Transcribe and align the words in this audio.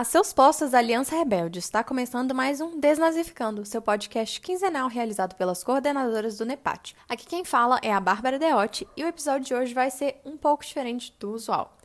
Olá, 0.00 0.04
seus 0.06 0.32
postos 0.32 0.70
da 0.70 0.78
Aliança 0.78 1.14
Rebelde. 1.14 1.58
Está 1.58 1.84
começando 1.84 2.34
mais 2.34 2.58
um 2.58 2.80
Desnazificando, 2.80 3.66
seu 3.66 3.82
podcast 3.82 4.40
quinzenal 4.40 4.88
realizado 4.88 5.34
pelas 5.34 5.62
coordenadoras 5.62 6.38
do 6.38 6.46
NEPAT. 6.46 6.96
Aqui 7.06 7.26
quem 7.26 7.44
fala 7.44 7.78
é 7.82 7.92
a 7.92 8.00
Bárbara 8.00 8.38
Deotti 8.38 8.88
e 8.96 9.04
o 9.04 9.06
episódio 9.06 9.46
de 9.46 9.54
hoje 9.54 9.74
vai 9.74 9.90
ser 9.90 10.18
um 10.24 10.38
pouco 10.38 10.64
diferente 10.64 11.14
do 11.20 11.34
usual. 11.34 11.76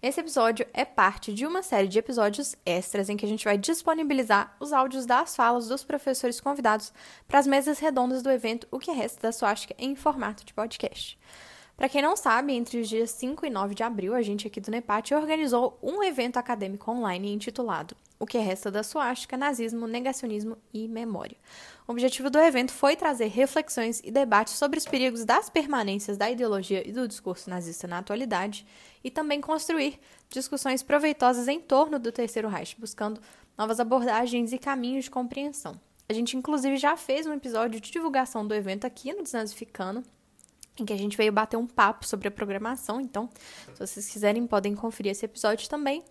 Esse 0.00 0.20
episódio 0.20 0.64
é 0.72 0.84
parte 0.84 1.34
de 1.34 1.44
uma 1.44 1.64
série 1.64 1.88
de 1.88 1.98
episódios 1.98 2.54
extras 2.64 3.08
em 3.08 3.16
que 3.16 3.26
a 3.26 3.28
gente 3.28 3.44
vai 3.44 3.58
disponibilizar 3.58 4.54
os 4.60 4.72
áudios 4.72 5.04
das 5.04 5.34
falas 5.34 5.66
dos 5.66 5.82
professores 5.82 6.40
convidados 6.40 6.92
para 7.26 7.40
as 7.40 7.46
mesas 7.48 7.80
redondas 7.80 8.22
do 8.22 8.30
evento 8.30 8.68
O 8.70 8.78
que 8.78 8.92
Resta 8.92 9.20
da 9.20 9.32
Suástica 9.32 9.74
em 9.76 9.96
formato 9.96 10.44
de 10.44 10.54
podcast. 10.54 11.18
Para 11.76 11.88
quem 11.88 12.00
não 12.00 12.16
sabe, 12.16 12.52
entre 12.52 12.80
os 12.80 12.88
dias 12.88 13.10
5 13.10 13.44
e 13.44 13.50
9 13.50 13.74
de 13.74 13.82
abril, 13.82 14.14
a 14.14 14.22
gente 14.22 14.46
aqui 14.46 14.60
do 14.60 14.70
NEPAT 14.70 15.12
organizou 15.12 15.76
um 15.82 16.04
evento 16.04 16.36
acadêmico 16.36 16.88
online 16.88 17.32
intitulado 17.32 17.96
O 18.16 18.26
que 18.26 18.38
resta 18.38 18.70
da 18.70 18.84
suástica, 18.84 19.36
nazismo, 19.36 19.88
negacionismo 19.88 20.56
e 20.72 20.86
memória. 20.86 21.36
O 21.88 21.90
objetivo 21.90 22.30
do 22.30 22.38
evento 22.38 22.72
foi 22.72 22.94
trazer 22.94 23.26
reflexões 23.26 24.00
e 24.04 24.12
debates 24.12 24.54
sobre 24.54 24.78
os 24.78 24.84
perigos 24.84 25.24
das 25.24 25.50
permanências 25.50 26.16
da 26.16 26.30
ideologia 26.30 26.88
e 26.88 26.92
do 26.92 27.08
discurso 27.08 27.50
nazista 27.50 27.88
na 27.88 27.98
atualidade 27.98 28.64
e 29.02 29.10
também 29.10 29.40
construir 29.40 29.98
discussões 30.30 30.80
proveitosas 30.80 31.48
em 31.48 31.58
torno 31.58 31.98
do 31.98 32.12
Terceiro 32.12 32.48
Reich, 32.48 32.76
buscando 32.78 33.20
novas 33.58 33.80
abordagens 33.80 34.52
e 34.52 34.58
caminhos 34.58 35.06
de 35.06 35.10
compreensão. 35.10 35.78
A 36.08 36.12
gente, 36.12 36.36
inclusive, 36.36 36.76
já 36.76 36.96
fez 36.96 37.26
um 37.26 37.32
episódio 37.32 37.80
de 37.80 37.90
divulgação 37.90 38.46
do 38.46 38.54
evento 38.54 38.86
aqui 38.86 39.12
no 39.12 39.22
Desnazificando, 39.22 40.04
em 40.78 40.84
que 40.84 40.92
a 40.92 40.98
gente 40.98 41.16
veio 41.16 41.32
bater 41.32 41.56
um 41.56 41.66
papo 41.66 42.06
sobre 42.06 42.28
a 42.28 42.30
programação. 42.30 43.00
Então, 43.00 43.28
se 43.74 43.78
vocês 43.78 44.08
quiserem, 44.08 44.46
podem 44.46 44.74
conferir 44.74 45.12
esse 45.12 45.24
episódio 45.24 45.68
também. 45.68 46.02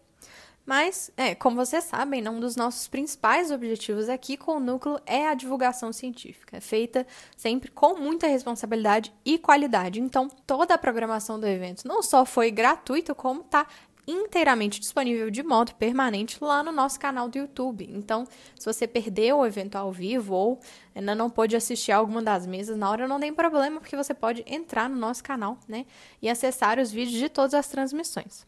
Mas, 0.66 1.12
é, 1.18 1.36
como 1.36 1.58
vocês 1.58 1.84
sabem, 1.84 2.22
né, 2.22 2.30
um 2.30 2.40
dos 2.40 2.56
nossos 2.56 2.88
principais 2.88 3.52
objetivos 3.52 4.08
aqui 4.08 4.38
com 4.38 4.54
o 4.54 4.60
núcleo 4.62 4.98
é 5.06 5.28
a 5.28 5.34
divulgação 5.34 5.92
científica, 5.92 6.62
feita 6.62 7.06
sempre 7.36 7.70
com 7.70 8.00
muita 8.00 8.28
responsabilidade 8.28 9.14
e 9.26 9.38
qualidade. 9.38 10.00
Então, 10.00 10.30
toda 10.48 10.74
a 10.74 10.78
programação 10.78 11.38
do 11.38 11.46
evento 11.46 11.86
não 11.86 12.02
só 12.02 12.26
foi 12.26 12.50
gratuita, 12.50 13.14
como 13.14 13.42
está 13.42 13.68
inteiramente 14.08 14.80
disponível 14.80 15.30
de 15.30 15.44
modo 15.44 15.74
permanente 15.76 16.38
lá 16.42 16.62
no 16.64 16.72
nosso 16.72 17.00
canal 17.00 17.30
do 17.30 17.38
YouTube. 17.38 17.90
Então, 17.92 18.28
se 18.58 18.66
você 18.66 18.88
perdeu 18.88 19.40
o 19.40 19.46
evento 19.46 19.76
ao 19.76 19.92
vivo 19.92 20.34
ou 20.34 20.60
ainda 20.94 21.16
não 21.16 21.30
pôde 21.30 21.56
assistir 21.56 21.92
alguma 21.92 22.22
das 22.22 22.46
mesas 22.46 22.78
na 22.78 22.90
hora, 22.90 23.08
não 23.08 23.20
tem 23.20 23.34
problema, 23.34 23.80
porque 23.80 23.96
você 23.96 24.14
pode 24.14 24.44
entrar 24.46 24.90
no 24.90 24.96
nosso 24.96 25.24
canal, 25.24 25.58
né, 25.68 25.86
e 26.22 26.30
acessar 26.30 26.80
os 26.80 26.92
vídeos 26.92 27.18
de 27.18 27.30
todas 27.30 27.54
as 27.54 27.68
transmissões. 27.68 28.46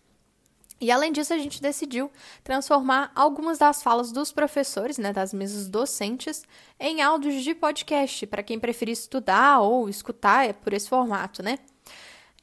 E 0.79 0.91
além 0.91 1.11
disso, 1.11 1.33
a 1.33 1.37
gente 1.37 1.61
decidiu 1.61 2.11
transformar 2.43 3.09
algumas 3.15 3.57
das 3.57 3.81
falas 3.81 4.11
dos 4.11 4.33
professores, 4.33 4.97
né, 4.97 5.13
das 5.13 5.33
mesas 5.33 5.69
docentes, 5.69 6.43
em 6.77 7.01
áudios 7.01 7.43
de 7.43 7.55
podcast, 7.55 8.27
para 8.27 8.43
quem 8.43 8.59
preferir 8.59 8.91
estudar 8.91 9.61
ou 9.61 9.87
escutar 9.87 10.45
é 10.45 10.51
por 10.51 10.73
esse 10.73 10.89
formato, 10.89 11.41
né? 11.41 11.59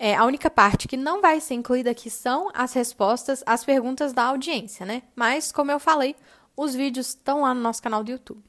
É, 0.04 0.16
a 0.16 0.24
única 0.24 0.50
parte 0.50 0.88
que 0.88 0.96
não 0.96 1.20
vai 1.20 1.40
ser 1.40 1.54
incluída 1.54 1.92
aqui 1.92 2.10
são 2.10 2.50
as 2.52 2.72
respostas 2.72 3.40
às 3.46 3.64
perguntas 3.64 4.12
da 4.12 4.24
audiência, 4.24 4.84
né? 4.84 5.04
Mas, 5.14 5.52
como 5.52 5.70
eu 5.70 5.78
falei, 5.78 6.16
os 6.56 6.74
vídeos 6.74 7.10
estão 7.10 7.42
lá 7.42 7.54
no 7.54 7.60
nosso 7.60 7.80
canal 7.80 8.02
do 8.02 8.10
YouTube. 8.10 8.42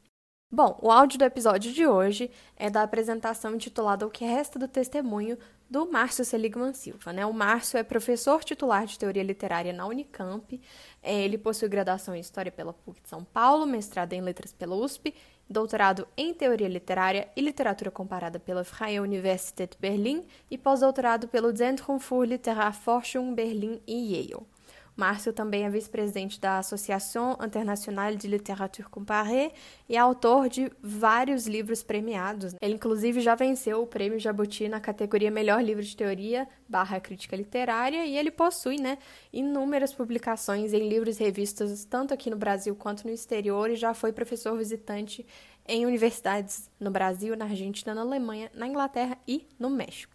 Bom, 0.51 0.79
o 0.81 0.91
áudio 0.91 1.19
do 1.19 1.25
episódio 1.25 1.71
de 1.71 1.85
hoje 1.85 2.31
é 2.55 2.71
da 2.71 2.81
apresentação 2.81 3.53
intitulada 3.53 4.07
O 4.07 4.09
que 4.09 4.25
Resta 4.25 4.57
do 4.57 4.67
Testemunho 4.67 5.37
do 5.69 5.91
Márcio 5.91 6.25
Seligman 6.25 6.73
Silva. 6.73 7.13
Né? 7.13 7.23
O 7.23 7.31
Márcio 7.31 7.77
é 7.77 7.83
professor 7.83 8.43
titular 8.43 8.87
de 8.87 8.97
Teoria 8.97 9.21
Literária 9.21 9.71
na 9.71 9.85
Unicamp. 9.85 10.59
É, 11.03 11.21
ele 11.21 11.37
possui 11.37 11.69
graduação 11.69 12.15
em 12.15 12.19
História 12.19 12.51
pela 12.51 12.73
PUC 12.73 12.99
de 13.01 13.09
São 13.09 13.23
Paulo, 13.23 13.67
mestrado 13.67 14.13
em 14.13 14.21
Letras 14.21 14.51
pela 14.53 14.75
USP 14.75 15.13
doutorado 15.49 16.07
em 16.15 16.33
Teoria 16.33 16.67
Literária 16.67 17.27
e 17.35 17.41
Literatura 17.41 17.91
Comparada 17.91 18.39
pela 18.39 18.63
Freie 18.63 18.99
Universität 18.99 19.77
Berlin 19.79 20.25
e 20.49 20.57
pós-doutorado 20.57 21.27
pelo 21.27 21.51
Zentrum 21.51 21.99
für 21.99 22.25
Literaturforschung 22.25 23.35
Berlin 23.35 23.81
e 23.87 24.13
Yale. 24.13 24.52
Márcio 24.95 25.33
também 25.33 25.65
é 25.65 25.69
vice-presidente 25.69 26.39
da 26.39 26.59
Association 26.59 27.35
Internationale 27.43 28.15
de 28.15 28.27
Literature 28.27 28.87
Comparée 28.87 29.51
e 29.89 29.95
é 29.95 29.99
autor 29.99 30.47
de 30.47 30.71
vários 30.81 31.47
livros 31.47 31.81
premiados. 31.81 32.53
Ele, 32.61 32.75
inclusive, 32.75 33.19
já 33.19 33.33
venceu 33.33 33.81
o 33.81 33.87
prêmio 33.87 34.19
Jabuti 34.19 34.69
na 34.69 34.79
categoria 34.79 35.31
Melhor 35.31 35.63
Livro 35.63 35.83
de 35.83 35.97
Teoria 35.97 36.47
barra 36.69 36.99
Crítica 36.99 37.35
Literária 37.35 38.05
e 38.05 38.15
ele 38.15 38.29
possui 38.29 38.77
né, 38.77 38.99
inúmeras 39.31 39.93
publicações 39.93 40.73
em 40.73 40.87
livros 40.87 41.19
e 41.19 41.23
revistas, 41.23 41.85
tanto 41.85 42.13
aqui 42.13 42.29
no 42.29 42.37
Brasil 42.37 42.75
quanto 42.75 43.05
no 43.05 43.11
exterior, 43.11 43.69
e 43.71 43.75
já 43.75 43.93
foi 43.93 44.13
professor 44.13 44.55
visitante 44.57 45.25
em 45.67 45.85
universidades 45.85 46.69
no 46.79 46.91
Brasil, 46.91 47.35
na 47.35 47.45
Argentina, 47.45 47.95
na 47.95 48.01
Alemanha, 48.01 48.51
na 48.53 48.67
Inglaterra 48.67 49.17
e 49.27 49.47
no 49.57 49.69
México. 49.69 50.13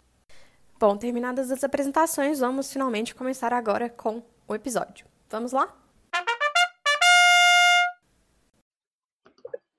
Bom, 0.79 0.97
terminadas 0.97 1.51
as 1.51 1.65
apresentações, 1.65 2.39
vamos 2.39 2.73
finalmente 2.73 3.15
começar 3.15 3.53
agora 3.53 3.89
com 3.89 4.23
o 4.49 4.55
episódio. 4.55 5.07
Vamos 5.31 5.53
lá? 5.53 5.73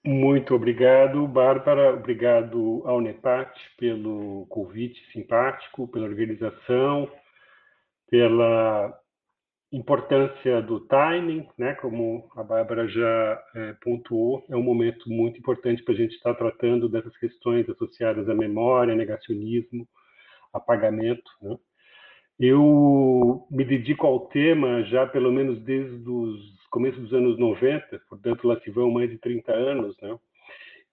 Muito 0.06 0.56
obrigado, 0.56 1.28
Bárbara. 1.28 1.94
Obrigado 1.94 2.82
ao 2.86 3.02
NEPAT 3.02 3.52
pelo 3.78 4.46
convite 4.48 5.00
simpático, 5.12 5.88
pela 5.88 6.06
organização, 6.06 7.12
pela 8.10 8.98
importância 9.72 10.62
do 10.62 10.80
timing, 10.88 11.48
né? 11.58 11.76
Como 11.76 12.30
a 12.36 12.44
Bárbara 12.44 12.88
já 12.88 13.44
é, 13.56 13.74
pontuou, 13.82 14.46
é 14.50 14.56
um 14.56 14.64
momento 14.64 15.10
muito 15.10 15.40
importante 15.40 15.84
para 15.84 15.94
a 15.94 15.98
gente 15.98 16.16
estar 16.16 16.34
tratando 16.34 16.90
dessas 16.90 17.16
questões 17.18 17.70
associadas 17.70 18.28
à 18.30 18.34
memória, 18.34 18.96
negacionismo, 18.96 19.88
apagamento, 20.54 21.30
né? 21.42 21.56
Eu 22.40 23.46
me 23.52 23.66
dedico 23.66 24.08
ao 24.08 24.28
tema 24.28 24.84
já 24.84 25.06
pelo 25.06 25.32
menos 25.32 25.60
desde 25.62 26.10
os 26.10 26.68
começos 26.70 27.02
dos 27.02 27.14
anos 27.14 27.38
90, 27.38 28.00
portanto 28.08 28.48
lá 28.48 28.60
se 28.62 28.72
vão 28.72 28.90
mais 28.92 29.10
de 29.10 29.18
30 29.18 29.52
anos, 29.52 29.98
né? 30.02 30.18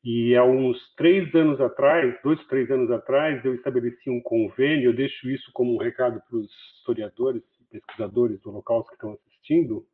E 0.05 0.37
há 0.37 0.45
uns 0.45 0.79
três 0.95 1.35
anos 1.35 1.61
atrás, 1.61 2.17
dois, 2.23 2.45
três 2.47 2.71
anos 2.71 2.91
atrás, 2.91 3.45
eu 3.45 3.55
estabeleci 3.55 4.09
um 4.09 4.21
convênio, 4.21 4.91
eu 4.91 4.95
deixo 4.95 5.29
isso 5.29 5.51
como 5.53 5.75
um 5.75 5.79
recado 5.79 6.21
para 6.29 6.39
os 6.39 6.49
historiadores 6.79 7.43
pesquisadores 7.71 8.41
do 8.41 8.51
Holocausto 8.51 8.91
que 8.91 8.95
estão 8.95 9.12
assistindo, 9.12 9.85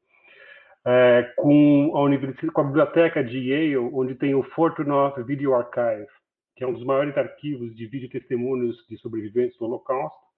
é, 0.85 1.33
com, 1.37 1.93
a 1.97 2.53
com 2.53 2.61
a 2.61 2.65
biblioteca 2.65 3.23
de 3.23 3.39
Yale, 3.39 3.79
onde 3.79 4.15
tem 4.15 4.35
o 4.35 4.43
Fortunoff 4.43 5.23
Video 5.23 5.55
Archive, 5.55 6.09
que 6.57 6.65
é 6.65 6.67
um 6.67 6.73
dos 6.73 6.85
maiores 6.85 7.17
arquivos 7.17 7.75
de 7.75 7.87
vídeo 7.87 8.09
testemunhos 8.09 8.77
de 8.89 8.97
sobreviventes 8.99 9.57
do 9.59 9.65
Holocausto, 9.65 10.32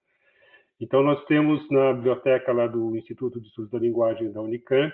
então, 0.79 1.01
nós 1.01 1.23
temos 1.25 1.67
na 1.69 1.93
biblioteca 1.93 2.51
lá 2.51 2.67
do 2.67 2.95
Instituto 2.97 3.39
de 3.39 3.47
Estudos 3.47 3.71
da 3.71 3.79
Linguagem 3.79 4.31
da 4.31 4.41
Unicamp 4.41 4.93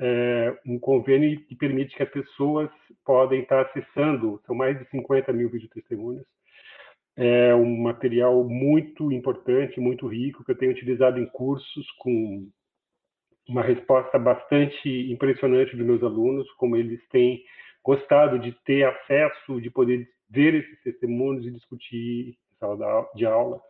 é, 0.00 0.56
um 0.64 0.78
convênio 0.78 1.40
que 1.46 1.56
permite 1.56 1.96
que 1.96 2.02
as 2.02 2.10
pessoas 2.10 2.70
podem 3.04 3.42
estar 3.42 3.62
acessando, 3.62 4.40
são 4.46 4.54
mais 4.54 4.78
de 4.78 4.88
50 4.90 5.32
mil 5.32 5.50
videotestemunhas, 5.50 6.24
é 7.16 7.52
um 7.52 7.76
material 7.82 8.44
muito 8.44 9.10
importante, 9.10 9.80
muito 9.80 10.06
rico, 10.06 10.44
que 10.44 10.52
eu 10.52 10.56
tenho 10.56 10.70
utilizado 10.70 11.18
em 11.18 11.26
cursos 11.26 11.90
com 11.98 12.48
uma 13.48 13.62
resposta 13.62 14.18
bastante 14.18 15.10
impressionante 15.10 15.74
dos 15.76 15.84
meus 15.84 16.02
alunos, 16.02 16.48
como 16.52 16.76
eles 16.76 17.00
têm 17.08 17.42
gostado 17.82 18.38
de 18.38 18.52
ter 18.64 18.84
acesso, 18.84 19.60
de 19.60 19.68
poder 19.68 20.08
ver 20.30 20.54
esses 20.54 20.80
testemunhos 20.82 21.44
e 21.44 21.50
discutir 21.50 22.28
em 22.28 22.56
sala 22.60 23.08
de 23.16 23.26
aula 23.26 23.60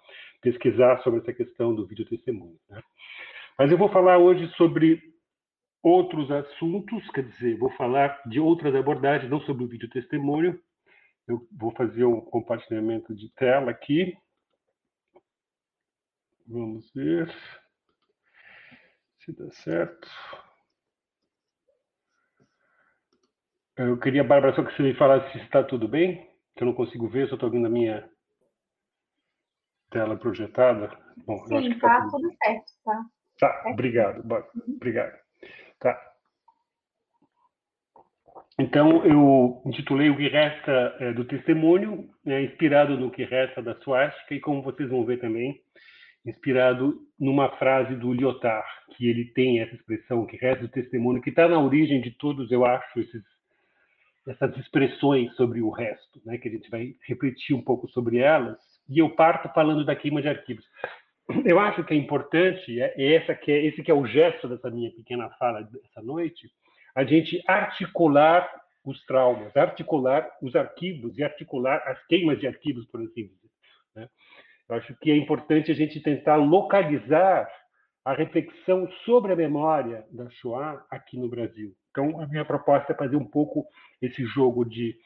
pesquisar 0.40 1.02
sobre 1.02 1.20
essa 1.20 1.32
questão 1.32 1.74
do 1.74 1.86
vídeo 1.86 2.06
testemunho. 2.06 2.58
Né? 2.68 2.82
Mas 3.58 3.70
eu 3.70 3.78
vou 3.78 3.90
falar 3.90 4.18
hoje 4.18 4.48
sobre 4.56 5.02
outros 5.82 6.30
assuntos, 6.30 7.08
quer 7.10 7.24
dizer, 7.28 7.56
vou 7.56 7.70
falar 7.72 8.20
de 8.26 8.40
outras 8.40 8.74
abordagens, 8.74 9.30
não 9.30 9.40
sobre 9.40 9.64
o 9.64 9.68
vídeo 9.68 9.88
testemunho. 9.88 10.60
Eu 11.26 11.46
vou 11.52 11.72
fazer 11.72 12.04
um 12.04 12.20
compartilhamento 12.20 13.14
de 13.14 13.28
tela 13.34 13.70
aqui. 13.70 14.16
Vamos 16.46 16.90
ver 16.94 17.30
se 19.20 19.32
dá 19.32 19.50
certo. 19.50 20.08
Eu 23.76 23.98
queria, 23.98 24.24
Bárbara, 24.24 24.54
só 24.54 24.64
que 24.64 24.74
você 24.74 24.82
me 24.82 24.94
falasse 24.94 25.30
se 25.32 25.44
está 25.44 25.62
tudo 25.62 25.86
bem, 25.86 26.28
que 26.56 26.62
eu 26.62 26.66
não 26.66 26.74
consigo 26.74 27.06
ver, 27.08 27.28
só 27.28 27.34
estou 27.34 27.50
vendo 27.50 27.66
a 27.66 27.70
minha 27.70 28.10
tela 29.90 30.16
projetada? 30.16 30.90
Bom, 31.26 31.38
Sim, 31.46 31.72
está 31.72 32.00
tá 32.00 32.08
tudo 32.10 32.30
certo, 32.42 32.72
tá? 32.84 33.04
Tá, 33.38 33.62
obrigado, 33.70 34.20
uhum. 34.20 34.74
obrigado. 34.76 35.16
Tá. 35.78 35.98
Então, 38.58 39.04
eu 39.04 39.62
intitulei 39.64 40.10
O 40.10 40.16
que 40.16 40.28
Resta 40.28 40.96
é, 40.98 41.12
do 41.12 41.24
Testemunho, 41.24 42.10
é, 42.26 42.42
inspirado 42.42 42.96
no 42.98 43.10
que 43.10 43.24
resta 43.24 43.62
da 43.62 43.76
Suástica, 43.76 44.34
e 44.34 44.40
como 44.40 44.62
vocês 44.62 44.90
vão 44.90 45.04
ver 45.04 45.20
também, 45.20 45.62
inspirado 46.26 46.98
numa 47.18 47.56
frase 47.56 47.94
do 47.94 48.12
Lyotard, 48.12 48.66
que 48.96 49.08
ele 49.08 49.26
tem 49.26 49.60
essa 49.60 49.74
expressão, 49.74 50.26
que 50.26 50.36
resta 50.36 50.64
do 50.64 50.70
testemunho, 50.70 51.22
que 51.22 51.30
está 51.30 51.48
na 51.48 51.60
origem 51.60 52.00
de 52.00 52.10
todos, 52.10 52.50
eu 52.50 52.64
acho, 52.64 53.00
esses, 53.00 53.22
essas 54.26 54.56
expressões 54.56 55.34
sobre 55.36 55.62
o 55.62 55.70
resto, 55.70 56.20
né, 56.24 56.36
que 56.38 56.48
a 56.48 56.52
gente 56.52 56.68
vai 56.68 56.94
refletir 57.06 57.54
um 57.54 57.62
pouco 57.62 57.88
sobre 57.88 58.18
elas, 58.18 58.58
e 58.88 58.98
eu 58.98 59.10
parto 59.10 59.48
falando 59.52 59.84
da 59.84 59.94
queima 59.94 60.22
de 60.22 60.28
arquivos. 60.28 60.64
Eu 61.44 61.58
acho 61.58 61.84
que 61.84 61.92
é 61.92 61.96
importante, 61.96 62.80
é, 62.80 62.94
é 62.96 63.14
essa 63.14 63.34
que 63.34 63.52
é, 63.52 63.66
esse 63.66 63.82
que 63.82 63.90
é 63.90 63.94
o 63.94 64.06
gesto 64.06 64.48
dessa 64.48 64.70
minha 64.70 64.90
pequena 64.90 65.28
fala 65.38 65.62
dessa 65.62 66.02
noite, 66.02 66.50
a 66.94 67.04
gente 67.04 67.42
articular 67.46 68.48
os 68.84 69.04
traumas, 69.04 69.54
articular 69.56 70.28
os 70.42 70.56
arquivos 70.56 71.18
e 71.18 71.22
articular 71.22 71.82
as 71.86 72.02
queimas 72.06 72.40
de 72.40 72.46
arquivos, 72.46 72.86
por 72.86 73.00
assim 73.00 73.26
dizer. 73.26 73.50
Né? 73.94 74.08
Eu 74.68 74.76
acho 74.76 74.96
que 75.00 75.10
é 75.10 75.16
importante 75.16 75.70
a 75.70 75.74
gente 75.74 76.00
tentar 76.00 76.36
localizar 76.36 77.48
a 78.04 78.14
reflexão 78.14 78.90
sobre 79.04 79.32
a 79.32 79.36
memória 79.36 80.06
da 80.10 80.30
Shoah 80.30 80.82
aqui 80.90 81.18
no 81.18 81.28
Brasil. 81.28 81.74
Então, 81.90 82.20
a 82.20 82.26
minha 82.26 82.44
proposta 82.44 82.92
é 82.92 82.96
fazer 82.96 83.16
um 83.16 83.24
pouco 83.24 83.66
esse 84.00 84.24
jogo 84.24 84.64
de, 84.64 84.96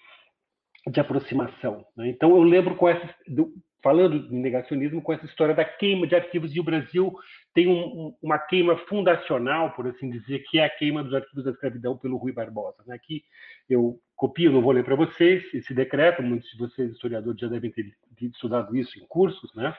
de 0.88 1.00
aproximação. 1.00 1.84
Né? 1.96 2.10
Então, 2.10 2.30
eu 2.36 2.42
lembro 2.42 2.76
com 2.76 2.88
essa, 2.88 3.12
do, 3.26 3.52
falando 3.82 4.28
de 4.28 4.34
negacionismo, 4.34 5.02
com 5.02 5.12
essa 5.12 5.26
história 5.26 5.54
da 5.54 5.64
queima 5.64 6.06
de 6.06 6.14
arquivos, 6.14 6.54
e 6.54 6.60
o 6.60 6.64
Brasil 6.64 7.12
tem 7.52 7.66
um, 7.66 8.14
uma 8.22 8.38
queima 8.38 8.76
fundacional, 8.86 9.72
por 9.72 9.86
assim 9.86 10.08
dizer, 10.08 10.44
que 10.48 10.58
é 10.58 10.64
a 10.64 10.70
queima 10.70 11.02
dos 11.02 11.12
arquivos 11.12 11.44
da 11.44 11.50
escravidão 11.50 11.98
pelo 11.98 12.16
Rui 12.16 12.32
Barbosa. 12.32 12.82
Né? 12.86 12.94
Aqui 12.94 13.24
eu 13.68 13.98
copio, 14.14 14.52
não 14.52 14.62
vou 14.62 14.72
ler 14.72 14.84
para 14.84 14.94
vocês 14.94 15.42
esse 15.52 15.74
decreto, 15.74 16.22
muitos 16.22 16.48
de 16.50 16.58
vocês, 16.58 16.92
historiadores, 16.92 17.40
já 17.40 17.48
devem 17.48 17.72
ter 17.72 17.92
estudado 18.20 18.76
isso 18.76 18.98
em 18.98 19.06
cursos, 19.06 19.52
né? 19.54 19.76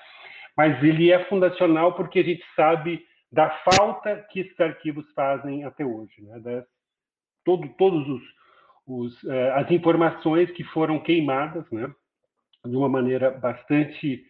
mas 0.55 0.83
ele 0.83 1.11
é 1.11 1.23
fundacional 1.25 1.95
porque 1.95 2.19
a 2.19 2.23
gente 2.23 2.43
sabe 2.55 3.05
da 3.31 3.49
falta 3.49 4.15
que 4.29 4.41
esses 4.41 4.59
arquivos 4.59 5.09
fazem 5.13 5.63
até 5.63 5.83
hoje, 5.83 6.21
né? 6.21 6.63
Todo, 7.43 7.67
todos 7.69 8.07
os, 8.07 8.21
os, 8.85 9.23
uh, 9.23 9.53
as 9.55 9.71
informações 9.71 10.51
que 10.51 10.63
foram 10.63 10.99
queimadas, 10.99 11.69
né? 11.71 11.91
De 12.65 12.75
uma 12.75 12.89
maneira 12.89 13.31
bastante 13.31 14.25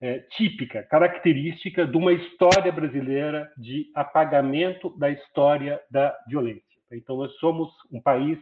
é, 0.00 0.18
típica, 0.36 0.82
característica 0.84 1.86
de 1.86 1.96
uma 1.96 2.12
história 2.12 2.72
brasileira 2.72 3.50
de 3.56 3.90
apagamento 3.94 4.90
da 4.98 5.10
história 5.10 5.80
da 5.90 6.16
violência. 6.26 6.62
Então, 6.90 7.16
nós 7.16 7.32
somos 7.36 7.70
um 7.90 8.00
país 8.00 8.38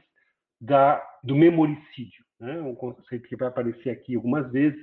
da, 0.60 1.02
do 1.22 1.36
memoricídio, 1.36 2.24
né? 2.38 2.60
um 2.60 2.74
conceito 2.74 3.28
que 3.28 3.36
vai 3.36 3.48
aparecer 3.48 3.90
aqui 3.90 4.14
algumas 4.14 4.50
vezes, 4.50 4.80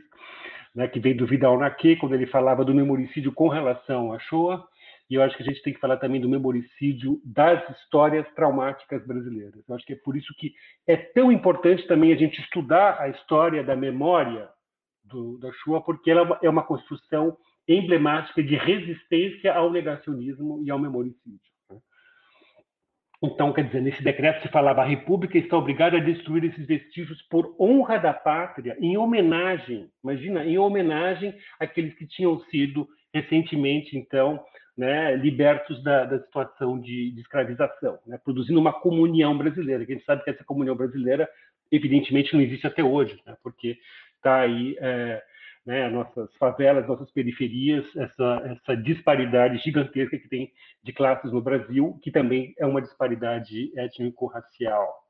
né? 0.73 0.87
que 0.87 0.99
vem 0.99 1.15
do 1.15 1.27
Vidal 1.27 1.57
Naquet, 1.57 1.97
quando 1.97 2.13
ele 2.13 2.27
falava 2.27 2.63
do 2.63 2.73
memoricídio 2.73 3.31
com 3.31 3.47
relação 3.47 4.13
à 4.13 4.19
Shoah, 4.19 4.63
e 5.09 5.15
eu 5.15 5.23
acho 5.23 5.37
que 5.37 5.43
a 5.43 5.45
gente 5.45 5.61
tem 5.61 5.73
que 5.73 5.79
falar 5.79 5.97
também 5.97 6.19
do 6.19 6.27
memoricídio 6.27 7.21
das 7.23 7.63
histórias 7.77 8.27
traumáticas 8.33 9.05
brasileiras. 9.05 9.63
Eu 9.67 9.75
acho 9.75 9.85
que 9.85 9.93
é 9.93 9.97
por 9.97 10.17
isso 10.17 10.33
que 10.37 10.53
é 10.85 10.97
tão 10.97 11.31
importante 11.31 11.87
também 11.87 12.11
a 12.11 12.17
gente 12.17 12.41
estudar 12.41 12.99
a 12.99 13.07
história 13.09 13.63
da 13.63 13.75
memória 13.75 14.49
do, 15.05 15.37
da 15.39 15.49
Shoah, 15.53 15.81
porque 15.81 16.11
ela 16.11 16.37
é 16.43 16.49
uma 16.49 16.63
construção 16.63 17.37
emblemática 17.67 18.43
de 18.43 18.55
resistência 18.55 19.53
ao 19.53 19.71
negacionismo 19.71 20.61
e 20.63 20.69
ao 20.69 20.79
memoricídio. 20.79 21.39
Né? 21.69 21.77
Então, 23.23 23.53
quer 23.53 23.65
dizer, 23.65 23.81
nesse 23.81 24.03
decreto 24.03 24.41
se 24.41 24.49
falava 24.49 24.81
a 24.81 24.85
República 24.85 25.37
está 25.37 25.57
obrigada 25.57 25.97
a 25.97 26.03
destruir 26.03 26.43
esses 26.43 26.65
vestígios 26.65 27.21
por 27.23 27.55
honra 27.59 27.97
da 27.97 28.13
pátria, 28.13 28.77
em 28.79 28.97
homenagem, 28.97 29.89
imagina, 30.03 30.45
em 30.45 30.57
homenagem 30.57 31.33
àqueles 31.59 31.93
que 31.95 32.05
tinham 32.05 32.39
sido 32.45 32.87
recentemente, 33.13 33.97
então, 33.97 34.43
né, 34.77 35.15
libertos 35.15 35.81
da, 35.81 36.05
da 36.05 36.19
situação 36.19 36.79
de, 36.79 37.11
de 37.11 37.21
escravização, 37.21 37.97
né, 38.05 38.19
produzindo 38.23 38.59
uma 38.59 38.71
comunhão 38.71 39.35
brasileira. 39.37 39.85
Que 39.85 39.93
a 39.93 39.95
gente 39.95 40.05
sabe 40.05 40.23
que 40.23 40.29
essa 40.29 40.43
comunhão 40.43 40.75
brasileira, 40.75 41.27
evidentemente, 41.71 42.33
não 42.33 42.41
existe 42.41 42.67
até 42.67 42.83
hoje, 42.83 43.19
né, 43.25 43.35
porque 43.41 43.77
está 44.15 44.41
aí 44.41 44.77
é, 44.79 45.23
né, 45.65 45.89
nossas 45.89 46.33
favelas, 46.37 46.87
nossas 46.87 47.11
periferias, 47.11 47.85
essa, 47.95 48.41
essa 48.45 48.77
disparidade 48.77 49.57
gigantesca 49.57 50.17
que 50.17 50.29
tem 50.29 50.51
de 50.83 50.93
classes 50.93 51.31
no 51.31 51.41
Brasil, 51.41 51.99
que 52.03 52.11
também 52.11 52.53
é 52.57 52.65
uma 52.65 52.81
disparidade 52.81 53.71
étnico-racial. 53.75 55.06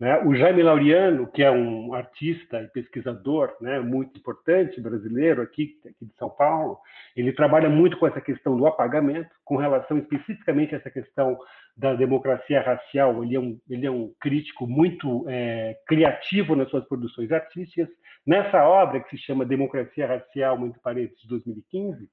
Né? 0.00 0.18
O 0.24 0.34
Jaime 0.34 0.62
Laureano, 0.62 1.30
que 1.30 1.42
é 1.42 1.50
um 1.50 1.92
artista 1.92 2.62
e 2.62 2.68
pesquisador 2.68 3.54
né, 3.60 3.78
muito 3.80 4.18
importante 4.18 4.80
brasileiro 4.80 5.42
aqui, 5.42 5.78
aqui 5.84 6.06
de 6.06 6.14
São 6.18 6.30
Paulo, 6.30 6.78
ele 7.14 7.34
trabalha 7.34 7.68
muito 7.68 7.98
com 7.98 8.06
essa 8.06 8.20
questão 8.20 8.56
do 8.56 8.66
apagamento, 8.66 9.28
com 9.44 9.56
relação 9.56 9.98
especificamente 9.98 10.74
a 10.74 10.78
essa 10.78 10.90
questão 10.90 11.38
da 11.76 11.92
democracia 11.92 12.62
racial. 12.62 13.22
Ele 13.22 13.36
é 13.36 13.40
um, 13.40 13.60
ele 13.68 13.86
é 13.86 13.90
um 13.90 14.10
crítico 14.18 14.66
muito 14.66 15.26
é, 15.28 15.76
criativo 15.86 16.56
nas 16.56 16.70
suas 16.70 16.88
produções 16.88 17.30
artísticas. 17.30 17.88
Nessa 18.26 18.66
obra, 18.66 19.00
que 19.00 19.10
se 19.10 19.22
chama 19.22 19.44
Democracia 19.44 20.06
Racial, 20.06 20.56
muito 20.56 20.80
parede, 20.80 21.14
de 21.20 21.28
2015, 21.28 22.08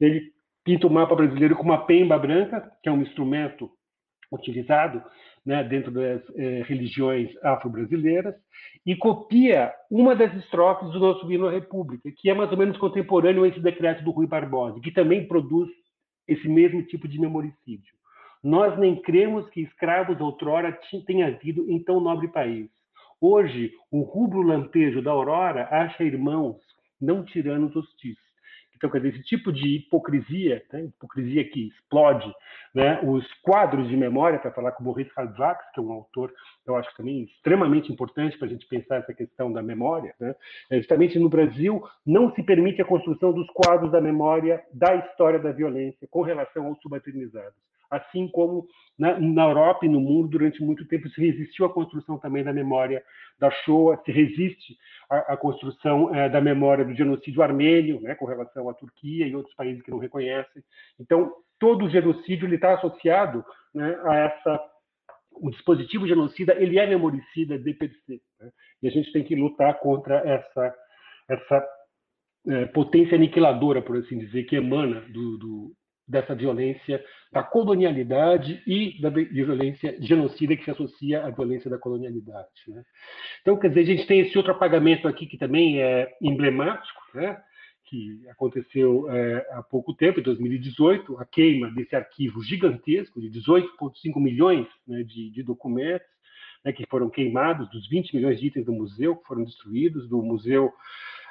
ele 0.00 0.32
pinta 0.64 0.86
o 0.86 0.90
mapa 0.90 1.16
brasileiro 1.16 1.56
com 1.56 1.64
uma 1.64 1.84
pemba 1.84 2.16
branca, 2.16 2.70
que 2.80 2.88
é 2.88 2.92
um 2.92 3.02
instrumento 3.02 3.70
utilizado 4.34 5.02
né, 5.44 5.62
dentro 5.62 5.90
das 5.90 6.22
eh, 6.36 6.62
religiões 6.66 7.30
afro-brasileiras, 7.42 8.34
e 8.86 8.96
copia 8.96 9.72
uma 9.90 10.16
das 10.16 10.34
estrofes 10.36 10.90
do 10.90 10.98
nosso 10.98 11.30
hino 11.30 11.46
à 11.46 11.50
República, 11.50 12.10
que 12.16 12.30
é 12.30 12.34
mais 12.34 12.50
ou 12.50 12.56
menos 12.56 12.78
contemporâneo 12.78 13.44
a 13.44 13.48
esse 13.48 13.60
decreto 13.60 14.02
do 14.02 14.10
Rui 14.10 14.26
Barbosa, 14.26 14.80
que 14.80 14.90
também 14.90 15.28
produz 15.28 15.68
esse 16.26 16.48
mesmo 16.48 16.82
tipo 16.82 17.06
de 17.06 17.20
memoricídio. 17.20 17.94
Nós 18.42 18.78
nem 18.78 19.00
cremos 19.00 19.48
que 19.50 19.62
escravos 19.62 20.20
outrora 20.20 20.78
tenha 21.06 21.28
havido 21.28 21.70
em 21.70 21.82
tão 21.82 22.00
nobre 22.00 22.28
país. 22.28 22.68
Hoje, 23.20 23.72
o 23.90 24.02
rubro 24.02 24.42
lampejo 24.42 25.00
da 25.00 25.10
aurora 25.10 25.68
acha 25.70 26.04
irmãos, 26.04 26.56
não 27.00 27.24
tiranos 27.24 27.74
hostis. 27.74 28.18
Então, 28.76 28.90
quer 28.90 28.98
dizer, 28.98 29.14
esse 29.14 29.24
tipo 29.24 29.52
de 29.52 29.76
hipocrisia, 29.76 30.62
né, 30.72 30.84
hipocrisia 30.84 31.48
que 31.48 31.68
explode, 31.68 32.32
né, 32.74 33.00
os 33.02 33.26
quadros 33.42 33.88
de 33.88 33.96
memória, 33.96 34.38
para 34.38 34.52
falar 34.52 34.72
com 34.72 34.84
Maurice 34.84 35.10
Halbwachs, 35.16 35.70
que 35.72 35.80
é 35.80 35.82
um 35.82 35.92
autor, 35.92 36.32
eu 36.66 36.76
acho 36.76 36.94
também 36.96 37.24
extremamente 37.24 37.92
importante 37.92 38.38
para 38.38 38.46
a 38.46 38.50
gente 38.50 38.66
pensar 38.66 38.96
essa 38.96 39.14
questão 39.14 39.52
da 39.52 39.62
memória, 39.62 40.14
né, 40.18 40.34
é 40.70 40.78
justamente 40.78 41.18
no 41.18 41.28
Brasil 41.28 41.82
não 42.06 42.34
se 42.34 42.42
permite 42.42 42.80
a 42.80 42.84
construção 42.84 43.32
dos 43.32 43.48
quadros 43.50 43.92
da 43.92 44.00
memória 44.00 44.62
da 44.72 44.94
história 44.96 45.38
da 45.38 45.52
violência 45.52 46.08
com 46.10 46.22
relação 46.22 46.66
aos 46.66 46.80
subalternizados 46.80 47.54
assim 47.90 48.28
como 48.28 48.66
na, 48.98 49.18
na, 49.18 49.44
Europa 49.44 49.86
e 49.86 49.88
no 49.88 50.00
mundo, 50.00 50.28
durante 50.28 50.62
muito 50.62 50.86
tempo, 50.86 51.08
se 51.08 51.20
resistiu 51.20 51.66
à 51.66 51.72
construção 51.72 52.18
também 52.18 52.44
da 52.44 52.52
memória 52.52 53.02
da 53.38 53.50
Shoah, 53.50 54.00
se 54.04 54.12
resiste 54.12 54.76
à, 55.08 55.36
construção 55.36 56.14
é, 56.14 56.28
da 56.28 56.40
memória 56.40 56.84
do 56.84 56.94
genocídio 56.94 57.42
armênio, 57.42 58.00
né, 58.00 58.14
com 58.14 58.24
relação 58.24 58.68
à 58.68 58.74
Turquia 58.74 59.26
e 59.26 59.34
outros 59.34 59.54
países 59.54 59.82
que 59.82 59.90
não 59.90 59.98
reconhecem. 59.98 60.62
Então, 60.98 61.32
todo 61.58 61.90
genocídio 61.90 62.52
está 62.52 62.74
associado 62.74 63.44
né, 63.74 63.98
a 64.04 64.16
essa 64.16 64.60
o 65.40 65.50
dispositivo 65.50 66.06
genocida 66.06 66.54
ele 66.58 66.78
é 66.78 66.86
memoricida 66.86 67.58
de 67.58 67.74
per 67.74 67.90
se, 68.06 68.20
né? 68.40 68.50
e 68.82 68.88
a 68.88 68.90
gente 68.90 69.12
tem 69.12 69.24
que 69.24 69.34
lutar 69.34 69.78
contra 69.80 70.16
essa 70.18 70.74
essa 71.28 71.66
é, 72.46 72.66
potência 72.66 73.16
aniquiladora, 73.16 73.80
por 73.80 73.96
assim 73.96 74.18
dizer, 74.18 74.44
que 74.44 74.56
emana 74.56 75.00
do, 75.02 75.38
do, 75.38 75.72
dessa 76.06 76.34
violência 76.34 77.02
da 77.32 77.42
colonialidade 77.42 78.62
e 78.66 79.00
da 79.00 79.08
violência 79.08 79.96
genocida 80.00 80.56
que 80.56 80.64
se 80.64 80.70
associa 80.70 81.24
à 81.24 81.30
violência 81.30 81.70
da 81.70 81.78
colonialidade. 81.78 82.48
Né? 82.68 82.82
Então, 83.40 83.58
quer 83.58 83.68
dizer, 83.68 83.80
a 83.80 83.96
gente 83.96 84.06
tem 84.06 84.20
esse 84.20 84.36
outro 84.36 84.52
apagamento 84.52 85.08
aqui 85.08 85.26
que 85.26 85.38
também 85.38 85.80
é 85.80 86.14
emblemático, 86.20 87.00
né? 87.14 87.40
Que 87.94 88.28
aconteceu 88.28 89.08
é, 89.08 89.46
há 89.52 89.62
pouco 89.62 89.94
tempo, 89.94 90.18
em 90.18 90.22
2018, 90.22 91.16
a 91.18 91.24
queima 91.24 91.70
desse 91.70 91.94
arquivo 91.94 92.42
gigantesco 92.42 93.20
de 93.20 93.30
18,5 93.30 94.20
milhões 94.20 94.66
né, 94.86 95.04
de, 95.04 95.30
de, 95.30 95.42
documentos 95.44 96.06
né, 96.64 96.72
que 96.72 96.84
foram 96.88 97.08
queimados, 97.08 97.70
dos 97.70 97.88
20 97.88 98.16
milhões 98.16 98.40
de 98.40 98.48
itens 98.48 98.66
do 98.66 98.72
museu 98.72 99.16
que 99.16 99.26
foram 99.28 99.44
destruídos, 99.44 100.08
do 100.08 100.20
museu 100.22 100.72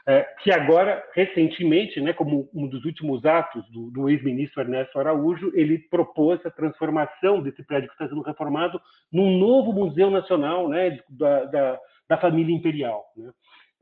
é, 0.05 0.24
que 0.41 0.51
agora, 0.51 1.03
recentemente, 1.13 2.00
né, 2.00 2.13
como 2.13 2.50
um 2.53 2.67
dos 2.67 2.84
últimos 2.86 3.25
atos 3.25 3.65
do, 3.70 3.89
do 3.91 4.10
ex-ministro 4.10 4.62
Ernesto 4.62 5.00
Araújo, 5.00 5.51
ele 5.53 5.79
propôs 5.79 6.46
a 6.46 6.51
transformação 6.51 7.41
desse 7.41 7.63
prédio 7.63 7.89
que 7.89 7.96
está 7.96 8.08
sendo 8.08 8.22
reformado 8.22 8.82
num 9.12 9.38
novo 9.38 9.74
museu 9.74 10.10
nacional 10.10 10.70
né, 10.70 11.00
da, 11.10 11.46
da, 11.46 11.79
da 12.10 12.17
família 12.17 12.55
imperial. 12.55 13.03
Né. 13.17 13.32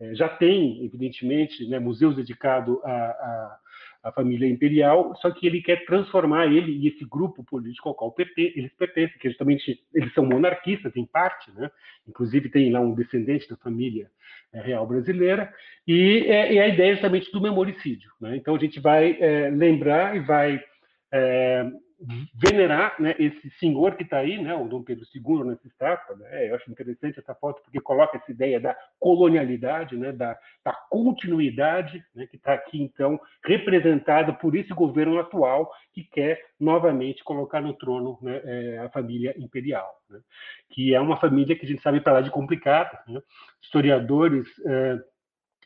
É, 0.01 0.15
já 0.15 0.27
tem, 0.27 0.84
evidentemente, 0.84 1.67
né, 1.67 1.77
museus 1.77 2.15
dedicados 2.15 2.84
a, 2.84 2.89
a, 2.91 3.60
a 4.05 4.12
família 4.12 4.50
imperial, 4.50 5.15
só 5.17 5.29
que 5.29 5.46
ele 5.46 5.62
quer 5.62 5.86
transformar 5.86 6.48
ele 6.48 6.72
e 6.72 6.88
esse 6.88 7.05
grupo 7.05 7.43
político 7.43 7.88
ao 7.88 7.93
qual 7.93 8.13
eles 8.36 8.74
pertencem, 8.74 9.20
que 9.20 9.29
justamente 9.29 9.79
eles 9.93 10.12
são 10.15 10.25
monarquistas 10.25 10.96
em 10.96 11.05
parte, 11.05 11.51
né? 11.51 11.70
Inclusive 12.08 12.50
tem 12.50 12.72
lá 12.72 12.79
um 12.79 12.96
descendente 12.96 13.48
da 13.48 13.55
família 13.58 14.10
é, 14.51 14.60
real 14.62 14.88
brasileira 14.88 15.53
e, 15.88 16.25
é, 16.27 16.51
e, 16.51 16.60
a 16.60 16.67
ideia 16.67 16.93
justamente 16.93 17.31
do 17.31 17.39
memoricídio, 17.39 18.12
né? 18.20 18.36
Então 18.36 18.55
a 18.55 18.60
gente 18.60 18.79
vai 18.79 19.15
é, 19.20 19.51
lembrar 19.51 20.15
e 20.15 20.20
vai 20.22 20.63
é, 21.13 21.72
venerar 22.34 22.96
né, 23.00 23.15
esse 23.20 23.50
senhor 23.60 23.96
que 23.96 24.03
está 24.03 24.17
aí, 24.17 24.41
né, 24.41 24.53
o 24.55 24.67
Dom 24.67 24.84
Pedro 24.84 25.05
II 25.13 25.46
nessa 25.46 25.67
estátua. 25.67 26.15
Né, 26.15 26.50
eu 26.50 26.55
acho 26.55 26.72
interessante 26.72 27.20
essa 27.20 27.36
foto 27.36 27.62
porque 27.62 27.79
coloca 27.79 28.17
essa 28.17 28.31
ideia 28.31 28.60
da 28.60 28.75
colonialidade, 29.00 29.96
né, 29.96 30.12
da, 30.12 30.38
da 30.63 30.74
continuidade, 30.89 32.03
né, 32.15 32.25
que 32.27 32.38
está 32.38 32.53
aqui, 32.53 32.81
então, 32.81 33.20
representada 33.46 34.34
por 34.34 34.55
esse 34.55 34.74
governo 34.74 35.20
atual 35.20 35.72
que 35.93 36.03
quer 36.03 36.41
novamente 36.60 37.24
colocar 37.24 37.62
no 37.62 37.74
trono 37.74 38.17
né, 38.22 38.41
é, 38.43 38.77
a 38.79 38.89
família 38.89 39.34
imperial, 39.38 39.89
né, 40.10 40.20
que 40.70 40.93
é 40.93 41.00
uma 41.00 41.17
família 41.17 41.55
que 41.55 41.65
a 41.65 41.70
gente 41.70 41.81
sabe 41.81 42.01
para 42.01 42.13
lá 42.13 42.22
de 42.22 42.31
complicada. 42.31 43.00
Né, 43.08 43.22
historiadores. 43.62 44.48
É, 44.65 45.11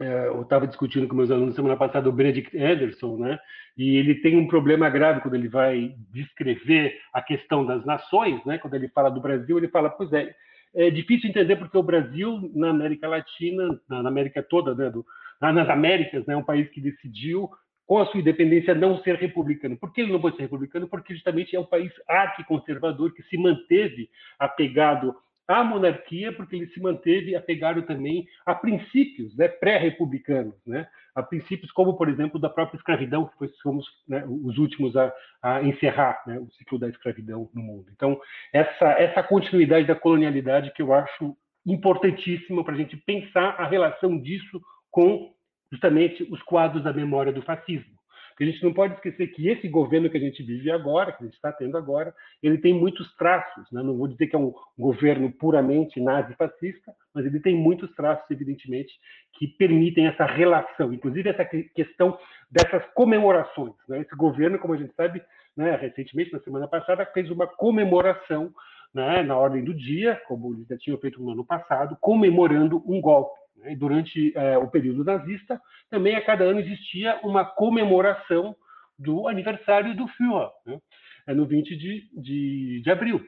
é, 0.02 0.28
eu 0.28 0.42
estava 0.42 0.68
discutindo 0.68 1.08
com 1.08 1.16
meus 1.16 1.32
alunos 1.32 1.56
semana 1.56 1.78
passada 1.78 2.10
o 2.10 2.12
Benedict 2.12 2.58
Anderson, 2.58 3.18
né? 3.18 3.40
E 3.78 3.98
ele 3.98 4.16
tem 4.16 4.38
um 4.38 4.48
problema 4.48 4.90
grave 4.90 5.22
quando 5.22 5.36
ele 5.36 5.48
vai 5.48 5.96
descrever 6.12 6.98
a 7.14 7.22
questão 7.22 7.66
das 7.66 7.86
nações, 7.86 8.44
né? 8.46 8.58
Quando 8.58 8.74
ele 8.74 8.90
fala 8.90 9.10
do 9.10 9.22
Brasil, 9.22 9.58
ele 9.58 9.70
fala, 9.70 9.90
pois 9.90 10.12
é, 10.12 10.36
é 10.75 10.90
difícil 10.90 11.30
entender 11.30 11.56
porque 11.56 11.78
o 11.78 11.84
Brasil 11.84 12.52
na 12.54 12.72
América 12.72 13.08
Latina, 13.08 13.80
na 13.90 14.08
América 14.08 14.44
toda, 14.44 14.75
né? 14.75 14.90
Do, 14.90 15.06
nas 15.40 15.70
Américas, 15.70 16.25
né? 16.25 16.34
É 16.34 16.38
um 16.38 16.44
país 16.44 16.70
que 16.70 16.82
decidiu 16.82 17.50
com 17.86 18.00
a 18.00 18.06
sua 18.08 18.20
independência 18.20 18.74
não 18.74 18.98
ser 19.02 19.16
republicano. 19.16 19.78
Por 19.78 19.94
que 19.94 20.02
ele 20.02 20.12
não 20.12 20.20
pode 20.20 20.36
ser 20.36 20.44
republicano? 20.44 20.88
Porque 20.88 21.14
justamente 21.14 21.56
é 21.56 21.60
um 21.60 21.66
país 21.66 21.92
arquiconservador 22.08 23.14
que 23.14 23.24
se 23.24 23.38
manteve 23.38 24.10
apegado 24.40 25.16
à 25.48 25.64
monarquia, 25.64 26.32
porque 26.34 26.56
ele 26.56 26.68
se 26.68 26.80
manteve 26.80 27.36
apegado 27.36 27.84
também 27.84 28.28
a 28.46 28.56
princípios 28.56 29.36
né, 29.38 29.48
pré-republicanos, 29.48 30.56
né, 30.66 30.88
a 31.14 31.22
princípios 31.22 31.72
como, 31.72 31.96
por 31.96 32.10
exemplo, 32.10 32.40
da 32.40 32.50
própria 32.50 32.78
escravidão, 32.78 33.30
que 33.38 33.48
fomos 33.62 33.86
né, 34.08 34.24
os 34.28 34.58
últimos 34.58 34.96
a, 34.96 35.14
a 35.42 35.64
encerrar 35.64 36.22
né, 36.25 36.40
o 36.40 36.50
ciclo 36.52 36.80
da 36.80 36.90
escravidão 36.90 37.50
no 37.54 37.62
mundo. 37.62 37.86
Então, 37.94 38.20
essa, 38.52 38.92
essa 39.00 39.24
continuidade 39.24 39.88
da 39.88 39.96
colonialidade 39.96 40.72
que 40.74 40.82
eu 40.82 40.94
acho 40.94 41.36
importantíssima 41.66 42.64
para 42.64 42.74
a 42.74 42.78
gente 42.78 42.98
pensar 42.98 43.56
a 43.60 43.68
relação 43.68 44.20
disso 44.20 44.62
com 44.92 45.34
justamente 45.72 46.24
os 46.32 46.42
quadros 46.44 46.84
da 46.84 46.94
memória 46.94 47.34
do 47.34 47.42
fascismo. 47.42 47.95
Porque 48.36 48.44
a 48.44 48.48
gente 48.48 48.63
não 48.65 48.74
pode 48.74 48.96
esquecer 48.96 49.27
que 49.27 49.48
esse 49.48 49.65
governo 49.70 50.10
que 50.10 50.18
a 50.18 50.20
gente 50.20 50.44
vive 50.44 50.70
agora, 50.70 51.13
que 51.13 51.24
a 51.24 51.25
gente 51.25 51.36
está 51.36 51.54
tendo 51.54 51.77
agora, 51.77 52.13
ele 52.44 52.58
tem 52.58 52.74
muitos 52.74 53.15
traços. 53.15 53.65
Né? 53.72 53.82
Não 53.82 53.96
vou 53.96 54.10
dizer 54.10 54.27
que 54.27 54.36
é 54.36 54.39
um 54.39 54.54
governo 54.77 55.32
puramente 55.32 56.01
nazi-fascista, 56.01 56.94
mas 57.13 57.25
ele 57.25 57.39
tem 57.39 57.56
muitos 57.56 57.89
traços, 57.96 58.30
evidentemente, 58.30 58.94
que 59.36 59.48
permitem 59.48 60.08
essa 60.08 60.25
relação, 60.25 60.92
inclusive 60.92 61.30
essa 61.30 61.46
questão 61.46 62.20
dessas 62.51 62.86
comemorações. 62.94 63.74
Né? 63.88 64.01
Esse 64.01 64.13
governo, 64.18 64.60
como 64.60 64.74
a 64.74 64.77
gente 64.77 64.94
sabe, 64.96 65.24
né, 65.56 65.74
recentemente, 65.77 66.34
na 66.34 66.42
semana 66.42 66.68
passada, 66.68 67.06
fez 67.13 67.32
uma 67.32 67.48
comemoração 67.48 68.54
né, 68.94 69.24
na 69.24 69.38
ordem 69.38 69.63
do 69.63 69.74
dia, 69.74 70.22
como 70.27 70.54
eles 70.54 70.68
já 70.68 70.77
tinham 70.77 70.98
feito 70.98 71.24
no 71.24 71.32
ano 71.32 71.46
passado, 71.46 71.98
comemorando 72.01 72.84
um 72.86 73.00
golpe. 73.00 73.45
Né? 73.58 73.76
Durante 73.76 74.32
é, 74.36 74.58
o 74.58 74.68
período 74.68 75.04
nazista, 75.04 75.60
também 75.90 76.16
a 76.16 76.26
cada 76.26 76.44
ano 76.44 76.60
existia 76.60 77.20
uma 77.24 77.46
comemoração 77.46 78.56
do 78.98 79.28
aniversário 79.28 79.96
do 79.96 80.08
Führer, 80.08 80.50
né? 80.66 80.80
é 81.28 81.34
no 81.34 81.46
20 81.46 81.76
de, 81.76 82.10
de, 82.14 82.82
de, 82.82 82.92
abril, 82.92 83.22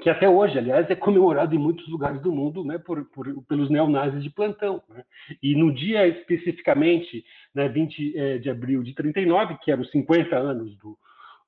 que 0.00 0.10
até 0.10 0.28
hoje, 0.28 0.58
aliás, 0.58 0.90
é 0.90 0.94
comemorado 0.94 1.54
em 1.54 1.58
muitos 1.58 1.86
lugares 1.88 2.20
do 2.20 2.32
mundo 2.32 2.64
né, 2.64 2.78
por, 2.78 3.04
por, 3.10 3.26
pelos 3.44 3.70
neonazis 3.70 4.22
de 4.22 4.30
plantão. 4.30 4.82
Né? 4.88 5.04
E 5.42 5.54
no 5.54 5.72
dia 5.72 6.06
especificamente, 6.08 7.24
né, 7.54 7.68
20 7.68 8.18
é, 8.18 8.38
de 8.38 8.50
abril 8.50 8.82
de 8.82 8.94
39, 8.94 9.58
que 9.62 9.70
eram 9.70 9.82
os 9.82 9.90
50 9.90 10.36
anos 10.36 10.76
do, 10.78 10.98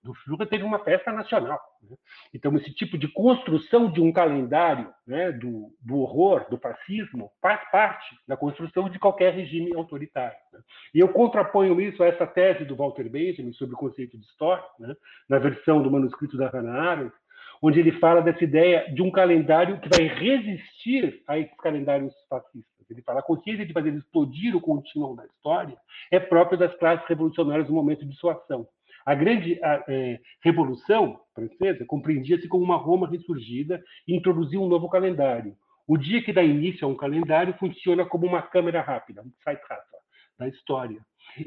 do 0.03 0.15
Führer 0.15 0.49
teve 0.49 0.65
uma 0.65 0.79
festa 0.79 1.13
nacional. 1.13 1.61
Né? 1.83 1.97
Então, 2.33 2.55
esse 2.57 2.73
tipo 2.75 2.97
de 2.97 3.09
construção 3.09 3.91
de 3.91 4.01
um 4.01 4.13
calendário 4.13 4.93
né, 5.07 5.33
do, 5.33 5.73
do, 5.81 5.99
horror, 5.99 6.49
do 6.49 6.59
fascismo, 6.59 7.31
faz 7.41 7.61
parte 7.71 8.07
da 8.27 8.37
construção 8.37 8.89
de 8.89 8.99
qualquer 8.99 9.33
regime 9.33 9.75
autoritário. 9.75 10.39
Né? 10.53 10.61
E 10.95 11.01
eu 11.01 11.09
contraponho 11.09 11.81
isso 11.81 12.03
a 12.03 12.07
essa 12.07 12.27
tese 12.27 12.65
do 12.65 12.77
Walter 12.77 13.09
Benjamin 13.09 13.53
sobre 13.53 13.75
o 13.75 13.79
conceito 13.79 14.17
de 14.17 14.25
história, 14.25 14.65
né, 14.79 14.95
na 15.29 15.39
versão 15.39 15.83
do 15.83 15.91
manuscrito 15.91 16.37
da 16.37 16.49
Hannah 16.49 16.91
Arendt, 16.91 17.15
onde 17.61 17.81
ele 17.81 17.93
fala 17.93 18.23
dessa 18.23 18.45
ideia 18.45 18.93
de 18.93 19.03
um 19.03 19.11
calendário 19.11 19.81
que 19.81 19.89
vai 19.89 20.07
resistir 20.07 21.23
a 21.27 21.39
esses 21.39 21.57
calendários 21.57 22.15
fascistas. 22.29 22.79
Ele 22.89 23.03
fala 23.03 23.21
a 23.21 23.23
consciência 23.23 23.67
de 23.67 23.73
fazer 23.73 23.93
explodir 23.93 24.57
o 24.57 24.61
contínuo 24.61 25.15
da 25.15 25.27
história 25.27 25.77
é 26.11 26.19
própria 26.19 26.57
das 26.57 26.75
classes 26.77 27.07
revolucionárias 27.07 27.69
no 27.69 27.75
momento 27.75 28.07
de 28.07 28.17
sua 28.17 28.33
ação. 28.33 28.67
A 29.09 29.15
grande 29.15 29.59
a, 29.65 29.83
é, 29.89 30.21
Revolução 30.43 31.19
Francesa 31.35 31.83
compreendia-se 31.87 32.47
como 32.47 32.63
uma 32.63 32.77
Roma 32.77 33.09
ressurgida 33.09 33.83
e 34.07 34.15
introduziu 34.15 34.63
um 34.63 34.69
novo 34.69 34.87
calendário. 34.87 35.57
O 35.87 35.97
dia 35.97 36.23
que 36.23 36.31
dá 36.31 36.43
início 36.43 36.87
a 36.87 36.91
um 36.91 36.95
calendário 36.95 37.55
funciona 37.55 38.05
como 38.05 38.27
uma 38.27 38.43
câmera 38.43 38.83
rápida, 38.83 39.23
um 39.23 39.33
Zeitraffer, 39.43 40.01
da 40.39 40.47
história. 40.47 41.01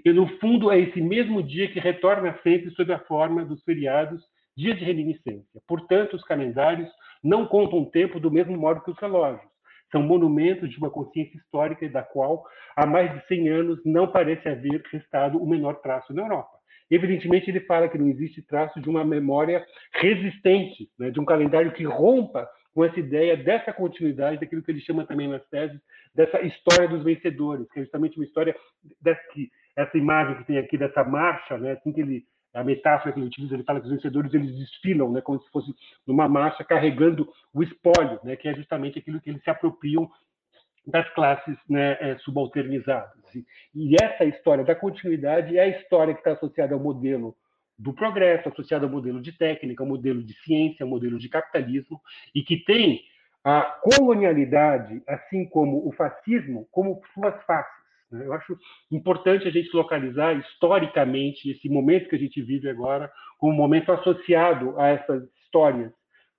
E, 0.03 0.11
no 0.11 0.27
fundo, 0.39 0.71
é 0.71 0.79
esse 0.79 0.99
mesmo 0.99 1.43
dia 1.43 1.71
que 1.71 1.79
retorna 1.79 2.35
sempre 2.41 2.71
sob 2.71 2.91
a 2.91 2.97
forma 2.97 3.45
dos 3.45 3.63
feriados, 3.63 4.23
dia 4.57 4.73
de 4.73 4.83
reminiscência. 4.83 5.61
Portanto, 5.67 6.15
os 6.15 6.23
calendários 6.23 6.89
não 7.23 7.45
contam 7.45 7.85
tempo 7.85 8.19
do 8.19 8.31
mesmo 8.31 8.57
modo 8.57 8.81
que 8.81 8.89
os 8.89 8.97
relógios. 8.97 9.51
São 9.91 10.01
monumentos 10.01 10.67
de 10.67 10.79
uma 10.79 10.89
consciência 10.89 11.37
histórica 11.37 11.87
da 11.89 12.01
qual, 12.01 12.43
há 12.75 12.87
mais 12.87 13.13
de 13.13 13.27
100 13.27 13.49
anos, 13.49 13.79
não 13.85 14.11
parece 14.11 14.49
haver 14.49 14.81
restado 14.91 15.37
o 15.37 15.47
menor 15.47 15.75
traço 15.75 16.11
na 16.11 16.23
Europa. 16.23 16.60
Evidentemente, 16.91 17.49
ele 17.49 17.61
fala 17.61 17.87
que 17.87 17.97
não 17.97 18.09
existe 18.09 18.41
traço 18.41 18.81
de 18.81 18.89
uma 18.89 19.05
memória 19.05 19.65
resistente, 19.93 20.89
né, 20.99 21.09
de 21.09 21.21
um 21.21 21.25
calendário 21.25 21.71
que 21.71 21.85
rompa 21.85 22.45
com 22.73 22.83
essa 22.83 22.99
ideia 22.99 23.37
dessa 23.37 23.71
continuidade, 23.71 24.39
daquilo 24.39 24.61
que 24.61 24.71
ele 24.71 24.81
chama 24.81 25.05
também 25.05 25.27
nas 25.27 25.45
teses, 25.47 25.79
dessa 26.13 26.41
história 26.41 26.89
dos 26.89 27.03
vencedores, 27.03 27.65
que 27.71 27.79
é 27.79 27.83
justamente 27.83 28.17
uma 28.17 28.25
história 28.25 28.53
dessa, 29.01 29.21
essa 29.75 29.97
imagem 29.97 30.35
que 30.37 30.45
tem 30.45 30.57
aqui 30.57 30.77
dessa 30.77 31.03
marcha, 31.03 31.57
né, 31.57 31.71
assim 31.71 31.93
que 31.93 32.01
ele 32.01 32.25
a 32.53 32.65
metáfora 32.65 33.13
que 33.13 33.19
ele 33.19 33.27
utiliza, 33.27 33.53
ele 33.53 33.63
fala 33.63 33.79
que 33.79 33.85
os 33.85 33.93
vencedores 33.93 34.33
eles 34.33 34.53
desfilam, 34.57 35.09
né, 35.09 35.21
como 35.21 35.41
se 35.41 35.49
fosse 35.51 35.73
numa 36.05 36.27
marcha 36.27 36.65
carregando 36.65 37.25
o 37.53 37.63
espólio, 37.63 38.19
né, 38.25 38.35
que 38.35 38.45
é 38.47 38.53
justamente 38.53 38.99
aquilo 38.99 39.21
que 39.21 39.29
eles 39.29 39.41
se 39.41 39.49
apropriam 39.49 40.11
das 40.85 41.07
classes 41.13 41.57
né, 41.69 41.97
é, 41.99 42.17
subalternizadas. 42.19 43.21
E 43.73 43.95
essa 44.01 44.25
história 44.25 44.63
da 44.63 44.75
continuidade 44.75 45.57
é 45.57 45.61
a 45.61 45.79
história 45.79 46.13
que 46.13 46.19
está 46.19 46.33
associada 46.33 46.73
ao 46.73 46.79
modelo 46.79 47.35
do 47.77 47.93
progresso, 47.93 48.49
associada 48.49 48.85
ao 48.85 48.91
modelo 48.91 49.21
de 49.21 49.31
técnica, 49.31 49.83
ao 49.83 49.89
modelo 49.89 50.23
de 50.23 50.33
ciência, 50.43 50.83
ao 50.83 50.89
modelo 50.89 51.17
de 51.17 51.29
capitalismo, 51.29 51.99
e 52.35 52.43
que 52.43 52.57
tem 52.57 53.01
a 53.43 53.61
colonialidade, 53.61 55.01
assim 55.07 55.45
como 55.45 55.87
o 55.87 55.91
fascismo, 55.93 56.67
como 56.71 57.01
suas 57.13 57.41
faces. 57.45 57.81
Né? 58.11 58.25
Eu 58.25 58.33
acho 58.33 58.55
importante 58.91 59.47
a 59.47 59.51
gente 59.51 59.75
localizar 59.75 60.33
historicamente 60.33 61.49
esse 61.49 61.67
momento 61.69 62.09
que 62.09 62.15
a 62.15 62.19
gente 62.19 62.41
vive 62.41 62.69
agora 62.69 63.11
como 63.37 63.53
um 63.53 63.57
momento 63.57 63.91
associado 63.91 64.79
a 64.79 64.89
essas 64.89 65.23
histórias 65.43 65.91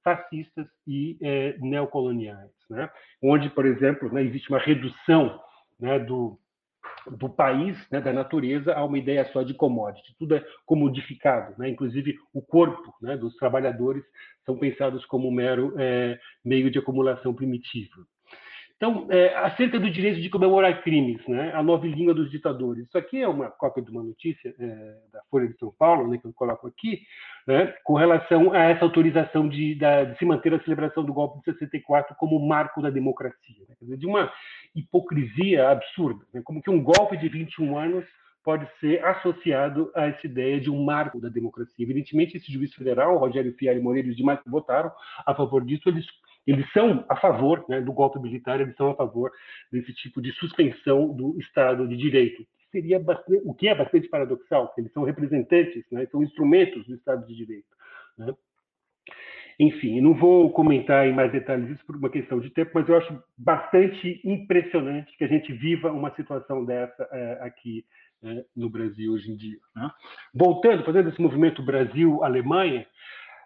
fascistas 0.05 0.67
e 0.87 1.17
é, 1.23 1.57
neocoloniais, 1.59 2.51
né? 2.73 2.91
onde, 3.23 3.49
por 3.51 3.67
exemplo, 3.67 4.13
né, 4.13 4.23
existe 4.23 4.49
uma 4.49 4.59
redução 4.59 5.41
né, 5.79 5.99
do, 5.99 6.39
do 7.11 7.29
país, 7.29 7.77
né, 7.91 8.01
da 8.01 8.13
natureza, 8.13 8.75
a 8.75 8.85
uma 8.85 8.99
ideia 8.99 9.25
só 9.33 9.43
de 9.43 9.55
commodity. 9.55 10.15
Tudo 10.19 10.35
é 10.35 10.45
comodificado, 10.67 11.55
né? 11.59 11.69
inclusive 11.69 12.19
o 12.33 12.43
corpo 12.43 12.95
né, 13.01 13.17
dos 13.17 13.37
trabalhadores 13.37 14.03
são 14.45 14.57
pensados 14.57 15.05
como 15.07 15.29
um 15.29 15.33
mero 15.33 15.75
é, 15.79 16.19
meio 16.45 16.71
de 16.71 16.79
acumulação 16.79 17.35
primitivo. 17.35 18.07
Então, 18.83 19.07
é, 19.11 19.33
acerca 19.37 19.79
do 19.79 19.89
direito 19.89 20.21
de 20.21 20.29
comemorar 20.29 20.83
crimes, 20.83 21.25
né, 21.29 21.53
a 21.55 21.63
nova 21.63 21.87
língua 21.87 22.13
dos 22.13 22.29
ditadores. 22.33 22.85
Isso 22.89 22.99
aqui 22.99 23.23
é 23.23 23.29
uma 23.29 23.49
cópia 23.49 23.81
de 23.81 23.89
uma 23.93 24.03
notícia 24.03 24.53
é, 24.59 24.97
da 25.13 25.23
Folha 25.31 25.47
de 25.47 25.57
São 25.57 25.71
Paulo, 25.71 26.09
né, 26.09 26.19
que 26.19 26.27
eu 26.27 26.33
coloco 26.33 26.67
aqui, 26.67 27.03
né, 27.47 27.73
com 27.85 27.95
relação 27.95 28.53
a 28.53 28.65
essa 28.65 28.85
autorização 28.85 29.49
de, 29.49 29.77
da, 29.77 30.03
de, 30.03 30.19
se 30.19 30.25
manter 30.25 30.53
a 30.53 30.61
celebração 30.65 31.05
do 31.05 31.15
golpe 31.15 31.39
de 31.39 31.57
64 31.57 32.17
como 32.17 32.45
marco 32.45 32.83
da 32.83 32.91
democracia. 32.91 33.65
Né, 33.69 33.77
dizer, 33.81 33.99
de 33.99 34.07
uma 34.09 34.33
hipocrisia 34.75 35.69
absurda, 35.69 36.25
né, 36.35 36.43
como 36.45 36.61
que 36.61 36.69
um 36.69 36.83
golpe 36.83 37.17
de 37.17 37.29
21 37.29 37.79
anos 37.79 38.05
pode 38.45 38.69
ser 38.81 39.05
associado 39.05 39.93
a 39.95 40.07
essa 40.07 40.27
ideia 40.27 40.61
de 40.61 40.69
um 40.69 40.83
marco 40.83 41.21
da 41.21 41.29
democracia. 41.29 41.85
Evidentemente, 41.85 42.37
esse 42.37 42.53
juiz 42.53 42.75
federal, 42.75 43.17
Rogério 43.17 43.55
Fialho 43.55 43.81
Moreira 43.81 44.09
e 44.09 44.11
os 44.11 44.17
demais 44.17 44.41
que 44.41 44.51
votaram 44.51 44.91
a 45.25 45.33
favor 45.33 45.65
disso, 45.65 45.89
eles 45.89 46.05
eles 46.47 46.71
são 46.73 47.05
a 47.09 47.17
favor 47.17 47.65
né, 47.69 47.81
do 47.81 47.93
golpe 47.93 48.19
militar, 48.21 48.61
eles 48.61 48.77
são 48.77 48.91
a 48.91 48.95
favor 48.95 49.31
desse 49.71 49.93
tipo 49.95 50.21
de 50.21 50.33
suspensão 50.33 51.09
do 51.09 51.39
Estado 51.41 51.87
de 51.87 51.97
Direito. 51.97 52.45
seria 52.71 52.99
bastante, 52.99 53.43
o 53.45 53.55
que 53.55 53.69
é 53.69 53.75
bastante 53.75 54.09
paradoxal, 54.09 54.73
eles 54.77 54.93
são 54.93 55.05
representantes, 55.05 55.85
né, 55.91 56.07
são 56.07 56.23
instrumentos 56.23 56.87
do 56.87 56.95
Estado 56.95 57.27
de 57.27 57.35
Direito. 57.35 57.69
Né? 58.19 58.35
Enfim, 59.59 60.01
não 60.01 60.15
vou 60.15 60.51
comentar 60.51 61.07
em 61.07 61.15
mais 61.15 61.31
detalhes 61.31 61.71
isso 61.71 61.87
por 61.87 61.97
uma 61.97 62.11
questão 62.11 62.41
de 62.41 62.51
tempo, 62.51 62.73
mas 62.75 62.89
eu 62.89 62.97
acho 62.97 63.23
bastante 63.37 64.21
impressionante 64.25 65.17
que 65.17 65.25
a 65.25 65.29
gente 65.29 65.53
viva 65.53 65.93
uma 65.93 66.15
situação 66.15 66.65
dessa 66.65 67.09
é, 67.13 67.39
aqui 67.43 67.85
é, 68.25 68.45
no 68.57 68.71
Brasil 68.71 69.13
hoje 69.13 69.31
em 69.31 69.37
dia. 69.37 69.59
Né? 69.77 69.91
Voltando, 70.35 70.85
fazendo 70.85 71.11
esse 71.11 71.21
movimento 71.21 71.63
Brasil-Alemanha, 71.63 72.87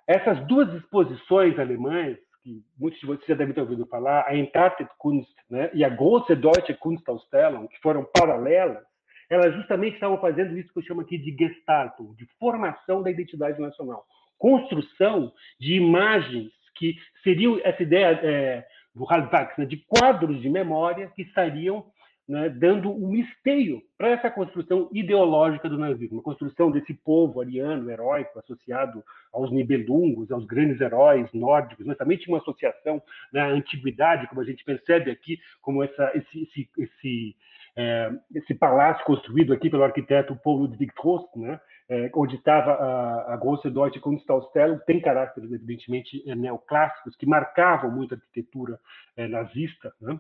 essas 0.06 0.46
duas 0.46 0.72
exposições 0.74 1.58
alemãs, 1.58 2.16
que 2.46 2.62
muitos 2.78 3.00
de 3.00 3.06
vocês 3.06 3.26
já 3.26 3.34
devem 3.34 3.52
ter 3.52 3.60
ouvido 3.60 3.84
falar, 3.86 4.24
a 4.28 4.36
Entartet 4.36 4.88
Kunst 4.98 5.34
né, 5.50 5.68
e 5.74 5.84
a 5.84 5.88
Große 5.88 6.36
Deutsche 6.36 6.74
Kunstausstellung, 6.74 7.66
que 7.66 7.80
foram 7.80 8.06
paralelas, 8.16 8.84
elas 9.28 9.52
justamente 9.56 9.94
estavam 9.94 10.20
fazendo 10.20 10.56
isso 10.56 10.72
que 10.72 10.78
eu 10.78 10.84
chamo 10.84 11.00
aqui 11.00 11.18
de 11.18 11.36
Gestaltung, 11.36 12.14
de 12.14 12.24
formação 12.38 13.02
da 13.02 13.10
identidade 13.10 13.60
nacional, 13.60 14.06
construção 14.38 15.32
de 15.58 15.74
imagens 15.74 16.52
que 16.76 16.94
seriam 17.24 17.58
essa 17.64 17.82
ideia 17.82 18.20
é, 18.22 18.64
do 18.94 19.04
Halbach, 19.10 19.58
né, 19.58 19.64
de 19.64 19.78
quadros 19.78 20.40
de 20.40 20.48
memória 20.48 21.10
que 21.16 21.22
estariam 21.22 21.84
né, 22.28 22.48
dando 22.48 22.90
um 22.90 23.14
esteio 23.14 23.80
para 23.96 24.08
essa 24.08 24.30
construção 24.30 24.88
ideológica 24.92 25.68
do 25.68 25.78
nazismo, 25.78 26.20
a 26.20 26.22
construção 26.22 26.70
desse 26.70 26.92
povo 26.92 27.40
ariano, 27.40 27.90
heróico, 27.90 28.38
associado 28.38 29.02
aos 29.32 29.52
Nibelungos, 29.52 30.30
aos 30.32 30.44
grandes 30.44 30.80
heróis 30.80 31.32
nórdicos, 31.32 31.86
mas 31.86 31.96
também 31.96 32.18
tinha 32.18 32.34
uma 32.34 32.40
associação 32.40 33.00
na 33.32 33.46
antiguidade, 33.46 34.26
como 34.28 34.40
a 34.40 34.44
gente 34.44 34.64
percebe 34.64 35.10
aqui, 35.10 35.38
como 35.60 35.84
essa, 35.84 36.10
esse, 36.14 36.42
esse, 36.42 36.68
esse, 36.78 37.36
é, 37.76 38.10
esse 38.34 38.54
palácio 38.54 39.04
construído 39.04 39.52
aqui 39.52 39.70
pelo 39.70 39.84
arquiteto 39.84 40.36
Paul 40.42 40.62
Ludwig 40.62 40.92
Trost, 40.94 41.28
né, 41.36 41.60
é, 41.88 42.10
onde 42.14 42.34
estava 42.34 42.72
a, 42.72 43.34
a 43.34 43.36
Große 43.36 43.70
Deutsche 43.70 44.00
Kunstausstellung, 44.00 44.80
tem 44.84 45.00
caráteres 45.00 45.52
evidentemente 45.52 46.22
neoclássicos 46.34 47.14
que 47.14 47.26
marcavam 47.26 47.90
muito 47.90 48.14
a 48.14 48.16
arquitetura 48.16 48.80
é, 49.16 49.28
nazista, 49.28 49.92
né? 50.00 50.18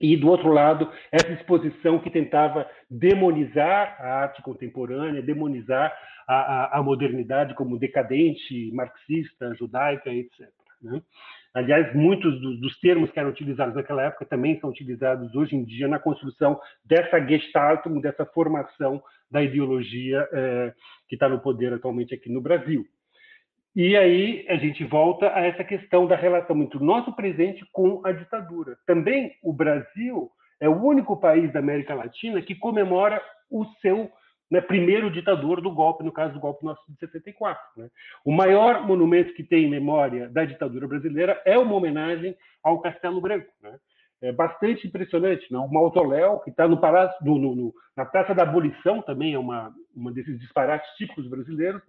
E, 0.00 0.16
do 0.16 0.28
outro 0.28 0.50
lado, 0.50 0.90
essa 1.10 1.32
exposição 1.32 1.98
que 1.98 2.10
tentava 2.10 2.68
demonizar 2.90 3.96
a 3.98 4.22
arte 4.22 4.42
contemporânea, 4.42 5.22
demonizar 5.22 5.92
a, 6.26 6.34
a, 6.34 6.78
a 6.78 6.82
modernidade 6.82 7.54
como 7.54 7.78
decadente, 7.78 8.70
marxista, 8.72 9.54
judaica, 9.54 10.10
etc. 10.12 10.48
Né? 10.82 11.00
Aliás, 11.54 11.94
muitos 11.94 12.38
dos, 12.40 12.60
dos, 12.60 12.78
termos 12.80 13.10
que 13.10 13.18
eram 13.18 13.30
utilizados 13.30 13.74
naquela 13.74 14.02
época 14.02 14.26
também 14.26 14.60
são 14.60 14.68
utilizados 14.68 15.34
hoje 15.34 15.56
em 15.56 15.64
dia 15.64 15.88
na 15.88 15.98
construção 15.98 16.60
dessa 16.84 17.18
gestaltung, 17.26 17.98
dessa 18.00 18.26
formação 18.26 19.02
da 19.30 19.42
ideologia 19.42 20.28
eh, 20.32 20.74
que 21.08 21.16
está 21.16 21.28
no 21.28 21.40
poder 21.40 21.72
atualmente 21.72 22.14
aqui 22.14 22.30
no 22.30 22.42
Brasil. 22.42 22.86
E 23.76 23.94
aí 23.94 24.46
a 24.48 24.56
gente 24.56 24.82
volta 24.84 25.30
a 25.34 25.44
essa 25.44 25.62
questão 25.62 26.06
da 26.06 26.16
relação 26.16 26.56
entre 26.62 26.78
o 26.78 26.82
nosso 26.82 27.12
presente 27.12 27.62
com 27.70 28.00
a 28.06 28.10
ditadura. 28.10 28.78
Também 28.86 29.36
o 29.42 29.52
Brasil 29.52 30.30
é 30.58 30.66
o 30.66 30.82
único 30.82 31.14
país 31.14 31.52
da 31.52 31.58
América 31.58 31.94
Latina 31.94 32.40
que 32.40 32.54
comemora 32.54 33.20
o 33.50 33.66
seu 33.82 34.10
né, 34.50 34.62
primeiro 34.62 35.10
ditador 35.10 35.60
do 35.60 35.70
golpe, 35.70 36.02
no 36.02 36.10
caso 36.10 36.32
do 36.32 36.40
golpe 36.40 36.64
nosso 36.64 36.80
de 36.88 36.98
64. 36.98 37.62
Né? 37.76 37.90
O 38.24 38.32
maior 38.32 38.86
monumento 38.86 39.34
que 39.34 39.44
tem 39.44 39.64
em 39.64 39.70
memória 39.70 40.26
da 40.30 40.46
ditadura 40.46 40.88
brasileira 40.88 41.42
é 41.44 41.58
uma 41.58 41.74
homenagem 41.74 42.34
ao 42.62 42.80
Castelo 42.80 43.20
Branco. 43.20 43.52
Né? 43.62 43.78
É 44.22 44.32
bastante 44.32 44.86
impressionante. 44.86 45.46
Não? 45.50 45.66
O 45.66 45.72
mausoléu, 45.72 46.40
que 46.40 46.50
está 46.50 46.66
no 46.66 46.80
no, 47.22 47.54
no, 47.54 47.74
na 47.96 48.04
Praça 48.04 48.34
da 48.34 48.42
Abolição, 48.42 49.02
também 49.02 49.34
é 49.34 49.38
uma, 49.38 49.72
uma 49.94 50.12
desses 50.12 50.38
disparates 50.38 50.88
típicos 50.96 51.28
brasileiros, 51.28 51.82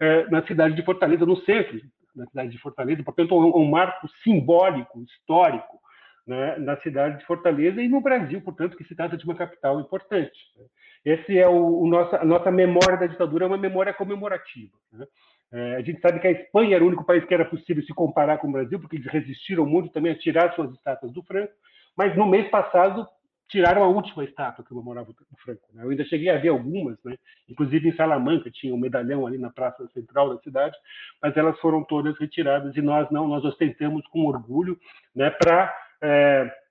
é, 0.00 0.28
na 0.30 0.46
cidade 0.46 0.74
de 0.74 0.84
Fortaleza, 0.84 1.26
no 1.26 1.36
centro 1.38 1.80
da 2.14 2.26
cidade 2.26 2.50
de 2.50 2.58
Fortaleza. 2.58 3.02
Portanto, 3.02 3.34
é 3.34 3.38
um, 3.38 3.62
um 3.62 3.70
marco 3.70 4.08
simbólico, 4.22 5.02
histórico, 5.02 5.80
né, 6.26 6.56
na 6.58 6.76
cidade 6.78 7.18
de 7.18 7.26
Fortaleza 7.26 7.80
e 7.80 7.88
no 7.88 8.00
Brasil, 8.00 8.40
portanto, 8.40 8.76
que 8.76 8.84
se 8.84 8.96
trata 8.96 9.16
de 9.16 9.24
uma 9.24 9.34
capital 9.34 9.78
importante. 9.78 10.38
Né? 10.56 10.64
Esse 11.04 11.38
é 11.38 11.46
o, 11.46 11.82
o 11.82 11.86
nossa, 11.86 12.16
a 12.16 12.24
nossa 12.24 12.50
memória 12.50 12.96
da 12.96 13.06
ditadura, 13.06 13.44
é 13.44 13.48
uma 13.48 13.56
memória 13.56 13.94
comemorativa. 13.94 14.72
Né? 14.92 15.06
É, 15.52 15.76
a 15.76 15.82
gente 15.82 16.00
sabe 16.00 16.18
que 16.18 16.26
a 16.26 16.32
Espanha 16.32 16.76
era 16.76 16.84
o 16.84 16.88
único 16.88 17.04
país 17.04 17.24
que 17.24 17.34
era 17.34 17.44
possível 17.44 17.82
se 17.84 17.94
comparar 17.94 18.38
com 18.38 18.48
o 18.48 18.52
Brasil, 18.52 18.80
porque 18.80 18.96
eles 18.96 19.06
resistiram 19.06 19.64
muito 19.64 19.92
também 19.92 20.12
a 20.12 20.18
tirar 20.18 20.54
suas 20.54 20.72
estátuas 20.72 21.12
do 21.12 21.22
Franco, 21.22 21.52
mas 21.96 22.16
no 22.16 22.26
mês 22.26 22.48
passado 22.50 23.06
tiraram 23.48 23.84
a 23.84 23.88
última 23.88 24.24
estátua 24.24 24.64
que 24.64 24.70
comemorava 24.70 25.10
o 25.10 25.36
Franco. 25.38 25.68
Né? 25.72 25.84
Eu 25.84 25.90
ainda 25.90 26.04
cheguei 26.04 26.28
a 26.30 26.38
ver 26.38 26.48
algumas, 26.48 26.98
né? 27.04 27.16
inclusive 27.48 27.88
em 27.88 27.96
Salamanca 27.96 28.50
tinha 28.50 28.74
um 28.74 28.78
medalhão 28.78 29.26
ali 29.26 29.38
na 29.38 29.50
praça 29.50 29.86
central 29.88 30.34
da 30.34 30.42
cidade, 30.42 30.76
mas 31.22 31.36
elas 31.36 31.58
foram 31.60 31.84
todas 31.84 32.18
retiradas 32.18 32.76
e 32.76 32.82
nós 32.82 33.08
não, 33.10 33.28
nós 33.28 33.44
ostentamos 33.44 34.06
com 34.08 34.26
orgulho 34.26 34.78
né, 35.14 35.30
para. 35.30 35.74
É, 36.02 36.66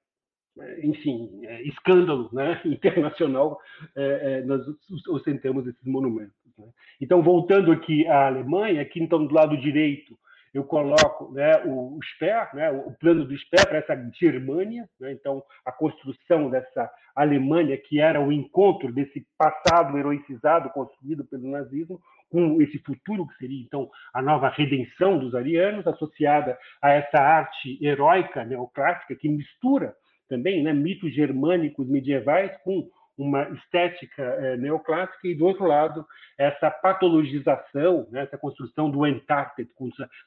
enfim, 0.84 1.42
é, 1.44 1.64
escândalo 1.64 2.30
né, 2.32 2.62
internacional, 2.64 3.60
é, 3.94 4.04
é, 4.04 4.42
nós 4.44 4.62
ostentamos 5.10 5.68
esses 5.68 5.86
monumentos. 5.86 6.45
Né? 6.58 6.68
Então, 7.02 7.22
voltando 7.22 7.72
aqui 7.72 8.08
à 8.08 8.28
Alemanha, 8.28 8.82
aqui 8.82 9.02
então 9.02 9.26
do 9.26 9.34
lado 9.34 9.58
direito 9.58 10.18
eu 10.56 10.64
coloco 10.64 11.34
né, 11.34 11.62
o, 11.66 11.98
o 11.98 12.00
SPER, 12.02 12.56
né, 12.56 12.72
o 12.72 12.94
plano 12.94 13.26
do 13.26 13.38
SPER 13.38 13.68
para 13.68 13.80
essa 13.80 14.10
Germânia, 14.18 14.90
né, 14.98 15.12
então 15.12 15.44
a 15.66 15.72
construção 15.72 16.50
dessa 16.50 16.90
Alemanha 17.14 17.78
que 17.78 18.00
era 18.00 18.22
o 18.22 18.32
encontro 18.32 18.92
desse 18.94 19.28
passado 19.38 19.98
heroicizado 19.98 20.70
construído 20.70 21.26
pelo 21.26 21.50
nazismo 21.50 22.00
com 22.30 22.62
esse 22.62 22.80
futuro 22.80 23.28
que 23.28 23.36
seria 23.36 23.62
então 23.62 23.90
a 24.14 24.22
nova 24.22 24.48
redenção 24.48 25.20
dos 25.20 25.36
arianos 25.36 25.86
associada 25.86 26.58
a 26.82 26.92
essa 26.92 27.20
arte 27.20 27.78
heróica 27.86 28.46
neoclássica 28.46 29.14
que 29.14 29.28
mistura 29.28 29.94
também 30.30 30.64
né, 30.64 30.72
mitos 30.72 31.14
germânicos 31.14 31.86
medievais 31.86 32.56
com 32.64 32.90
uma 33.18 33.44
estética 33.50 34.22
é, 34.22 34.58
neoclássica 34.58 35.28
e, 35.28 35.36
do 35.36 35.46
outro 35.46 35.66
lado, 35.66 36.06
essa 36.38 36.70
patologização, 36.70 38.08
né, 38.12 38.24
essa 38.24 38.38
construção 38.38 38.90
do 38.90 39.08
entarted, 39.08 39.70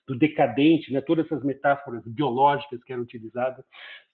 do 0.06 0.16
decadente, 0.16 0.92
né, 0.92 1.00
todas 1.00 1.26
essas 1.26 1.44
metáforas 1.44 2.02
biológicas 2.06 2.82
que 2.82 2.92
eram 2.92 3.02
utilizadas 3.02 3.64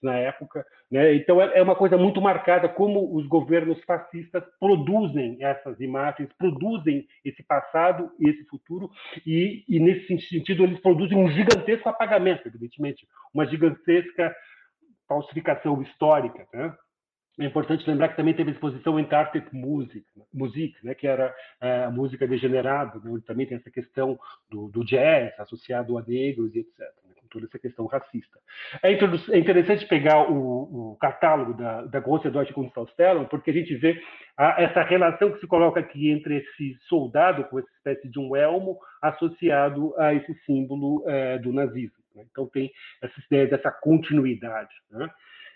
na 0.01 0.15
época. 0.15 0.65
Né? 0.91 1.15
Então, 1.15 1.41
é, 1.41 1.59
é 1.59 1.61
uma 1.61 1.75
coisa 1.75 1.97
muito 1.97 2.21
marcada 2.21 2.67
como 2.67 3.15
os 3.15 3.25
governos 3.27 3.81
fascistas 3.85 4.43
produzem 4.59 5.37
essas 5.41 5.79
imagens, 5.79 6.29
produzem 6.37 7.07
esse 7.23 7.43
passado 7.43 8.11
e 8.19 8.29
esse 8.29 8.43
futuro, 8.45 8.89
e, 9.25 9.63
e 9.69 9.79
nesse 9.79 10.27
sentido, 10.27 10.63
eles 10.63 10.79
produzem 10.81 11.17
um 11.17 11.29
gigantesco 11.29 11.87
apagamento, 11.87 12.47
evidentemente, 12.47 13.07
uma 13.33 13.45
gigantesca 13.45 14.35
falsificação 15.07 15.81
histórica. 15.81 16.45
Né? 16.53 16.75
É 17.37 17.45
importante 17.45 17.89
lembrar 17.89 18.09
que 18.09 18.15
também 18.15 18.33
teve 18.33 18.49
a 18.51 18.53
exposição 18.53 18.97
Entartet 18.97 19.45
Music, 19.51 20.05
Music 20.33 20.73
né, 20.85 20.95
que 20.95 21.05
era 21.05 21.35
é, 21.59 21.83
a 21.83 21.91
música 21.91 22.25
degenerada, 22.25 22.97
né, 22.99 23.11
onde 23.11 23.25
também 23.25 23.45
tem 23.45 23.57
essa 23.57 23.69
questão 23.69 24.17
do, 24.49 24.69
do 24.69 24.85
jazz 24.85 25.37
associado 25.37 25.97
a 25.97 26.01
negros 26.01 26.55
e 26.55 26.59
etc., 26.59 26.79
né, 26.79 27.13
com 27.19 27.27
toda 27.27 27.45
essa 27.45 27.59
questão 27.59 27.87
racista. 27.87 28.39
É, 28.81 28.93
é 28.93 29.37
interessante 29.37 29.85
pegar 29.85 30.31
o, 30.31 30.93
o, 30.93 30.95
catálogo 30.95 31.53
da, 31.53 31.81
da 31.81 31.99
Grosse 31.99 32.29
Deutsche 32.29 32.53
Kunstausstellung, 32.53 33.25
porque 33.25 33.51
a 33.51 33.53
gente 33.53 33.75
vê 33.75 34.01
a, 34.37 34.61
essa 34.63 34.81
relação 34.83 35.33
que 35.33 35.39
se 35.41 35.47
coloca 35.47 35.81
aqui 35.81 36.09
entre 36.09 36.37
esse 36.37 36.77
soldado 36.87 37.43
com 37.45 37.59
essa 37.59 37.69
espécie 37.75 38.07
de 38.07 38.17
um 38.17 38.33
elmo 38.33 38.79
associado 39.01 39.93
a 39.97 40.13
esse 40.13 40.33
símbolo 40.45 41.03
é, 41.05 41.37
do 41.37 41.51
nazismo. 41.51 41.97
Né. 42.15 42.25
Então 42.31 42.47
tem 42.47 42.71
essa 43.01 43.19
ideia 43.25 43.47
dessa 43.47 43.71
continuidade. 43.71 44.73
Né? 44.89 45.09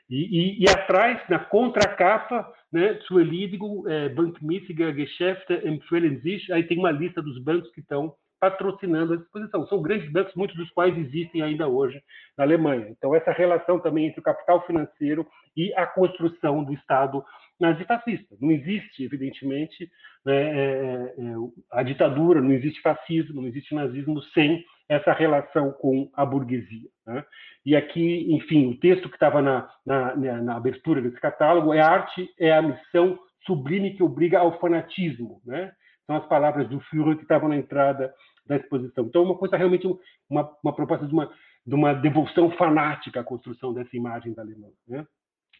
E, 0.09 0.15
e, 0.15 0.63
e, 0.63 0.69
atrás, 0.69 1.21
na 1.29 1.37
contracapa, 1.37 2.51
né, 2.71 2.99
Erledigung 3.11 3.87
äh, 3.87 4.09
bankmäßiger 4.09 4.93
Geschäfte 4.93 5.53
empfehlen 5.65 6.19
sich, 6.21 6.51
aí 6.51 6.63
tem 6.63 6.79
uma 6.79 6.91
lista 6.91 7.21
dos 7.21 7.37
bancos 7.43 7.71
que 7.71 7.81
estão 7.81 8.15
patrocinando 8.39 9.13
a 9.13 9.15
exposição. 9.17 9.67
São 9.67 9.81
grandes 9.81 10.11
bancos, 10.11 10.33
muitos 10.33 10.55
dos 10.55 10.69
quais 10.71 10.97
existem 10.97 11.41
ainda 11.41 11.67
hoje 11.67 12.01
na 12.37 12.43
Alemanha. 12.43 12.87
Então, 12.89 13.13
essa 13.13 13.31
relação 13.31 13.79
também 13.79 14.07
entre 14.07 14.19
o 14.19 14.23
capital 14.23 14.65
financeiro 14.65 15.27
e 15.55 15.73
a 15.75 15.85
construção 15.85 16.63
do 16.63 16.73
Estado 16.73 17.23
nazifascista. 17.59 18.35
Não 18.39 18.51
existe, 18.51 19.03
evidentemente, 19.03 19.89
né, 20.25 20.35
é, 20.35 21.15
é, 21.17 21.35
a 21.71 21.83
ditadura, 21.83 22.41
não 22.41 22.51
existe 22.51 22.81
fascismo, 22.81 23.41
não 23.41 23.47
existe 23.47 23.75
nazismo 23.75 24.21
sem 24.33 24.63
essa 24.87 25.13
relação 25.13 25.71
com 25.71 26.09
a 26.13 26.25
burguesia. 26.25 26.89
Né? 27.05 27.23
E 27.65 27.75
aqui, 27.75 28.33
enfim, 28.33 28.71
o 28.71 28.79
texto 28.79 29.07
que 29.07 29.15
estava 29.15 29.41
na, 29.41 29.69
na, 29.85 30.15
na, 30.15 30.55
abertura 30.55 31.01
desse 31.01 31.19
catálogo 31.19 31.73
é 31.73 31.79
arte 31.79 32.27
é 32.39 32.51
a 32.51 32.61
missão 32.61 33.19
sublime 33.45 33.95
que 33.95 34.03
obriga 34.03 34.39
ao 34.39 34.59
fanatismo. 34.59 35.41
Né? 35.45 35.71
São 36.07 36.15
as 36.15 36.25
palavras 36.27 36.67
do 36.67 36.79
Führer 36.81 37.17
que 37.17 37.23
estavam 37.23 37.49
na 37.49 37.57
entrada 37.57 38.11
da 38.47 38.55
exposição. 38.57 39.05
Então, 39.05 39.23
uma 39.23 39.37
coisa 39.37 39.55
realmente, 39.55 39.85
uma, 40.27 40.49
uma 40.63 40.73
proposta 40.73 41.05
de 41.05 41.13
uma, 41.13 41.31
de 41.65 41.75
uma 41.75 41.93
devoção 41.93 42.49
fanática 42.51 43.19
à 43.19 43.23
construção 43.23 43.73
dessa 43.73 43.95
imagem 43.95 44.33
da 44.33 44.41
Alemanha. 44.41 44.73
Né? 44.87 45.05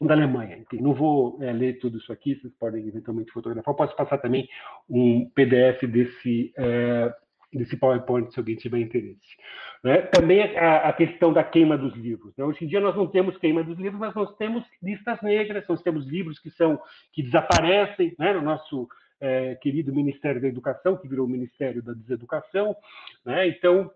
Da 0.08 0.14
Alemanha. 0.14 0.58
Enfim, 0.58 0.82
não 0.82 0.94
vou 0.94 1.38
é, 1.42 1.52
ler 1.52 1.80
tudo 1.80 1.98
isso 1.98 2.12
aqui, 2.12 2.36
vocês 2.36 2.54
podem 2.60 2.88
eventualmente 2.88 3.32
fotografar. 3.32 3.74
Posso 3.74 3.96
passar 3.96 4.18
também 4.18 4.48
um 4.90 5.30
PDF 5.30 5.84
desse, 5.88 6.54
é, 6.58 7.14
desse 7.54 7.78
PowerPoint, 7.78 8.32
se 8.34 8.40
alguém 8.40 8.56
tiver 8.56 8.80
interesse. 8.80 9.20
Né? 9.84 10.02
Também 10.04 10.42
a, 10.58 10.90
a, 10.90 10.94
questão 10.94 11.34
da 11.34 11.44
queima 11.44 11.78
dos 11.78 11.96
livros. 11.96 12.34
Né? 12.38 12.46
Hoje 12.46 12.64
em 12.64 12.68
dia 12.68 12.80
nós 12.80 12.96
não 12.96 13.08
temos 13.08 13.38
queima 13.38 13.64
dos 13.64 13.78
livros, 13.78 14.00
mas 14.00 14.16
nós 14.16 14.36
temos 14.38 14.64
listas 14.82 15.22
negras, 15.22 15.68
nós 15.68 15.82
temos 15.82 16.08
livros 16.08 16.40
que 16.40 16.50
são 16.52 16.80
que 17.14 17.24
desaparecem 17.24 18.16
né? 18.18 18.34
no 18.34 18.42
nosso 18.42 18.88
é, 19.20 19.56
querido 19.56 19.94
Ministério 19.94 20.42
da 20.42 20.48
Educação, 20.48 20.98
que 20.98 21.08
virou 21.08 21.26
o 21.26 21.30
Ministério 21.30 21.84
da 21.84 21.94
Deseducação. 21.94 22.76
Né? 23.26 23.48
Então, 23.50 23.92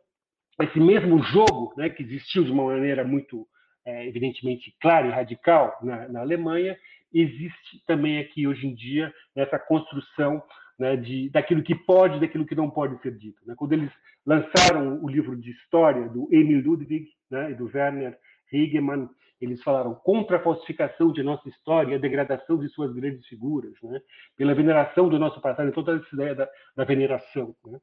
esse 0.62 0.80
mesmo 0.80 1.22
jogo, 1.24 1.74
né, 1.78 1.89
que 1.89 2.04
existiu 2.04 2.44
de 2.44 2.52
uma 2.52 2.66
maneira 2.66 3.04
muito, 3.04 3.48
é, 3.86 4.08
evidentemente, 4.08 4.76
clara 4.80 5.08
e 5.08 5.12
radical 5.12 5.78
na, 5.82 6.08
na, 6.08 6.22
Alemanha, 6.22 6.78
existe 7.13 7.84
também 7.86 8.19
aqui 8.19 8.48
hoje 8.48 8.65
em 8.67 8.74
dia 8.74 9.13
nessa 9.36 9.60
construção 9.60 10.41
né, 10.80 10.96
de, 10.96 11.30
daquilo 11.30 11.62
que 11.62 11.76
pode, 11.76 12.19
daquilo 12.19 12.46
que 12.46 12.56
não 12.56 12.69
pode 12.69 13.00
ser 13.02 13.15
dito. 13.17 13.39
Né? 13.46 13.54
Quando 13.58 13.74
eles 13.74 13.91
lançaram 14.26 15.04
o 15.04 15.10
livro 15.10 15.36
de 15.36 15.52
história 15.52 16.08
do 16.10 16.28
Emil 16.32 16.62
Ludwig 16.62 17.10
né, 17.30 17.52
e 17.52 17.56
do 17.56 17.69
Werner 17.74 18.17
Hegemann, 18.52 19.10
eles 19.43 19.62
falaram 19.63 19.93
contra 19.95 20.38
a 20.38 20.39
falsificação 20.39 21.12
de 21.12 21.21
nossa 21.21 21.47
história 21.49 21.91
e 21.91 21.95
a 21.95 21.99
degradação 21.99 22.58
de 22.58 22.69
suas 22.69 22.93
grandes 22.93 23.25
figuras, 23.27 23.73
né? 23.84 23.99
pela 24.38 24.53
veneração 24.53 25.10
do 25.10 25.19
nosso 25.19 25.41
passado, 25.41 25.71
toda 25.71 25.95
essa 25.95 26.15
ideia 26.15 26.36
da, 26.36 26.47
da 26.75 26.84
veneração. 26.84 27.56
Né? 27.65 27.79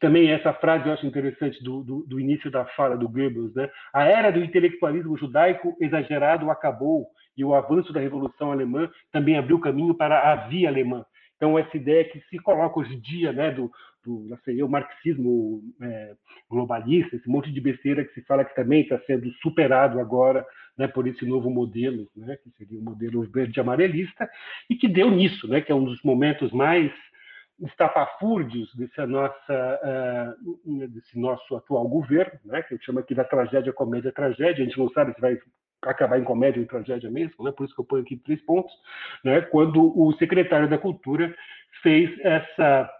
Também 0.00 0.30
essa 0.30 0.52
frase 0.52 0.86
eu 0.86 0.92
acho 0.92 1.06
interessante 1.06 1.62
do, 1.62 1.82
do, 1.82 2.04
do, 2.06 2.20
início 2.20 2.50
da 2.50 2.64
fala 2.64 2.96
do 2.96 3.08
Goebbels, 3.08 3.54
né? 3.54 3.68
a 3.92 4.04
era 4.04 4.30
do 4.30 4.42
intelectualismo 4.42 5.16
judaico 5.16 5.76
exagerado 5.80 6.50
acabou 6.50 7.06
e 7.36 7.44
o 7.44 7.54
avanço 7.54 7.92
da 7.92 8.00
Revolução 8.00 8.52
Alemã 8.52 8.90
também 9.12 9.36
abriu 9.36 9.58
caminho 9.58 9.94
para 9.94 10.32
a 10.32 10.36
via 10.48 10.68
alemã. 10.68 11.04
Então, 11.40 11.58
essa 11.58 11.74
ideia 11.74 12.04
que 12.04 12.20
se 12.28 12.38
coloca 12.38 12.78
hoje 12.78 12.94
em 12.94 13.00
dia, 13.00 13.32
né, 13.32 13.50
do, 13.50 13.70
do 14.04 14.38
sei, 14.44 14.62
o 14.62 14.68
marxismo 14.68 15.62
é, 15.80 16.14
globalista, 16.48 17.16
esse 17.16 17.28
monte 17.28 17.52
de 17.52 17.60
besteira 17.60 18.04
que 18.04 18.14
se 18.14 18.22
fala 18.22 18.44
que 18.44 18.54
também 18.54 18.82
está 18.82 18.98
sendo 19.00 19.30
superado 19.34 20.00
agora 20.00 20.46
né, 20.76 20.88
por 20.88 21.06
esse 21.06 21.24
novo 21.26 21.50
modelo, 21.50 22.08
né, 22.16 22.36
que 22.42 22.50
seria 22.56 22.78
o 22.78 22.82
modelo 22.82 23.22
verde-amarelista, 23.30 24.28
e 24.68 24.74
que 24.74 24.88
deu 24.88 25.10
nisso, 25.10 25.46
né, 25.48 25.60
que 25.60 25.70
é 25.70 25.74
um 25.74 25.84
dos 25.84 26.02
momentos 26.02 26.50
mais 26.52 26.90
estapafúrdios 27.60 28.72
nossa, 29.06 30.36
uh, 30.42 30.88
desse 30.88 31.18
nosso 31.18 31.54
atual 31.54 31.86
governo, 31.86 32.40
né, 32.46 32.62
que 32.62 32.74
eu 32.74 32.78
chamo 32.80 33.00
aqui 33.00 33.14
da 33.14 33.24
tragédia, 33.24 33.72
comédia, 33.72 34.10
tragédia. 34.10 34.64
A 34.64 34.66
gente 34.66 34.78
não 34.78 34.88
sabe 34.90 35.12
se 35.12 35.20
vai 35.20 35.38
acabar 35.82 36.18
em 36.18 36.24
comédia 36.24 36.60
ou 36.60 36.64
em 36.64 36.68
tragédia 36.68 37.10
mesmo, 37.10 37.44
né? 37.44 37.52
por 37.52 37.64
isso 37.64 37.74
que 37.74 37.80
eu 37.80 37.84
ponho 37.84 38.02
aqui 38.02 38.16
três 38.16 38.40
pontos, 38.42 38.72
né? 39.24 39.40
quando 39.42 39.98
o 39.98 40.12
secretário 40.14 40.68
da 40.68 40.78
Cultura 40.78 41.34
fez 41.82 42.10
essa 42.20 42.90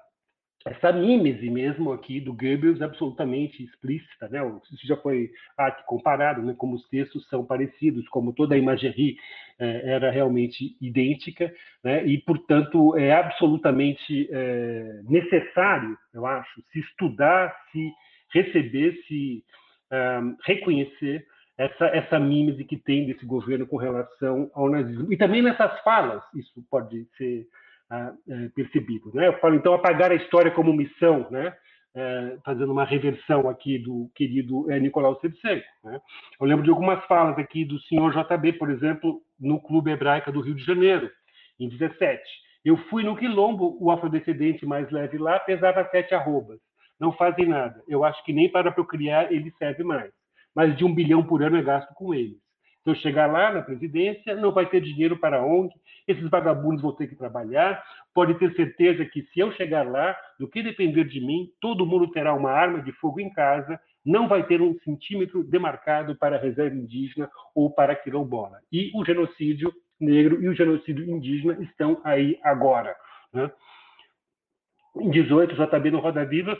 essa 0.66 0.92
mímese 0.92 1.48
mesmo 1.48 1.92
aqui 1.92 2.20
do 2.20 2.34
Goebbels 2.34 2.82
absolutamente 2.82 3.62
explícita, 3.62 4.28
né? 4.28 4.40
Isso 4.72 4.86
já 4.86 4.96
foi 4.96 5.30
comparado, 5.86 6.42
né? 6.42 6.54
Como 6.56 6.74
os 6.74 6.86
textos 6.88 7.26
são 7.28 7.44
parecidos, 7.44 8.06
como 8.08 8.34
toda 8.34 8.54
a 8.54 8.58
imagerie 8.58 9.16
eh, 9.58 9.82
era 9.84 10.10
realmente 10.10 10.76
idêntica, 10.80 11.50
né? 11.82 12.04
E 12.06 12.18
portanto 12.18 12.96
é 12.96 13.12
absolutamente 13.12 14.28
eh, 14.30 15.00
necessário, 15.08 15.96
eu 16.12 16.26
acho, 16.26 16.62
se 16.72 16.80
estudar, 16.80 17.56
se 17.72 17.90
receber, 18.32 18.94
se 19.08 19.42
um, 19.92 20.36
reconhecer 20.44 21.26
essa, 21.58 21.86
essa 21.86 22.18
mímese 22.18 22.64
que 22.64 22.76
tem 22.76 23.06
desse 23.06 23.26
governo 23.26 23.66
com 23.66 23.76
relação 23.76 24.50
ao 24.54 24.70
nazismo. 24.70 25.12
E 25.12 25.16
também 25.16 25.42
nessas 25.42 25.78
falas, 25.82 26.22
isso 26.34 26.64
pode 26.70 27.06
ser 27.16 27.46
ah, 27.90 28.12
percebido. 28.54 29.10
Né? 29.14 29.28
Eu 29.28 29.38
falo, 29.38 29.54
então, 29.54 29.74
apagar 29.74 30.10
a 30.10 30.14
história 30.14 30.50
como 30.50 30.72
missão, 30.72 31.26
né? 31.30 31.54
É, 31.92 32.38
fazendo 32.44 32.70
uma 32.70 32.84
reversão 32.84 33.48
aqui 33.48 33.76
do 33.76 34.08
querido 34.14 34.70
é, 34.70 34.78
Nicolau 34.78 35.18
Shevchenko. 35.20 35.66
Né? 35.82 36.00
Eu 36.40 36.46
lembro 36.46 36.62
de 36.62 36.70
algumas 36.70 37.04
falas 37.06 37.36
aqui 37.36 37.64
do 37.64 37.80
senhor 37.80 38.12
JB, 38.12 38.52
por 38.52 38.70
exemplo, 38.70 39.20
no 39.40 39.60
Clube 39.60 39.90
Hebraica 39.90 40.30
do 40.30 40.40
Rio 40.40 40.54
de 40.54 40.64
Janeiro, 40.64 41.10
em 41.58 41.68
17. 41.68 42.22
Eu 42.64 42.76
fui 42.88 43.02
no 43.02 43.16
quilombo, 43.16 43.76
o 43.80 43.90
afrodescendente 43.90 44.64
mais 44.64 44.88
leve 44.92 45.18
lá 45.18 45.40
pesava 45.40 45.88
sete 45.90 46.14
arrobas. 46.14 46.60
Não 47.00 47.10
fazem 47.10 47.46
nada. 47.46 47.82
Eu 47.88 48.04
acho 48.04 48.24
que 48.24 48.32
nem 48.32 48.48
para 48.48 48.70
procriar 48.70 49.32
ele 49.32 49.50
serve 49.58 49.82
mais 49.82 50.12
mais 50.54 50.76
de 50.76 50.84
um 50.84 50.94
bilhão 50.94 51.22
por 51.22 51.42
ano 51.42 51.56
é 51.56 51.62
gasto 51.62 51.92
com 51.94 52.14
eles. 52.14 52.38
Eu 52.84 52.94
chegar 52.94 53.30
lá 53.30 53.52
na 53.52 53.62
presidência, 53.62 54.34
não 54.34 54.52
vai 54.52 54.66
ter 54.66 54.80
dinheiro 54.80 55.18
para 55.18 55.44
onde, 55.44 55.74
esses 56.08 56.28
vagabundos 56.30 56.82
vão 56.82 56.92
ter 56.92 57.06
que 57.06 57.16
trabalhar. 57.16 57.82
Pode 58.14 58.34
ter 58.38 58.54
certeza 58.54 59.04
que, 59.04 59.22
se 59.32 59.40
eu 59.40 59.52
chegar 59.52 59.86
lá, 59.86 60.16
do 60.38 60.48
que 60.48 60.62
depender 60.62 61.04
de 61.04 61.20
mim, 61.20 61.50
todo 61.60 61.86
mundo 61.86 62.10
terá 62.10 62.34
uma 62.34 62.50
arma 62.50 62.82
de 62.82 62.92
fogo 62.92 63.20
em 63.20 63.30
casa, 63.30 63.78
não 64.04 64.26
vai 64.26 64.46
ter 64.46 64.62
um 64.62 64.78
centímetro 64.80 65.44
demarcado 65.44 66.16
para 66.16 66.36
a 66.36 66.40
reserva 66.40 66.74
indígena 66.74 67.30
ou 67.54 67.70
para 67.70 67.94
quilombola. 67.94 68.58
E 68.72 68.90
o 68.94 69.04
genocídio 69.04 69.72
negro 70.00 70.42
e 70.42 70.48
o 70.48 70.54
genocídio 70.54 71.04
indígena 71.04 71.58
estão 71.62 72.00
aí 72.02 72.38
agora. 72.42 72.96
Né? 73.32 73.50
Em 74.96 75.10
18, 75.10 75.54
JB 75.54 75.90
no 75.90 76.00
Roda 76.00 76.24
Viva 76.24 76.58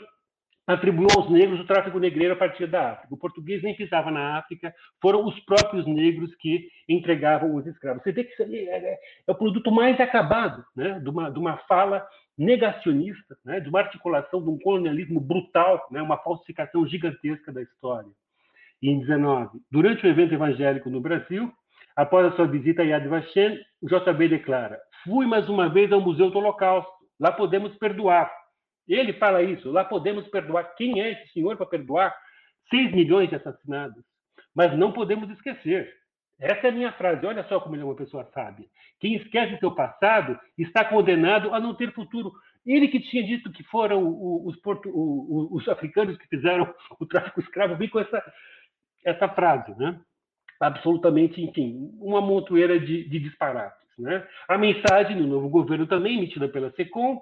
atribuiu 0.71 1.07
aos 1.15 1.29
negros 1.29 1.59
o 1.59 1.65
tráfico 1.65 1.99
negreiro 1.99 2.33
a 2.33 2.37
partir 2.37 2.67
da 2.67 2.93
África. 2.93 3.13
O 3.13 3.17
português 3.17 3.61
nem 3.61 3.75
pisava 3.75 4.09
na 4.09 4.37
África, 4.37 4.73
foram 5.01 5.25
os 5.25 5.39
próprios 5.41 5.85
negros 5.85 6.33
que 6.35 6.67
entregavam 6.87 7.55
os 7.55 7.65
escravos. 7.67 8.03
Você 8.03 8.11
vê 8.11 8.23
que 8.23 8.33
isso 8.33 8.43
é, 8.43 8.55
é, 8.55 8.99
é 9.27 9.31
o 9.31 9.35
produto 9.35 9.71
mais 9.71 9.99
acabado 9.99 10.63
né, 10.75 10.99
de, 10.99 11.09
uma, 11.09 11.29
de 11.29 11.39
uma 11.39 11.57
fala 11.67 12.05
negacionista, 12.37 13.37
né, 13.45 13.59
de 13.59 13.69
uma 13.69 13.79
articulação 13.79 14.41
de 14.41 14.49
um 14.49 14.57
colonialismo 14.59 15.19
brutal, 15.19 15.87
né, 15.91 16.01
uma 16.01 16.17
falsificação 16.17 16.87
gigantesca 16.87 17.51
da 17.51 17.61
história. 17.61 18.09
E 18.81 18.89
em 18.89 18.99
19, 18.99 19.59
durante 19.69 20.05
o 20.05 20.09
evento 20.09 20.33
evangélico 20.33 20.89
no 20.89 20.99
Brasil, 20.99 21.51
após 21.95 22.25
a 22.25 22.35
sua 22.35 22.47
visita 22.47 22.81
a 22.81 22.85
Yad 22.85 23.07
Vashem, 23.07 23.59
o 23.81 23.87
JB 23.87 24.27
declara: 24.27 24.79
Fui 25.03 25.25
mais 25.27 25.47
uma 25.49 25.69
vez 25.69 25.91
ao 25.91 26.01
Museu 26.01 26.31
do 26.31 26.39
Holocausto. 26.39 26.91
Lá 27.19 27.31
podemos 27.31 27.77
perdoar 27.77 28.31
ele 28.87 29.13
fala 29.13 29.41
isso. 29.41 29.71
Lá 29.71 29.83
podemos 29.83 30.27
perdoar. 30.27 30.75
Quem 30.75 31.01
é 31.01 31.11
esse 31.11 31.33
senhor 31.33 31.57
para 31.57 31.65
perdoar 31.65 32.15
6 32.69 32.91
milhões 32.91 33.29
de 33.29 33.35
assassinados? 33.35 34.03
Mas 34.55 34.77
não 34.77 34.91
podemos 34.91 35.29
esquecer. 35.29 35.93
Essa 36.39 36.67
é 36.67 36.69
a 36.69 36.73
minha 36.73 36.91
frase. 36.93 37.25
Olha 37.25 37.43
só 37.43 37.59
como 37.59 37.75
ele 37.75 37.83
é 37.83 37.85
uma 37.85 37.95
pessoa 37.95 38.27
sábia. 38.33 38.65
Quem 38.99 39.15
esquece 39.15 39.59
seu 39.59 39.71
passado 39.71 40.39
está 40.57 40.83
condenado 40.83 41.53
a 41.53 41.59
não 41.59 41.75
ter 41.75 41.93
futuro. 41.93 42.31
Ele 42.65 42.87
que 42.87 42.99
tinha 42.99 43.23
dito 43.23 43.51
que 43.51 43.63
foram 43.63 44.03
os, 44.45 44.55
porto, 44.57 44.89
os 44.91 45.67
africanos 45.67 46.17
que 46.17 46.27
fizeram 46.27 46.73
o 46.99 47.05
tráfico 47.05 47.39
escravo, 47.39 47.75
vem 47.75 47.89
com 47.89 47.99
essa, 47.99 48.23
essa 49.05 49.29
frase, 49.29 49.73
né? 49.77 49.99
Absolutamente, 50.59 51.41
enfim, 51.41 51.91
uma 51.99 52.21
montoeira 52.21 52.79
de, 52.79 53.07
de 53.07 53.19
disparates. 53.19 53.81
Né? 53.97 54.27
A 54.47 54.57
mensagem 54.57 55.17
do 55.17 55.27
novo 55.27 55.49
governo 55.49 55.87
também 55.87 56.17
emitida 56.17 56.47
pela 56.47 56.71
SECOM 56.71 57.21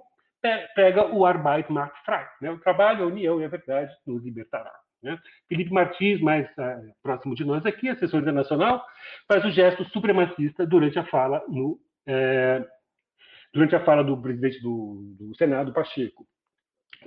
pega 0.76 1.08
o 1.14 1.26
Arbeit 1.26 1.72
macht 1.72 1.96
frei. 2.06 2.26
Né? 2.42 2.52
O 2.52 2.60
trabalho, 2.60 3.04
a 3.04 3.08
união 3.08 3.42
e 3.42 3.46
a 3.46 3.50
verdade 3.50 3.92
nos 4.06 4.24
libertará. 4.24 4.72
Né? 5.02 5.18
Felipe 5.48 5.72
Martins, 5.72 6.20
mais 6.22 6.46
uh, 6.58 6.94
próximo 7.02 7.36
de 7.36 7.46
nós 7.46 7.66
aqui, 7.66 7.90
assessor 7.90 8.22
internacional, 8.22 8.84
faz 9.28 9.44
o 9.46 9.52
gesto 9.52 9.84
supremacista 9.86 10.66
durante 10.66 11.00
a 11.00 11.06
fala 11.06 11.44
no 11.48 11.80
é, 12.08 12.66
durante 13.54 13.76
a 13.76 13.84
fala 13.84 14.04
do 14.04 14.20
presidente 14.22 14.62
do, 14.62 15.16
do 15.20 15.36
Senado, 15.36 15.74
Pacheco. 15.74 16.26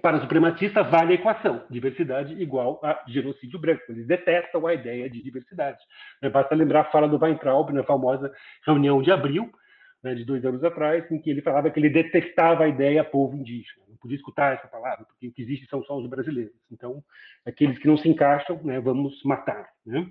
Para 0.00 0.16
o 0.16 0.20
supremacista, 0.20 0.82
vale 0.82 1.12
a 1.12 1.14
equação: 1.16 1.66
diversidade 1.68 2.32
igual 2.40 2.80
a 2.82 3.02
genocídio 3.06 3.58
branco. 3.58 3.82
Eles 3.90 4.06
detestam 4.06 4.66
a 4.66 4.72
ideia 4.72 5.08
de 5.10 5.22
diversidade. 5.22 5.78
Basta 6.32 6.54
lembrar 6.54 6.80
a 6.80 6.90
fala 6.90 7.08
do 7.08 7.22
Weintraub 7.22 7.70
na 7.72 7.84
famosa 7.84 8.32
reunião 8.66 9.02
de 9.02 9.12
abril, 9.12 9.52
né, 10.02 10.14
de 10.14 10.24
dois 10.24 10.44
anos 10.44 10.64
atrás, 10.64 11.08
em 11.10 11.18
que 11.18 11.30
ele 11.30 11.42
falava 11.42 11.70
que 11.70 11.78
ele 11.78 11.88
detestava 11.88 12.64
a 12.64 12.68
ideia 12.68 13.04
povo 13.04 13.36
indígena. 13.36 13.82
Não 13.88 13.96
podia 13.96 14.16
escutar 14.16 14.54
essa 14.54 14.66
palavra, 14.66 15.04
porque 15.04 15.28
o 15.28 15.32
que 15.32 15.42
existe 15.42 15.66
são 15.66 15.82
só 15.84 15.96
os 15.96 16.08
brasileiros. 16.08 16.54
Então, 16.70 17.02
aqueles 17.46 17.78
que 17.78 17.86
não 17.86 17.96
se 17.96 18.08
encaixam, 18.08 18.60
né, 18.64 18.80
vamos 18.80 19.22
matar. 19.24 19.68
Né? 19.86 20.06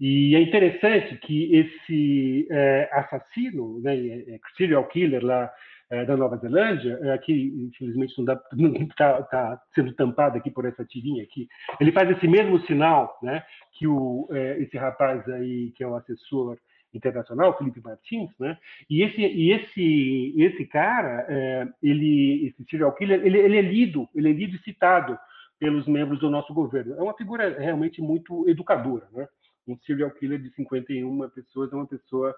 E 0.00 0.34
é 0.34 0.40
interessante 0.40 1.16
que 1.18 1.54
esse 1.54 2.48
é, 2.50 2.88
assassino, 2.92 3.80
né, 3.80 3.96
é, 3.96 4.34
é, 4.34 4.40
serial 4.56 4.86
killer 4.88 5.24
lá 5.24 5.50
é, 5.90 6.04
da 6.04 6.16
Nova 6.16 6.36
Zelândia, 6.36 6.98
é, 7.02 7.12
aqui 7.12 7.70
infelizmente 7.72 8.14
não 8.16 8.72
está 8.84 9.22
tá 9.22 9.60
sendo 9.74 9.92
tampado 9.94 10.36
aqui 10.36 10.50
por 10.50 10.64
essa 10.66 10.84
tirinha 10.84 11.22
aqui, 11.22 11.48
ele 11.80 11.92
faz 11.92 12.10
esse 12.10 12.28
mesmo 12.28 12.60
sinal, 12.66 13.18
né, 13.22 13.42
que 13.72 13.86
o, 13.86 14.28
é, 14.30 14.60
esse 14.60 14.76
rapaz 14.76 15.26
aí 15.28 15.72
que 15.76 15.82
é 15.82 15.86
o 15.86 15.96
assessor 15.96 16.58
internacional, 16.98 17.56
Felipe 17.56 17.80
Martins, 17.80 18.30
né? 18.38 18.58
E 18.90 19.02
esse 19.02 19.20
e 19.20 19.52
esse 19.52 20.34
esse 20.36 20.66
cara, 20.66 21.26
é, 21.28 21.68
ele 21.82 22.46
esse 22.46 22.68
serial 22.68 22.92
killer, 22.94 23.24
ele, 23.24 23.38
ele 23.38 23.56
é 23.56 23.62
lido, 23.62 24.08
ele 24.14 24.28
é 24.28 24.32
lido 24.32 24.56
e 24.56 24.62
citado 24.62 25.18
pelos 25.58 25.86
membros 25.86 26.20
do 26.20 26.30
nosso 26.30 26.52
governo. 26.52 26.94
É 26.94 27.02
uma 27.02 27.14
figura 27.14 27.58
realmente 27.58 28.02
muito 28.02 28.48
educadora, 28.48 29.08
né? 29.12 29.26
Um 29.66 29.76
serial 29.86 30.10
killer 30.12 30.40
de 30.40 30.50
51 30.54 31.28
pessoas 31.30 31.72
é 31.72 31.76
uma 31.76 31.86
pessoa 31.86 32.34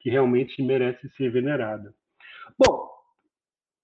que 0.00 0.10
realmente 0.10 0.62
merece 0.62 1.08
ser 1.16 1.30
venerada. 1.30 1.94
Bom, 2.58 2.90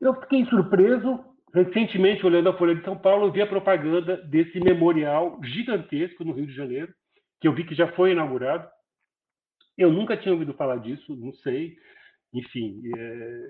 eu 0.00 0.14
fiquei 0.20 0.44
surpreso 0.46 1.24
recentemente, 1.52 2.24
olhando 2.24 2.48
a 2.48 2.56
Folha 2.56 2.74
de 2.74 2.84
São 2.84 2.96
Paulo, 2.96 3.26
eu 3.26 3.32
vi 3.32 3.42
a 3.42 3.46
propaganda 3.46 4.16
desse 4.16 4.60
memorial 4.60 5.40
gigantesco 5.42 6.24
no 6.24 6.32
Rio 6.32 6.46
de 6.46 6.54
Janeiro, 6.54 6.92
que 7.40 7.48
eu 7.48 7.52
vi 7.52 7.64
que 7.64 7.74
já 7.74 7.90
foi 7.92 8.12
inaugurado. 8.12 8.68
Eu 9.80 9.90
nunca 9.90 10.14
tinha 10.14 10.32
ouvido 10.32 10.52
falar 10.52 10.76
disso, 10.76 11.16
não 11.16 11.32
sei. 11.32 11.74
Enfim, 12.34 12.82
é... 12.94 13.48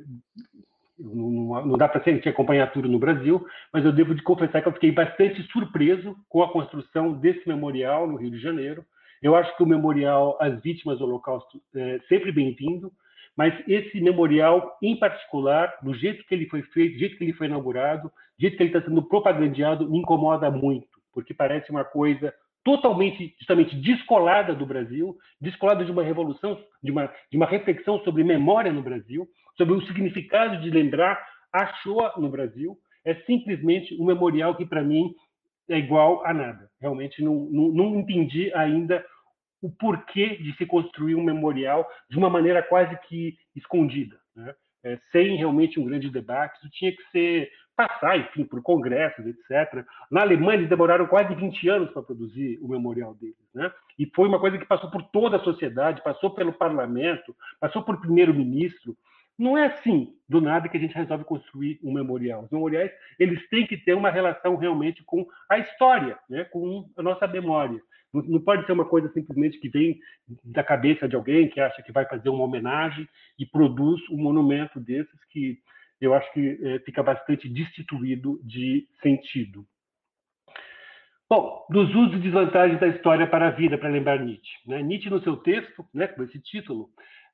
não, 0.97 1.66
não, 1.66 1.77
dá 1.77 1.88
para 1.88 2.01
gente 2.05 2.29
acompanhar 2.29 2.73
tudo 2.73 2.88
no 2.88 3.01
Brasil, 3.01 3.45
mas 3.73 3.85
eu 3.85 3.93
devo 3.93 4.14
de 4.14 4.23
confessar 4.23 4.62
que 4.62 4.69
eu 4.69 4.73
fiquei 4.73 4.93
bastante 4.93 5.43
surpreso 5.51 6.16
com 6.29 6.40
a 6.45 6.53
construção 6.53 7.14
desse 7.14 7.49
memorial 7.49 8.07
no 8.07 8.16
Rio 8.16 8.31
de 8.31 8.38
Janeiro. 8.38 8.85
Eu 9.21 9.35
acho 9.35 9.55
que 9.57 9.62
o 9.64 9.66
memorial 9.66 10.38
às 10.40 10.62
vítimas 10.62 10.99
do 10.99 11.05
Holocausto 11.05 11.61
é 11.75 11.99
sempre 12.09 12.31
bem-vindo, 12.31 12.93
mas 13.37 13.53
esse 13.66 14.01
memorial, 14.01 14.79
em 14.81 14.97
particular, 14.97 15.79
do 15.83 15.93
jeito 15.95 16.25
que 16.27 16.35
ele 16.35 16.47
foi 16.47 16.62
feito, 16.62 16.93
do 16.93 16.99
jeito 17.01 17.19
que 17.19 17.25
ele 17.25 17.33
foi 17.33 17.49
inaugurado, 17.49 18.07
do 18.09 18.40
jeito 18.40 18.57
que 18.57 18.62
ele 18.62 18.71
está 18.71 18.88
sendo 18.88 19.03
propagandeado, 19.03 19.90
me 19.90 19.99
incomoda 19.99 20.49
muito, 20.49 20.87
porque 21.12 21.35
parece 21.35 21.73
uma 21.73 21.85
coisa 21.85 22.33
totalmente, 22.64 23.35
justamente, 23.38 23.77
descolada 23.77 24.55
do 24.55 24.66
Brasil, 24.66 25.16
descolada 25.40 25.85
de 25.85 25.90
uma 25.90 26.03
revolução, 26.03 26.62
de 26.83 26.90
uma, 26.90 27.12
de 27.31 27.37
uma 27.37 27.46
reflexão 27.46 28.01
sobre 28.05 28.25
memória 28.25 28.73
no 28.73 28.83
Brasil, 28.83 29.27
sobre 29.57 29.75
o 29.75 29.87
significado 29.87 30.61
de 30.61 30.70
lembrar 30.70 31.20
a 31.53 31.66
Shoah 31.83 32.14
no 32.18 32.29
Brasil. 32.29 32.77
É 33.05 33.14
simplesmente 33.27 33.94
um 34.01 34.05
memorial 34.05 34.55
que, 34.55 34.66
para 34.66 34.83
mim, 34.83 35.14
é 35.68 35.79
igual 35.79 36.25
a 36.27 36.35
nada. 36.35 36.68
Realmente 36.81 37.23
não, 37.23 37.49
não, 37.51 37.68
não 37.68 38.01
entendi 38.01 38.53
ainda 38.55 39.05
o 39.62 39.70
porquê 39.70 40.37
de 40.37 40.55
se 40.57 40.66
construir 40.66 41.14
um 41.14 41.23
memorial 41.23 41.87
de 42.11 42.16
uma 42.16 42.31
maneira 42.31 42.62
quase 42.62 42.96
que 43.09 43.37
escondida, 43.55 44.18
né? 44.35 44.55
é, 44.85 44.99
sem 45.12 45.37
realmente 45.37 45.79
um 45.79 45.85
grande 45.85 46.11
debate. 46.11 46.59
Isso 46.59 46.70
tinha 46.70 46.92
que 46.92 47.03
ser 47.11 47.51
passar, 47.81 48.19
enfim, 48.19 48.45
por 48.45 48.61
congressos, 48.62 49.25
etc. 49.27 49.87
Na 50.11 50.21
Alemanha, 50.21 50.59
eles 50.59 50.69
demoraram 50.69 51.07
quase 51.07 51.35
20 51.35 51.69
anos 51.71 51.90
para 51.90 52.03
produzir 52.03 52.59
o 52.61 52.69
memorial 52.69 53.14
deles, 53.14 53.37
né? 53.55 53.73
E 53.99 54.05
foi 54.14 54.29
uma 54.29 54.38
coisa 54.38 54.59
que 54.59 54.66
passou 54.66 54.90
por 54.90 55.03
toda 55.05 55.38
a 55.38 55.45
sociedade, 55.45 56.03
passou 56.03 56.31
pelo 56.31 56.53
parlamento, 56.53 57.35
passou 57.59 57.83
por 57.83 57.99
primeiro-ministro. 57.99 58.95
Não 59.38 59.57
é 59.57 59.66
assim, 59.66 60.14
do 60.29 60.43
nada, 60.43 60.69
que 60.69 60.77
a 60.77 60.81
gente 60.81 60.95
resolve 60.95 61.25
construir 61.25 61.81
um 61.83 61.90
memorial. 61.90 62.43
Os 62.43 62.51
memoriais, 62.51 62.93
eles 63.19 63.49
têm 63.49 63.66
que 63.66 63.79
ter 63.79 63.95
uma 63.95 64.11
relação 64.11 64.57
realmente 64.57 65.03
com 65.05 65.27
a 65.49 65.59
história, 65.59 66.19
né? 66.29 66.45
com 66.45 66.87
a 66.99 67.03
nossa 67.03 67.27
memória. 67.27 67.81
Não 68.12 68.40
pode 68.40 68.66
ser 68.66 68.73
uma 68.73 68.85
coisa 68.85 69.09
simplesmente 69.12 69.59
que 69.59 69.71
vem 69.71 69.99
da 70.45 70.64
cabeça 70.64 71.09
de 71.09 71.16
alguém 71.16 71.49
que 71.49 71.61
acha 71.61 71.81
que 71.81 71.93
vai 71.93 72.05
fazer 72.05 72.29
uma 72.29 72.45
homenagem 72.45 73.09
e 73.38 73.47
produz 73.47 74.03
um 74.11 74.19
monumento 74.19 74.81
desses 74.81 75.25
que 75.31 75.59
eu 76.01 76.15
acho 76.15 76.33
que 76.33 76.59
é, 76.63 76.79
fica 76.81 77.03
bastante 77.03 77.49
destituído 77.49 78.41
de 78.43 78.87
sentido. 79.03 79.67
Bom, 81.29 81.65
dos 81.71 81.95
usos 81.95 82.15
e 82.15 82.23
desvantagens 82.23 82.81
da 82.81 82.89
história 82.89 83.27
para 83.27 83.49
a 83.49 83.51
vida, 83.51 83.79
para 83.79 83.89
lembrar 83.89 84.19
Nietzsche. 84.19 84.51
Né? 84.67 84.83
Nietzsche, 84.83 85.09
no 85.09 85.23
seu 85.23 85.37
texto, 85.37 85.87
né, 85.95 86.09
com 86.09 86.25
esse 86.25 86.41
título, 86.41 86.89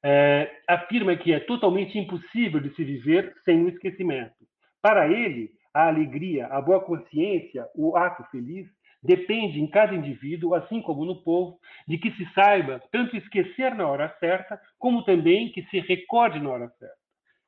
é, 0.04 0.50
afirma 0.68 1.16
que 1.16 1.32
é 1.32 1.40
totalmente 1.40 1.98
impossível 1.98 2.60
de 2.60 2.74
se 2.74 2.84
viver 2.84 3.34
sem 3.44 3.64
o 3.64 3.68
esquecimento. 3.68 4.34
Para 4.82 5.08
ele, 5.08 5.50
a 5.72 5.88
alegria, 5.88 6.46
a 6.48 6.60
boa 6.60 6.80
consciência, 6.84 7.66
o 7.74 7.96
ato 7.96 8.22
feliz 8.30 8.66
depende 9.02 9.60
em 9.60 9.66
cada 9.66 9.94
indivíduo, 9.94 10.54
assim 10.54 10.82
como 10.82 11.04
no 11.04 11.22
povo, 11.22 11.58
de 11.88 11.96
que 11.96 12.10
se 12.12 12.24
saiba 12.34 12.82
tanto 12.92 13.16
esquecer 13.16 13.74
na 13.74 13.86
hora 13.86 14.14
certa, 14.18 14.60
como 14.78 15.04
também 15.04 15.50
que 15.52 15.62
se 15.70 15.80
recorde 15.80 16.38
na 16.38 16.50
hora 16.50 16.68
certa. 16.78 17.05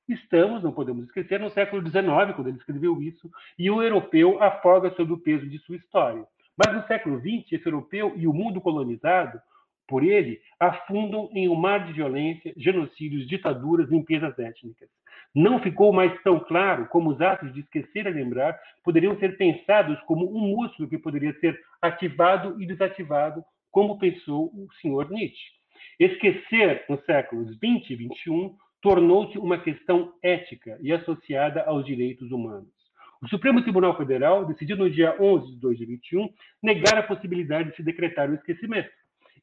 Estamos, 0.08 0.62
não 0.62 0.72
podemos 0.72 1.04
esquecer, 1.04 1.38
no 1.38 1.50
século 1.50 1.82
XIX, 1.82 2.34
quando 2.34 2.48
ele 2.48 2.56
escreveu 2.56 3.02
isso, 3.02 3.30
e 3.58 3.70
o 3.70 3.82
europeu 3.82 4.42
afoga 4.42 4.90
sob 4.96 5.12
o 5.12 5.18
peso 5.18 5.46
de 5.46 5.58
sua 5.58 5.76
história. 5.76 6.24
Mas 6.56 6.74
no 6.74 6.86
século 6.86 7.20
XX, 7.20 7.52
esse 7.52 7.66
europeu 7.66 8.14
e 8.16 8.26
o 8.26 8.32
mundo 8.32 8.60
colonizado 8.60 9.38
por 9.86 10.02
ele 10.02 10.40
afundam 10.58 11.30
em 11.32 11.48
um 11.48 11.54
mar 11.54 11.86
de 11.86 11.92
violência, 11.92 12.52
genocídios, 12.56 13.26
ditaduras, 13.26 13.88
limpezas 13.90 14.38
étnicas. 14.38 14.88
Não 15.34 15.60
ficou 15.60 15.92
mais 15.92 16.20
tão 16.22 16.40
claro 16.40 16.86
como 16.88 17.10
os 17.10 17.20
atos 17.20 17.52
de 17.52 17.60
esquecer 17.60 18.06
e 18.06 18.10
lembrar 18.10 18.58
poderiam 18.82 19.18
ser 19.18 19.36
pensados 19.36 19.98
como 20.00 20.26
um 20.30 20.56
músculo 20.56 20.88
que 20.88 20.98
poderia 20.98 21.32
ser 21.38 21.58
ativado 21.80 22.60
e 22.60 22.66
desativado, 22.66 23.42
como 23.70 23.98
pensou 23.98 24.46
o 24.46 24.68
senhor 24.80 25.10
Nietzsche. 25.10 25.52
Esquecer 25.98 26.84
nos 26.88 27.04
séculos 27.04 27.58
20 27.58 27.90
e 27.90 27.96
21 27.96 28.56
tornou-se 28.80 29.38
uma 29.38 29.58
questão 29.58 30.12
ética 30.22 30.78
e 30.80 30.92
associada 30.92 31.62
aos 31.62 31.84
direitos 31.84 32.30
humanos. 32.30 32.68
O 33.20 33.28
Supremo 33.28 33.62
Tribunal 33.62 33.96
Federal 33.96 34.44
decidiu 34.44 34.76
no 34.76 34.88
dia 34.88 35.16
11 35.20 35.52
de 35.52 35.60
2 35.60 35.78
de 35.78 35.86
21 35.86 36.28
negar 36.62 36.98
a 36.98 37.02
possibilidade 37.02 37.70
de 37.70 37.76
se 37.76 37.82
decretar 37.82 38.30
o 38.30 38.34
esquecimento. 38.34 38.90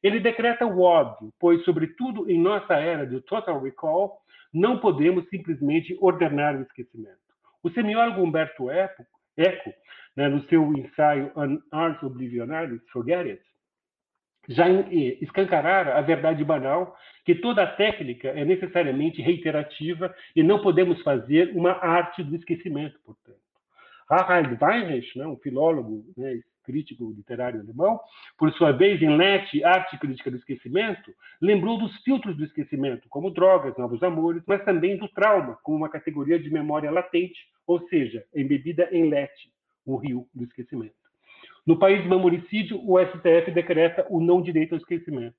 Ele 0.02 0.20
decreta 0.20 0.64
o 0.64 0.80
óbvio, 0.80 1.32
pois, 1.38 1.62
sobretudo 1.64 2.30
em 2.30 2.40
nossa 2.40 2.74
era 2.74 3.06
de 3.06 3.20
total 3.22 3.60
recall, 3.62 4.18
não 4.52 4.78
podemos 4.78 5.28
simplesmente 5.28 5.96
ordenar 6.00 6.56
o 6.56 6.62
esquecimento. 6.62 7.18
O 7.62 7.70
semiólogo 7.70 8.22
Humberto 8.22 8.70
Eco, 8.70 9.04
né, 10.16 10.28
no 10.28 10.42
seu 10.44 10.72
ensaio 10.74 11.30
On 11.36 11.58
Art 11.70 12.02
Oblivionaris, 12.02 12.80
Forget 12.90 13.30
It, 13.30 13.42
já 14.48 14.68
escancarara 15.20 15.98
a 15.98 16.00
verdade 16.00 16.44
banal 16.44 16.96
que 17.24 17.34
toda 17.34 17.66
técnica 17.66 18.28
é 18.28 18.44
necessariamente 18.44 19.20
reiterativa 19.20 20.14
e 20.34 20.42
não 20.42 20.62
podemos 20.62 21.02
fazer 21.02 21.50
uma 21.54 21.72
arte 21.72 22.22
do 22.22 22.36
esquecimento, 22.36 22.98
portanto. 23.04 23.36
Harald 24.08 24.56
Weinreich, 24.62 25.18
né, 25.18 25.26
um 25.26 25.36
filólogo 25.36 26.04
né, 26.16 26.40
crítico 26.64 27.12
literário 27.16 27.60
alemão, 27.60 27.98
por 28.38 28.52
sua 28.52 28.72
vez, 28.72 29.00
em 29.02 29.16
Lete, 29.16 29.64
Arte 29.64 29.98
Crítica 29.98 30.30
do 30.30 30.36
Esquecimento, 30.36 31.12
lembrou 31.40 31.78
dos 31.78 31.96
filtros 32.02 32.36
do 32.36 32.44
esquecimento, 32.44 33.08
como 33.08 33.30
drogas, 33.30 33.76
novos 33.76 34.02
amores, 34.02 34.42
mas 34.46 34.64
também 34.64 34.96
do 34.96 35.08
trauma, 35.08 35.58
como 35.62 35.78
uma 35.78 35.88
categoria 35.88 36.38
de 36.38 36.50
memória 36.50 36.90
latente, 36.90 37.38
ou 37.66 37.80
seja, 37.88 38.24
embebida 38.34 38.88
em 38.92 39.08
Lete, 39.08 39.50
o 39.84 39.96
rio 39.96 40.26
do 40.34 40.44
esquecimento. 40.44 41.05
No 41.66 41.76
país 41.76 42.00
do 42.02 42.08
memoricídio, 42.08 42.80
o 42.84 42.96
STF 42.96 43.50
decreta 43.50 44.06
o 44.08 44.20
não 44.20 44.40
direito 44.40 44.74
ao 44.74 44.78
esquecimento. 44.78 45.34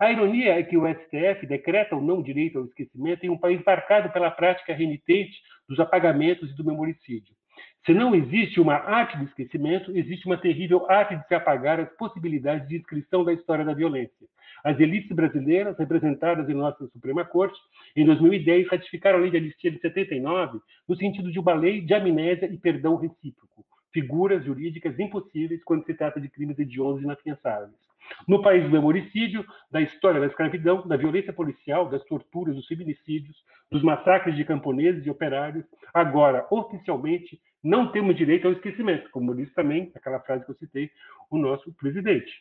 A 0.00 0.10
ironia 0.10 0.58
é 0.58 0.62
que 0.62 0.76
o 0.76 0.86
STF 0.86 1.46
decreta 1.46 1.94
o 1.94 2.00
não 2.00 2.20
direito 2.20 2.58
ao 2.58 2.64
esquecimento 2.64 3.24
em 3.24 3.30
um 3.30 3.38
país 3.38 3.62
marcado 3.64 4.10
pela 4.12 4.30
prática 4.30 4.74
renitente 4.74 5.40
dos 5.68 5.78
apagamentos 5.78 6.50
e 6.50 6.56
do 6.56 6.64
memoricídio. 6.64 7.32
Se 7.86 7.94
não 7.94 8.14
existe 8.14 8.60
uma 8.60 8.74
arte 8.74 9.16
do 9.18 9.24
esquecimento, 9.24 9.96
existe 9.96 10.26
uma 10.26 10.36
terrível 10.36 10.84
arte 10.90 11.16
de 11.16 11.26
se 11.26 11.34
apagar 11.34 11.78
as 11.78 11.88
possibilidades 11.96 12.68
de 12.68 12.76
inscrição 12.76 13.24
da 13.24 13.32
história 13.32 13.64
da 13.64 13.72
violência. 13.72 14.26
As 14.64 14.78
elites 14.80 15.14
brasileiras, 15.14 15.78
representadas 15.78 16.48
em 16.48 16.54
nossa 16.54 16.88
Suprema 16.88 17.24
Corte, 17.24 17.58
em 17.96 18.04
2010, 18.04 18.68
ratificaram 18.68 19.18
a 19.18 19.22
lei 19.22 19.30
de 19.30 19.36
anistia 19.36 19.70
de 19.70 19.80
79 19.80 20.58
no 20.88 20.96
sentido 20.96 21.30
de 21.30 21.38
uma 21.38 21.54
lei 21.54 21.80
de 21.80 21.94
amnésia 21.94 22.46
e 22.46 22.58
perdão 22.58 22.96
recíproco, 22.96 23.64
figuras 23.92 24.44
jurídicas 24.44 24.98
impossíveis 24.98 25.62
quando 25.64 25.84
se 25.84 25.94
trata 25.94 26.20
de 26.20 26.28
crimes 26.28 26.58
hediondos 26.58 27.00
e 27.00 27.04
inafiançáveis. 27.04 27.88
No 28.26 28.42
país 28.42 28.64
do 28.64 28.70
memoricídio, 28.70 29.44
da 29.70 29.80
história 29.80 30.20
da 30.20 30.26
escravidão, 30.26 30.86
da 30.86 30.96
violência 30.96 31.32
policial, 31.32 31.88
das 31.88 32.02
torturas, 32.04 32.54
dos 32.54 32.66
feminicídios, 32.66 33.36
dos 33.70 33.82
massacres 33.82 34.36
de 34.36 34.44
camponeses 34.44 35.04
e 35.06 35.10
operários, 35.10 35.64
agora, 35.92 36.46
oficialmente, 36.50 37.40
não 37.62 37.90
temos 37.90 38.16
direito 38.16 38.46
ao 38.46 38.52
esquecimento, 38.52 39.10
como 39.10 39.34
disse 39.34 39.52
também, 39.54 39.90
aquela 39.94 40.20
frase 40.20 40.44
que 40.44 40.50
eu 40.50 40.56
citei, 40.56 40.90
o 41.30 41.36
nosso 41.36 41.72
presidente. 41.74 42.32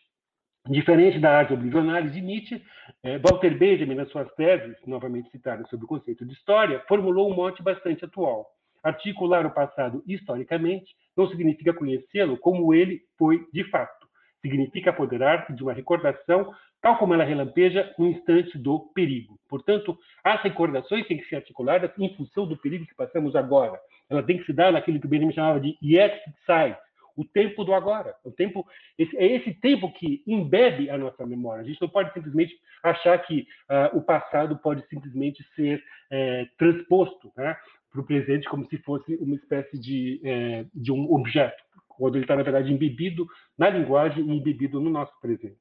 Diferente 0.70 1.20
da 1.20 1.38
arte 1.38 1.54
oblivionária 1.54 2.10
de 2.10 2.22
Nietzsche, 2.22 2.62
eh, 3.02 3.18
Walter 3.20 3.58
Benjamin, 3.58 3.96
nas 3.96 4.10
suas 4.10 4.30
teses, 4.36 4.76
novamente 4.86 5.30
citadas 5.32 5.70
sobre 5.70 5.86
o 5.86 5.88
conceito 5.88 6.26
de 6.26 6.34
história, 6.34 6.84
formulou 6.88 7.32
um 7.32 7.36
mote 7.36 7.64
bastante 7.64 8.04
atual. 8.04 8.46
Articular 8.84 9.46
o 9.46 9.52
passado 9.52 10.04
historicamente 10.06 10.94
não 11.18 11.28
significa 11.30 11.74
conhecê-lo 11.74 12.38
como 12.38 12.74
ele 12.74 13.02
foi 13.18 13.48
de 13.52 13.64
fato. 13.66 14.08
Significa 14.42 14.92
apoderar-se 14.92 15.54
de 15.54 15.64
uma 15.64 15.74
recordação 15.74 16.54
tal 16.82 16.98
como 16.98 17.14
ela 17.14 17.24
relampeja 17.24 17.92
no 17.98 18.08
instante 18.08 18.58
do 18.58 18.80
perigo. 18.94 19.40
Portanto, 19.50 19.98
as 20.24 20.42
recordações 20.42 21.08
têm 21.08 21.18
que 21.18 21.28
ser 21.28 21.38
articuladas 21.38 21.92
em 21.98 22.16
função 22.16 22.48
do 22.48 22.58
perigo 22.58 22.86
que 22.86 22.96
passamos 22.96 23.36
agora. 23.36 23.80
Ela 24.10 24.24
tem 24.24 24.38
que 24.38 24.46
se 24.46 24.54
dar 24.54 24.72
naquilo 24.72 25.00
que 25.00 25.06
o 25.06 25.10
Benjamin 25.10 25.34
chamava 25.34 25.60
de 25.60 25.76
yet 25.84 26.18
sight, 26.46 26.78
o 27.16 27.26
tempo 27.26 27.64
do 27.64 27.74
agora. 27.74 28.16
O 28.24 28.32
tempo, 28.32 28.66
é 29.00 29.26
esse 29.26 29.54
tempo 29.56 29.92
que 29.92 30.22
embebe 30.28 30.90
a 30.90 30.98
nossa 30.98 31.26
memória. 31.26 31.64
A 31.64 31.66
gente 31.66 31.82
não 31.82 31.90
pode 31.90 32.14
simplesmente 32.14 32.56
achar 32.84 33.18
que 33.18 33.48
uh, 33.70 33.98
o 33.98 34.02
passado 34.02 34.58
pode 34.58 34.86
simplesmente 34.88 35.44
ser 35.56 35.84
é, 36.12 36.46
transposto 36.58 37.32
né, 37.36 37.58
para 37.98 38.02
o 38.02 38.06
presente 38.06 38.48
como 38.48 38.66
se 38.68 38.78
fosse 38.80 39.16
uma 39.16 39.36
espécie 39.36 39.80
de, 39.80 40.22
é, 40.24 40.66
de 40.74 40.92
um 40.92 41.12
objeto, 41.12 41.62
quando 41.88 42.16
ele 42.16 42.26
está, 42.26 42.36
na 42.36 42.44
verdade, 42.44 42.72
embebido 42.72 43.26
na 43.58 43.70
linguagem 43.70 44.24
e 44.24 44.38
embebido 44.38 44.80
no 44.80 44.90
nosso 44.90 45.14
presente. 45.20 45.58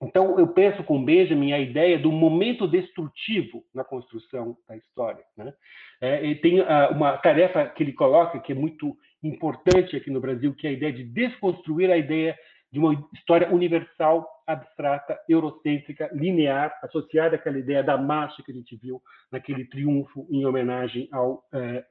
então, 0.00 0.38
eu 0.38 0.46
penso 0.46 0.84
com 0.84 1.04
Benjamin 1.04 1.52
a 1.52 1.58
ideia 1.58 1.98
do 1.98 2.12
momento 2.12 2.68
destrutivo 2.68 3.64
na 3.74 3.82
construção 3.82 4.56
da 4.68 4.76
história. 4.76 5.24
Né? 5.36 5.52
É, 6.00 6.24
e 6.24 6.36
tem 6.36 6.60
uh, 6.60 6.92
uma 6.92 7.16
tarefa 7.18 7.66
que 7.66 7.82
ele 7.82 7.92
coloca 7.92 8.38
que 8.38 8.52
é 8.52 8.54
muito 8.54 8.96
importante 9.22 9.96
aqui 9.96 10.10
no 10.10 10.20
Brasil, 10.20 10.54
que 10.54 10.66
é 10.66 10.70
a 10.70 10.74
ideia 10.74 10.92
de 10.92 11.04
desconstruir 11.04 11.90
a 11.90 11.96
ideia 11.96 12.38
de 12.72 12.78
uma 12.78 12.94
história 13.12 13.52
universal, 13.52 14.26
abstrata, 14.46 15.18
eurocêntrica, 15.28 16.08
linear, 16.12 16.72
associada 16.82 17.36
àquela 17.36 17.58
ideia 17.58 17.82
da 17.82 17.98
marcha 17.98 18.42
que 18.42 18.52
a 18.52 18.54
gente 18.54 18.76
viu 18.76 19.00
naquele 19.30 19.64
triunfo 19.64 20.26
em 20.30 20.46
homenagem 20.46 21.08
ao, 21.12 21.44
eh, 21.52 21.84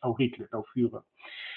ao 0.00 0.12
Hitler, 0.12 0.48
ao 0.52 0.64
Führer. 0.72 1.00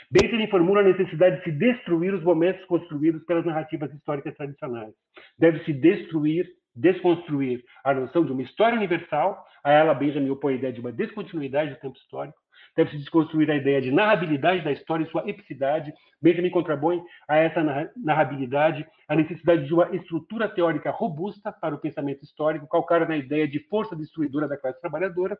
Benjamin 0.10 0.48
formula 0.48 0.82
a 0.82 0.84
necessidade 0.84 1.38
de 1.38 1.44
se 1.44 1.52
destruir 1.52 2.14
os 2.14 2.24
momentos 2.24 2.64
construídos 2.66 3.24
pelas 3.26 3.46
narrativas 3.46 3.94
históricas 3.94 4.36
tradicionais. 4.36 4.94
Deve-se 5.38 5.74
destruir, 5.74 6.50
desconstruir 6.76 7.64
a 7.84 7.94
noção 7.94 8.26
de 8.26 8.32
uma 8.32 8.42
história 8.42 8.78
universal, 8.78 9.46
a 9.64 9.72
ela 9.72 9.94
Benjamin 9.94 10.30
opõe 10.30 10.54
a 10.54 10.58
ideia 10.58 10.74
de 10.74 10.80
uma 10.80 10.92
descontinuidade 10.92 11.72
do 11.72 11.80
tempo 11.80 11.98
histórico, 11.98 12.38
deve-se 12.80 12.98
desconstruir 12.98 13.52
a 13.52 13.56
ideia 13.56 13.82
de 13.82 13.92
narrabilidade 13.92 14.64
da 14.64 14.72
história 14.72 15.04
e 15.04 15.10
sua 15.10 15.30
epicidade. 15.30 15.94
Benjamin 16.22 16.50
contrapõe 16.50 17.04
a 17.28 17.36
essa 17.36 17.92
narrabilidade 17.98 18.88
a 19.06 19.16
necessidade 19.16 19.66
de 19.66 19.74
uma 19.74 19.94
estrutura 19.94 20.48
teórica 20.48 20.90
robusta 20.90 21.52
para 21.52 21.76
o 21.76 21.78
pensamento 21.78 22.24
histórico, 22.24 22.70
calcada 22.70 23.06
na 23.06 23.18
ideia 23.18 23.46
de 23.46 23.60
força 23.68 23.98
destruidora 23.98 24.48
da 24.48 24.56
classe 24.56 24.80
trabalhadora. 24.80 25.38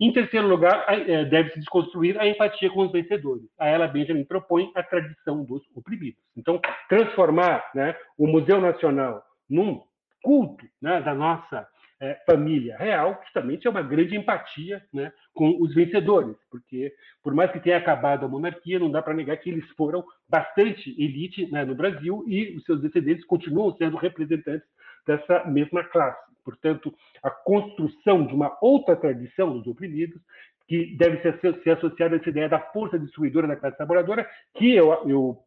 Em 0.00 0.12
terceiro 0.12 0.48
lugar, 0.48 0.84
eh, 0.88 1.24
deve-se 1.26 1.60
desconstruir 1.60 2.18
a 2.18 2.26
empatia 2.26 2.68
com 2.70 2.80
os 2.80 2.90
vencedores. 2.90 3.44
A 3.56 3.68
ela, 3.68 3.86
Benjamin 3.86 4.24
propõe 4.24 4.72
a 4.74 4.82
tradição 4.82 5.44
dos 5.44 5.62
oprimidos. 5.76 6.20
Então, 6.36 6.60
transformar 6.88 7.64
né, 7.72 7.94
o 8.18 8.26
Museu 8.26 8.60
Nacional 8.60 9.22
num 9.48 9.80
culto 10.20 10.66
né, 10.82 11.00
da 11.02 11.14
nossa 11.14 11.68
é, 12.00 12.14
família 12.26 12.76
real, 12.76 13.20
justamente 13.24 13.66
é 13.66 13.70
uma 13.70 13.82
grande 13.82 14.16
empatia 14.16 14.82
né, 14.92 15.12
com 15.32 15.56
os 15.60 15.74
vencedores, 15.74 16.36
porque, 16.50 16.92
por 17.22 17.34
mais 17.34 17.50
que 17.50 17.60
tenha 17.60 17.78
acabado 17.78 18.24
a 18.24 18.28
monarquia, 18.28 18.78
não 18.78 18.90
dá 18.90 19.00
para 19.00 19.14
negar 19.14 19.36
que 19.36 19.50
eles 19.50 19.68
foram 19.70 20.04
bastante 20.28 20.90
elite 21.02 21.50
né, 21.50 21.64
no 21.64 21.74
Brasil 21.74 22.24
e 22.26 22.56
os 22.56 22.64
seus 22.64 22.80
descendentes 22.80 23.24
continuam 23.24 23.74
sendo 23.76 23.96
representantes 23.96 24.66
dessa 25.06 25.44
mesma 25.44 25.84
classe. 25.84 26.34
Portanto, 26.44 26.94
a 27.22 27.30
construção 27.30 28.26
de 28.26 28.34
uma 28.34 28.56
outra 28.60 28.94
tradição 28.94 29.52
dos 29.52 29.66
oprimidos, 29.66 30.20
que 30.68 30.96
deve 30.96 31.20
ser, 31.20 31.38
ser 31.62 31.70
associada 31.70 32.16
a 32.16 32.18
essa 32.18 32.28
ideia 32.28 32.48
da 32.48 32.58
força 32.58 32.98
destruidora 32.98 33.46
da 33.46 33.56
classe 33.56 33.76
trabalhadora, 33.76 34.28
que 34.54 34.74
eu, 34.74 34.92
eu, 35.08 35.38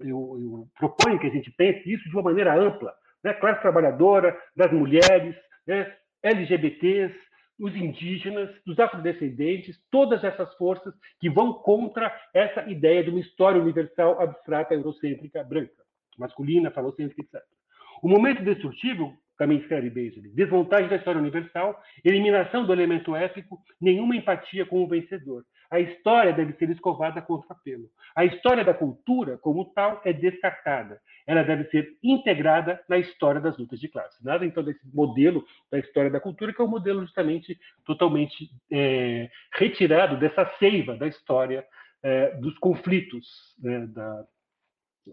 eu, 0.00 0.38
eu 0.40 0.68
proponho 0.78 1.18
que 1.18 1.26
a 1.26 1.30
gente 1.30 1.50
pense 1.52 1.90
isso 1.90 2.04
de 2.08 2.14
uma 2.14 2.22
maneira 2.22 2.54
ampla, 2.54 2.92
né? 3.22 3.32
classe 3.34 3.60
trabalhadora, 3.62 4.36
das 4.56 4.72
mulheres, 4.72 5.34
né, 5.66 5.94
LGBTs, 6.22 7.14
os 7.58 7.74
indígenas, 7.76 8.50
os 8.66 8.78
afrodescendentes, 8.78 9.78
todas 9.90 10.24
essas 10.24 10.52
forças 10.56 10.92
que 11.20 11.30
vão 11.30 11.52
contra 11.52 12.12
essa 12.32 12.68
ideia 12.68 13.04
de 13.04 13.10
uma 13.10 13.20
história 13.20 13.60
universal 13.60 14.20
abstrata 14.20 14.74
eurocêntrica 14.74 15.44
branca, 15.44 15.82
masculina, 16.18 16.70
falocêntrica, 16.70 17.22
etc. 17.22 17.40
O 18.02 18.08
momento 18.08 18.42
destrutivo 18.42 19.16
também 19.38 19.58
escreve 19.58 19.90
Benjamin. 19.90 20.30
Desmontagem 20.34 20.88
da 20.88 20.96
história 20.96 21.20
universal, 21.20 21.80
eliminação 22.04 22.64
do 22.64 22.72
elemento 22.72 23.14
épico, 23.14 23.58
nenhuma 23.80 24.16
empatia 24.16 24.66
com 24.66 24.82
o 24.82 24.88
vencedor. 24.88 25.44
A 25.74 25.80
história 25.80 26.32
deve 26.32 26.52
ser 26.52 26.70
escovada 26.70 27.20
contra 27.20 27.52
pelo. 27.52 27.90
A 28.14 28.24
história 28.24 28.62
da 28.64 28.72
cultura, 28.72 29.36
como 29.38 29.64
tal, 29.74 30.00
é 30.04 30.12
descartada. 30.12 31.00
Ela 31.26 31.42
deve 31.42 31.64
ser 31.64 31.98
integrada 32.00 32.80
na 32.88 32.96
história 32.96 33.40
das 33.40 33.58
lutas 33.58 33.80
de 33.80 33.88
classe. 33.88 34.24
Nada, 34.24 34.46
então, 34.46 34.62
desse 34.62 34.86
modelo 34.94 35.44
da 35.72 35.80
história 35.80 36.12
da 36.12 36.20
cultura, 36.20 36.52
que 36.52 36.62
é 36.62 36.64
um 36.64 36.68
modelo 36.68 37.00
justamente 37.00 37.58
totalmente 37.84 38.48
é, 38.70 39.28
retirado 39.52 40.16
dessa 40.16 40.48
seiva 40.60 40.94
da 40.94 41.08
história 41.08 41.66
é, 42.04 42.36
dos 42.36 42.56
conflitos, 42.58 43.26
né, 43.60 43.84
da, 43.88 44.24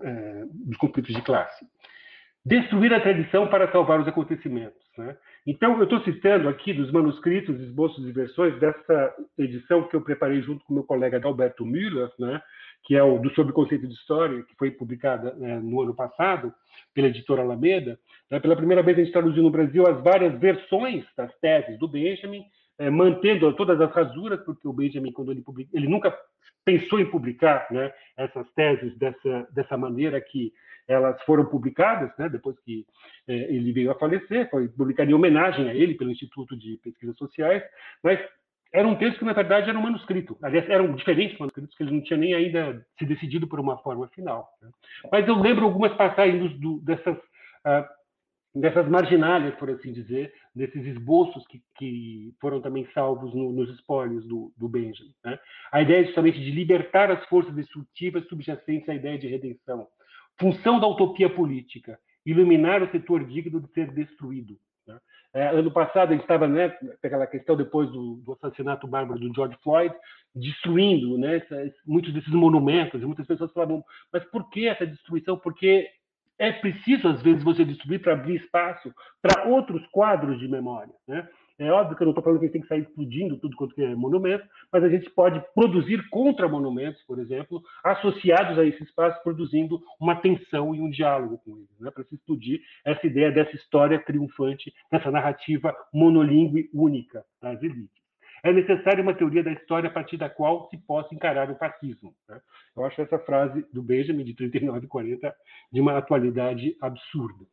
é, 0.04 0.46
dos 0.46 0.78
conflitos 0.78 1.16
de 1.16 1.24
classe 1.24 1.66
destruir 2.46 2.92
a 2.94 3.00
tradição 3.00 3.48
para 3.48 3.72
salvar 3.72 4.00
os 4.00 4.08
acontecimentos. 4.08 4.82
Né? 4.98 5.16
Então, 5.46 5.76
eu 5.78 5.86
estou 5.86 6.00
citando 6.02 6.48
aqui 6.48 6.72
dos 6.72 6.92
manuscritos, 6.92 7.60
esboços 7.60 8.08
e 8.08 8.12
versões 8.12 8.60
dessa 8.60 9.16
edição 9.38 9.88
que 9.88 9.96
eu 9.96 10.02
preparei 10.02 10.42
junto 10.42 10.64
com 10.64 10.74
meu 10.74 10.84
colega 10.84 11.18
Adalberto 11.18 11.66
Müller, 11.66 12.12
né? 12.20 12.42
que 12.84 12.96
é 12.96 13.04
o 13.04 13.18
do 13.18 13.34
Sobre 13.34 13.52
Conceito 13.52 13.88
de 13.88 13.94
História, 13.94 14.44
que 14.44 14.56
foi 14.56 14.72
publicada 14.72 15.34
né, 15.36 15.60
no 15.60 15.82
ano 15.82 15.96
passado 15.96 16.54
pela 16.94 17.08
editora 17.08 17.42
Alameda. 17.42 18.00
Né? 18.30 18.40
Pela 18.40 18.56
primeira 18.56 18.84
vez 18.84 18.98
a 18.98 19.02
gente 19.02 19.14
traduziu 19.14 19.42
no 19.42 19.50
Brasil 19.50 19.88
as 19.88 20.02
várias 20.04 20.40
versões 20.40 21.06
das 21.18 21.34
teses 21.40 21.78
do 21.80 21.88
Benjamin, 21.88 22.44
é, 22.78 22.90
mantendo 22.90 23.52
todas 23.54 23.80
as 23.82 23.92
rasuras, 23.92 24.40
porque 24.44 24.68
o 24.68 24.74
Benjamin, 24.74 25.12
quando 25.12 25.32
ele 25.32 25.42
publica, 25.42 25.70
ele 25.74 25.88
nunca 25.88 26.16
pensou 26.64 27.00
em 27.00 27.10
publicar 27.10 27.68
né, 27.72 27.92
essas 28.16 28.48
teses 28.54 28.96
dessa, 28.98 29.48
dessa 29.52 29.78
maneira 29.78 30.22
que 30.22 30.54
elas 30.88 31.22
foram 31.24 31.46
publicadas, 31.46 32.12
né, 32.18 32.30
depois 32.30 32.60
que 32.60 32.86
é, 33.28 33.34
ele 33.34 33.72
veio 33.72 33.92
a 33.92 33.96
falecer, 33.96 34.50
foi 34.50 34.68
publicado 34.68 35.10
em 35.10 35.14
homenagem 35.14 35.70
a 35.70 35.74
ele 35.74 35.96
pelo 35.96 36.12
Instituto 36.12 36.58
de 36.58 36.78
Pesquisas 36.84 37.18
Sociais, 37.18 37.64
mas 38.04 38.20
era 38.74 38.88
um 38.88 38.96
texto 38.96 39.20
que, 39.20 39.26
na 39.26 39.34
verdade, 39.34 39.70
era 39.70 39.78
um 39.78 39.82
manuscrito. 39.82 40.38
Aliás, 40.42 40.70
eram 40.70 40.96
diferentes 40.96 41.38
manuscritos, 41.38 41.76
que 41.76 41.84
ele 41.84 41.92
não 41.92 42.02
tinha 42.02 42.18
nem 42.18 42.34
ainda 42.34 42.86
se 42.98 43.06
decidido 43.06 43.48
por 43.48 43.60
uma 43.60 43.78
forma 43.80 44.08
final. 44.10 44.48
Né? 44.62 44.70
Mas 45.12 45.28
eu 45.28 45.36
lembro 45.36 45.66
algumas 45.66 45.94
passagens 45.96 46.58
do, 46.58 46.80
dessas, 46.80 47.18
uh, 47.18 47.86
dessas 48.56 48.88
marginálias, 48.88 49.56
por 49.56 49.70
assim 49.70 49.92
dizer, 49.92 50.34
desses 50.56 50.86
esboços 50.86 51.46
que, 51.48 51.62
que 51.78 52.34
foram 52.40 52.62
também 52.62 52.88
salvos 52.94 53.34
no, 53.34 53.52
nos 53.52 53.70
espólios 53.76 54.26
do, 54.26 54.54
do 54.58 54.70
Benjamin. 54.70 55.14
Né? 55.24 55.38
A 55.70 55.82
ideia 55.82 56.06
justamente 56.06 56.40
de 56.40 56.52
libertar 56.52 57.12
as 57.12 57.26
forças 57.26 57.54
destrutivas 57.54 58.26
subjacentes 58.28 58.88
à 58.88 58.96
ideia 58.96 59.20
de 59.20 59.28
redenção. 59.28 59.86
Função 60.40 60.80
da 60.80 60.88
utopia 60.88 61.30
política: 61.30 62.00
iluminar 62.26 62.82
o 62.84 62.92
setor 62.92 63.26
digno 63.26 63.60
de 63.62 63.72
ser 63.74 63.92
destruído. 63.92 64.58
Né? 64.88 65.00
É, 65.34 65.48
ano 65.48 65.72
passado, 65.72 66.10
a 66.10 66.14
gente 66.14 66.24
estava 66.24 66.48
né, 66.48 66.76
aquela 67.04 67.28
questão 67.28 67.56
depois 67.56 67.90
do, 67.90 68.16
do, 68.18 68.34
assassinato 68.34 68.88
bárbaro 68.88 69.20
do 69.20 69.34
George 69.34 69.58
Floyd, 69.64 69.94
destruindo 70.36 71.18
né, 71.18 71.42
muitos 71.86 72.14
desses 72.14 72.34
monumentos. 72.34 73.02
E 73.02 73.06
muitas 73.06 73.28
pessoas 73.28 73.52
falavam, 73.52 73.84
mas 74.12 74.24
por 74.26 74.50
que 74.50 74.68
essa 74.68 74.86
destruição? 74.86 75.38
Porque 75.38 75.90
é 76.38 76.52
preciso, 76.52 77.08
às 77.08 77.22
vezes, 77.22 77.44
você 77.44 77.64
destruir 77.64 78.02
para 78.02 78.14
abrir 78.14 78.38
espaço 78.38 78.92
para 79.22 79.48
outros 79.48 79.86
quadros 79.92 80.40
de 80.40 80.48
memória. 80.48 80.94
Né? 81.08 81.28
É 81.62 81.72
óbvio 81.72 81.96
que 81.96 82.02
eu 82.02 82.06
não 82.06 82.12
estou 82.12 82.24
falando 82.24 82.40
que 82.40 82.46
a 82.46 82.48
gente 82.48 82.54
tem 82.54 82.62
que 82.64 82.68
sair 82.68 82.82
explodindo 82.82 83.38
tudo 83.38 83.56
quanto 83.56 83.80
é 83.80 83.94
monumento, 83.94 84.44
mas 84.72 84.84
a 84.84 84.90
gente 84.90 85.08
pode 85.12 85.40
produzir 85.54 86.10
contra-monumentos, 86.10 87.04
por 87.04 87.20
exemplo, 87.20 87.62
associados 87.84 88.58
a 88.58 88.66
esse 88.66 88.84
espaço, 88.84 89.22
produzindo 89.22 89.80
uma 90.00 90.16
tensão 90.16 90.74
e 90.74 90.82
um 90.82 90.90
diálogo 90.90 91.38
com 91.38 91.58
eles, 91.58 91.80
né? 91.80 91.92
para 91.92 92.04
se 92.06 92.16
explodir 92.16 92.62
essa 92.84 93.06
ideia 93.06 93.32
dessa 93.32 93.56
história 93.56 94.00
triunfante, 94.00 94.74
dessa 94.92 95.12
narrativa 95.12 95.76
monolíngue 95.94 96.68
única 96.74 97.24
das 97.40 97.62
elites. 97.62 98.02
É 98.44 98.52
necessária 98.52 99.04
uma 99.04 99.14
teoria 99.14 99.44
da 99.44 99.52
história 99.52 99.88
a 99.88 99.94
partir 99.94 100.18
da 100.18 100.28
qual 100.28 100.68
se 100.72 100.78
possa 100.80 101.14
encarar 101.14 101.52
o 101.52 101.58
fascismo. 101.58 102.16
Né? 102.28 102.42
Eu 102.76 102.86
acho 102.86 103.00
essa 103.04 103.20
frase 103.20 103.64
do 103.72 103.84
Benjamin, 103.84 104.24
de 104.24 104.34
39 104.34 104.86
e 104.86 104.90
40, 104.90 105.36
de 105.72 105.80
uma 105.80 105.96
atualidade 105.96 106.76
absurda. 106.82 107.46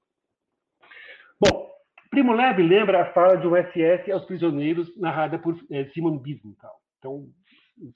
Bom, 1.38 1.77
Primo 2.10 2.32
Levi 2.32 2.62
lembra 2.62 3.02
a 3.02 3.12
fala 3.12 3.36
de 3.36 3.46
um 3.46 3.54
SS 3.54 4.10
aos 4.10 4.24
prisioneiros, 4.24 4.96
narrada 4.98 5.38
por 5.38 5.54
é, 5.70 5.84
Simon 5.90 6.20
Wiesenthal. 6.24 6.74
Então, 6.98 7.26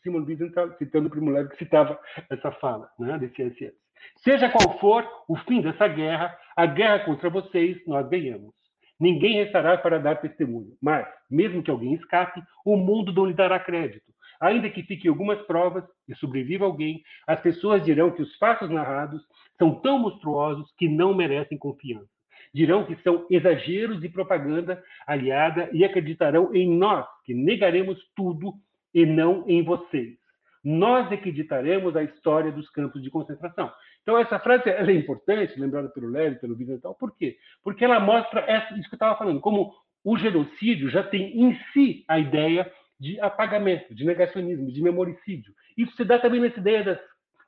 Simon 0.03 0.25
Wiesenthal, 0.25 0.77
citando 0.77 1.09
o 1.09 1.11
Primo 1.11 1.31
Levi, 1.31 1.49
que 1.49 1.57
citava 1.57 1.99
essa 2.31 2.53
fala 2.53 2.91
né, 2.99 3.19
desse 3.19 3.43
SS. 3.43 3.75
Seja 4.19 4.51
qual 4.51 4.79
for 4.79 5.09
o 5.29 5.37
fim 5.37 5.63
dessa 5.63 5.89
guerra, 5.89 6.37
a 6.55 6.67
guerra 6.67 7.05
contra 7.05 7.31
vocês, 7.31 7.79
nós 7.87 8.07
ganhamos. 8.09 8.53
Ninguém 9.01 9.37
restará 9.43 9.79
para 9.79 9.99
dar 9.99 10.21
testemunho, 10.21 10.77
mas, 10.81 11.07
mesmo 11.31 11.63
que 11.63 11.71
alguém 11.71 11.95
escape, 11.95 12.43
o 12.65 12.77
mundo 12.77 13.13
não 13.13 13.27
lhe 13.27 13.35
dará 13.35 13.59
crédito. 13.59 14.13
Ainda 14.41 14.69
que 14.69 14.83
fiquem 14.83 15.09
algumas 15.09 15.41
provas 15.47 15.85
e 16.07 16.15
sobreviva 16.17 16.65
alguém, 16.65 17.03
as 17.27 17.41
pessoas 17.41 17.83
dirão 17.85 18.11
que 18.11 18.23
os 18.23 18.37
fatos 18.37 18.69
narrados 18.69 19.23
são 19.57 19.81
tão 19.81 19.99
monstruosos 19.99 20.71
que 20.77 20.89
não 20.89 21.15
merecem 21.15 21.57
confiança 21.57 22.11
dirão 22.53 22.85
que 22.85 22.97
são 23.03 23.27
exageros 23.31 24.03
e 24.05 24.09
propaganda 24.09 24.83
aliada 25.07 25.69
e 25.73 25.85
acreditarão 25.85 26.55
em 26.55 26.69
nós, 26.69 27.07
que 27.25 27.35
negaremos 27.35 27.99
tudo 28.15 28.55
e 28.95 29.07
não 29.07 29.45
em 29.49 29.63
vocês. 29.63 30.17
Nós 30.63 31.11
acreditaremos 31.11 31.97
a 31.97 32.05
história 32.05 32.53
dos 32.53 32.69
campos 32.71 33.03
de 33.03 33.11
concentração. 33.11 33.73
Então, 34.03 34.19
essa 34.19 34.39
frase 34.39 34.69
é 34.69 34.93
importante, 34.93 35.59
lembrada 35.59 35.89
pelo 35.89 36.09
Leve, 36.09 36.37
pelo 36.37 36.55
Vicental, 36.55 36.95
por 36.95 37.17
quê? 37.17 37.37
Porque 37.65 37.85
ela 37.85 37.99
mostra 37.99 38.41
essa, 38.41 38.75
isso 38.75 38.89
que 38.89 38.95
eu 38.95 38.97
estava 38.97 39.17
falando, 39.17 39.41
como 39.41 39.73
o 40.05 40.17
genocídio 40.17 40.91
já 40.91 41.03
tem 41.03 41.41
em 41.41 41.59
si 41.73 42.05
a 42.07 42.19
ideia 42.19 42.71
de 42.99 43.19
apagamento, 43.21 43.95
de 43.95 44.05
negacionismo, 44.05 44.71
de 44.71 44.83
memoricídio. 44.83 45.53
Isso 45.77 45.97
se 45.97 46.05
dá 46.05 46.19
também 46.19 46.41
nessa 46.41 46.61
ideia 46.61 46.85
das 46.85 47.01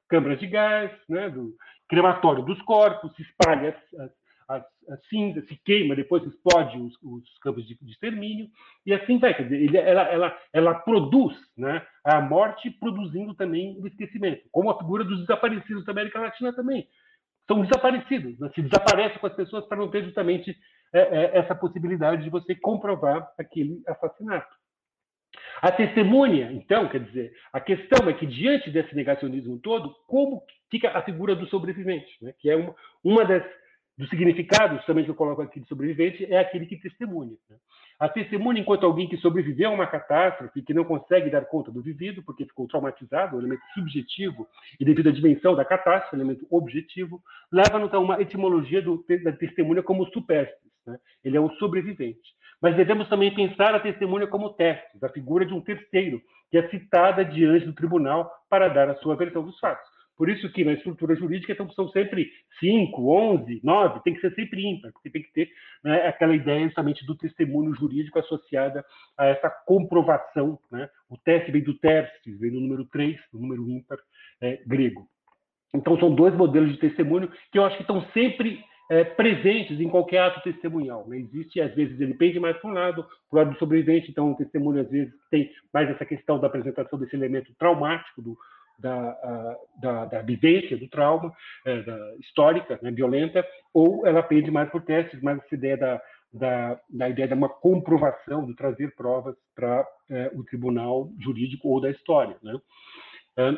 câmaras 0.08 0.40
de 0.40 0.46
gás, 0.46 0.90
né, 1.08 1.28
do 1.30 1.54
crematório 1.88 2.44
dos 2.44 2.60
corpos, 2.62 3.14
se 3.14 3.22
espalha 3.22 3.76
as, 3.98 4.10
a, 4.48 4.56
a 4.56 4.96
cinza, 5.08 5.42
se 5.46 5.56
queima, 5.64 5.96
depois 5.96 6.24
explode 6.24 6.78
os, 6.78 6.94
os 7.02 7.38
campos 7.38 7.66
de, 7.66 7.76
de, 7.80 7.92
extermínio, 7.92 8.48
e 8.84 8.92
assim 8.92 9.18
vai. 9.18 9.34
Quer 9.34 9.44
dizer, 9.44 9.62
ele, 9.62 9.76
ela, 9.76 10.02
ela, 10.02 10.38
ela 10.52 10.74
produz 10.74 11.36
né, 11.56 11.84
a 12.04 12.20
morte, 12.20 12.70
produzindo 12.70 13.34
também 13.34 13.78
o 13.80 13.86
esquecimento, 13.86 14.42
como 14.50 14.70
a 14.70 14.78
figura 14.78 15.04
dos 15.04 15.20
desaparecidos 15.20 15.84
da 15.84 15.92
América 15.92 16.20
Latina 16.20 16.52
também. 16.52 16.86
São 17.46 17.60
desaparecidos, 17.60 18.38
né? 18.38 18.50
se 18.54 18.62
desaparece 18.62 19.18
com 19.18 19.26
as 19.26 19.34
pessoas 19.34 19.66
para 19.66 19.76
não 19.76 19.90
ter 19.90 20.02
justamente 20.02 20.56
é, 20.92 21.00
é, 21.00 21.38
essa 21.38 21.54
possibilidade 21.54 22.24
de 22.24 22.30
você 22.30 22.54
comprovar 22.54 23.28
aquele 23.38 23.82
assassinato. 23.86 24.54
A 25.60 25.72
testemunha, 25.72 26.52
então, 26.52 26.88
quer 26.88 27.00
dizer, 27.00 27.32
a 27.52 27.60
questão 27.60 28.08
é 28.08 28.12
que, 28.12 28.26
diante 28.26 28.70
desse 28.70 28.94
negacionismo 28.94 29.58
todo, 29.58 29.94
como 30.06 30.42
fica 30.70 30.90
a 30.90 31.02
figura 31.02 31.34
do 31.34 31.46
sobrevivente, 31.48 32.12
né? 32.22 32.34
que 32.38 32.50
é 32.50 32.56
uma, 32.56 32.74
uma 33.02 33.24
das 33.24 33.42
dos 33.96 34.08
significados 34.08 34.84
também 34.84 35.04
que 35.04 35.10
eu 35.10 35.14
coloco 35.14 35.40
aqui 35.40 35.60
de 35.60 35.68
sobrevivente 35.68 36.24
é 36.24 36.38
aquele 36.38 36.66
que 36.66 36.76
testemunha. 36.76 37.36
Né? 37.48 37.56
A 37.98 38.08
testemunha, 38.08 38.60
enquanto 38.60 38.84
alguém 38.84 39.08
que 39.08 39.16
sobreviveu 39.18 39.70
a 39.70 39.74
uma 39.74 39.86
catástrofe, 39.86 40.62
que 40.62 40.74
não 40.74 40.84
consegue 40.84 41.30
dar 41.30 41.44
conta 41.44 41.70
do 41.70 41.80
vivido, 41.80 42.22
porque 42.24 42.44
ficou 42.44 42.66
traumatizado, 42.66 43.38
elemento 43.38 43.62
subjetivo, 43.72 44.48
e 44.80 44.84
devido 44.84 45.10
à 45.10 45.12
dimensão 45.12 45.54
da 45.54 45.64
catástrofe, 45.64 46.16
elemento 46.16 46.44
objetivo, 46.50 47.22
leva-nos 47.52 47.94
a 47.94 47.98
uma 48.00 48.20
etimologia 48.20 48.82
do, 48.82 49.04
da 49.22 49.32
testemunha 49.32 49.82
como 49.82 50.06
supestes. 50.06 50.58
Né? 50.84 50.98
Ele 51.24 51.36
é 51.36 51.40
um 51.40 51.50
sobrevivente. 51.52 52.34
Mas 52.60 52.76
devemos 52.76 53.08
também 53.08 53.32
pensar 53.32 53.74
a 53.74 53.80
testemunha 53.80 54.26
como 54.26 54.54
testes, 54.54 55.02
a 55.02 55.08
figura 55.08 55.46
de 55.46 55.54
um 55.54 55.60
terceiro, 55.60 56.20
que 56.50 56.58
é 56.58 56.68
citada 56.68 57.24
diante 57.24 57.66
do 57.66 57.74
tribunal 57.74 58.30
para 58.48 58.68
dar 58.68 58.88
a 58.88 58.96
sua 58.96 59.14
versão 59.14 59.44
dos 59.44 59.58
fatos. 59.60 59.93
Por 60.16 60.28
isso 60.28 60.50
que 60.52 60.64
na 60.64 60.72
estrutura 60.72 61.16
jurídica 61.16 61.52
então, 61.52 61.68
são 61.70 61.88
sempre 61.88 62.30
5, 62.60 63.10
11, 63.10 63.60
9, 63.62 64.00
tem 64.04 64.14
que 64.14 64.20
ser 64.20 64.32
sempre 64.34 64.64
ímpar, 64.64 64.92
porque 64.92 65.10
tem 65.10 65.22
que 65.22 65.32
ter 65.32 65.48
né, 65.82 66.06
aquela 66.06 66.34
ideia 66.34 66.66
justamente 66.66 67.04
do 67.04 67.16
testemunho 67.16 67.74
jurídico 67.74 68.18
associada 68.18 68.84
a 69.18 69.26
essa 69.26 69.50
comprovação. 69.66 70.58
Né? 70.70 70.88
O 71.10 71.16
teste 71.18 71.50
vem 71.50 71.62
do 71.62 71.74
testes, 71.74 72.38
vem 72.38 72.52
do 72.52 72.60
número 72.60 72.84
3, 72.86 73.16
do 73.32 73.40
número 73.40 73.68
ímpar 73.68 73.98
é, 74.40 74.60
grego. 74.66 75.08
Então, 75.74 75.98
são 75.98 76.14
dois 76.14 76.34
modelos 76.34 76.70
de 76.70 76.78
testemunho 76.78 77.28
que 77.50 77.58
eu 77.58 77.64
acho 77.64 77.76
que 77.76 77.82
estão 77.82 78.00
sempre 78.12 78.62
é, 78.90 79.02
presentes 79.02 79.80
em 79.80 79.88
qualquer 79.88 80.18
ato 80.18 80.40
testemunhal. 80.42 81.08
Né? 81.08 81.18
Existe, 81.18 81.60
às 81.60 81.74
vezes, 81.74 82.00
ele 82.00 82.14
pende 82.14 82.38
mais 82.38 82.56
para 82.58 82.70
um 82.70 82.74
lado, 82.74 83.02
para 83.02 83.12
o 83.32 83.36
lado 83.36 83.52
do 83.52 83.58
sobrevivente, 83.58 84.10
então 84.10 84.30
o 84.30 84.36
testemunho, 84.36 84.80
às 84.80 84.90
vezes, 84.90 85.12
tem 85.30 85.50
mais 85.72 85.90
essa 85.90 86.04
questão 86.04 86.38
da 86.38 86.46
apresentação 86.46 86.98
desse 86.98 87.16
elemento 87.16 87.52
traumático, 87.58 88.22
do, 88.22 88.36
da, 88.78 89.56
da, 89.80 90.04
da, 90.06 90.22
vivência, 90.22 90.76
do 90.76 90.88
trauma, 90.88 91.32
é, 91.64 91.82
da 91.82 92.16
histórica, 92.16 92.78
né, 92.82 92.90
violenta, 92.90 93.44
ou 93.72 94.06
ela 94.06 94.22
pende 94.22 94.50
mais 94.50 94.70
por 94.70 94.82
testes, 94.82 95.20
mais 95.22 95.38
essa 95.38 95.54
ideia 95.54 95.76
da, 95.76 96.02
da, 96.32 96.80
da 96.90 97.08
ideia 97.08 97.28
de 97.28 97.34
uma 97.34 97.48
comprovação, 97.48 98.44
de 98.44 98.54
trazer 98.54 98.94
provas 98.94 99.36
para 99.54 99.86
é, 100.10 100.30
o 100.34 100.44
tribunal 100.44 101.08
jurídico 101.20 101.68
ou 101.68 101.80
da 101.80 101.90
história. 101.90 102.36
Né? 102.42 102.58
É, 103.36 103.52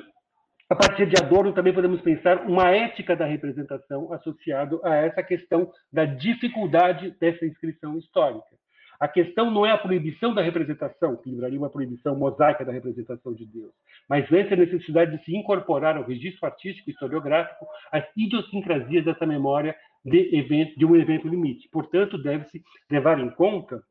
a 0.69 0.75
partir 0.75 1.07
de 1.07 1.23
Adorno, 1.23 1.53
também 1.53 1.73
podemos 1.73 2.01
pensar 2.01 2.45
uma 2.47 2.71
ética 2.71 3.15
da 3.15 3.25
representação 3.25 4.13
associado 4.13 4.81
a 4.85 4.97
essa 4.97 5.23
questão 5.23 5.71
da 5.93 6.05
dificuldade 6.05 7.13
dessa 7.21 7.47
inscrição 7.47 7.97
histórica. 7.97 8.57
A 8.99 9.09
questão 9.09 9.51
não 9.51 9.67
é 9.67 9.73
a 9.73 9.79
proibição 9.79 10.35
da 10.35 10.43
representação, 10.43 11.17
que 11.17 11.31
livraria 11.31 11.59
uma 11.59 11.71
proibição 11.71 12.17
mosaica 12.17 12.65
da 12.65 12.73
representação 12.73 13.35
de 13.35 13.45
Deus, 13.45 13.73
mas 14.09 14.31
antes 14.33 14.53
a 14.53 14.57
necessidade 14.57 15.17
de 15.17 15.25
se 15.25 15.37
incorporar 15.37 15.97
ao 15.97 16.05
registro 16.05 16.47
artístico 16.47 16.89
e 16.89 16.93
historiográfico 16.93 17.67
as 17.93 18.05
idiosincrasias 18.17 19.05
dessa 19.05 19.27
memória 19.27 19.77
de, 20.05 20.37
evento, 20.37 20.79
de 20.79 20.87
um 20.87 20.97
evento 20.97 21.29
limite. 21.29 21.69
Portanto, 21.71 22.17
deve-se 22.17 22.63
levar 22.91 23.19
em 23.19 23.31
conta 23.31 23.83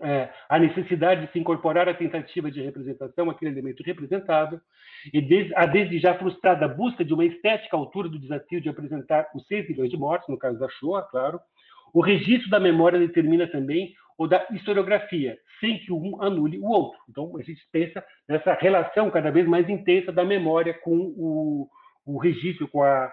é, 0.00 0.30
a 0.48 0.58
necessidade 0.58 1.26
de 1.26 1.32
se 1.32 1.38
incorporar 1.38 1.88
à 1.88 1.94
tentativa 1.94 2.50
de 2.50 2.62
representação, 2.62 3.30
aquele 3.30 3.50
elemento 3.52 3.82
representado, 3.82 4.60
e 5.12 5.52
a 5.54 5.66
desde 5.66 5.98
já 5.98 6.14
frustrada 6.14 6.68
busca 6.68 7.04
de 7.04 7.12
uma 7.12 7.24
estética 7.24 7.76
altura 7.76 8.08
do 8.08 8.18
desafio 8.18 8.60
de 8.60 8.68
apresentar 8.68 9.28
os 9.34 9.46
6 9.46 9.68
milhões 9.68 9.90
de 9.90 9.96
mortes, 9.96 10.28
no 10.28 10.38
caso 10.38 10.58
da 10.58 10.68
Shoah, 10.68 11.06
claro, 11.08 11.40
o 11.92 12.00
registro 12.00 12.50
da 12.50 12.60
memória 12.60 12.98
determina 12.98 13.46
também 13.46 13.94
ou 14.18 14.26
da 14.26 14.44
historiografia, 14.50 15.38
sem 15.60 15.78
que 15.78 15.92
um 15.92 16.20
anule 16.20 16.58
o 16.58 16.66
outro. 16.66 16.98
Então, 17.08 17.36
a 17.38 17.42
gente 17.42 17.62
pensa 17.70 18.04
nessa 18.28 18.52
relação 18.54 19.10
cada 19.10 19.30
vez 19.30 19.46
mais 19.46 19.68
intensa 19.68 20.10
da 20.10 20.24
memória 20.24 20.74
com 20.74 20.96
o, 21.16 21.68
o 22.04 22.18
registro, 22.18 22.66
com, 22.66 22.82
a, 22.82 23.12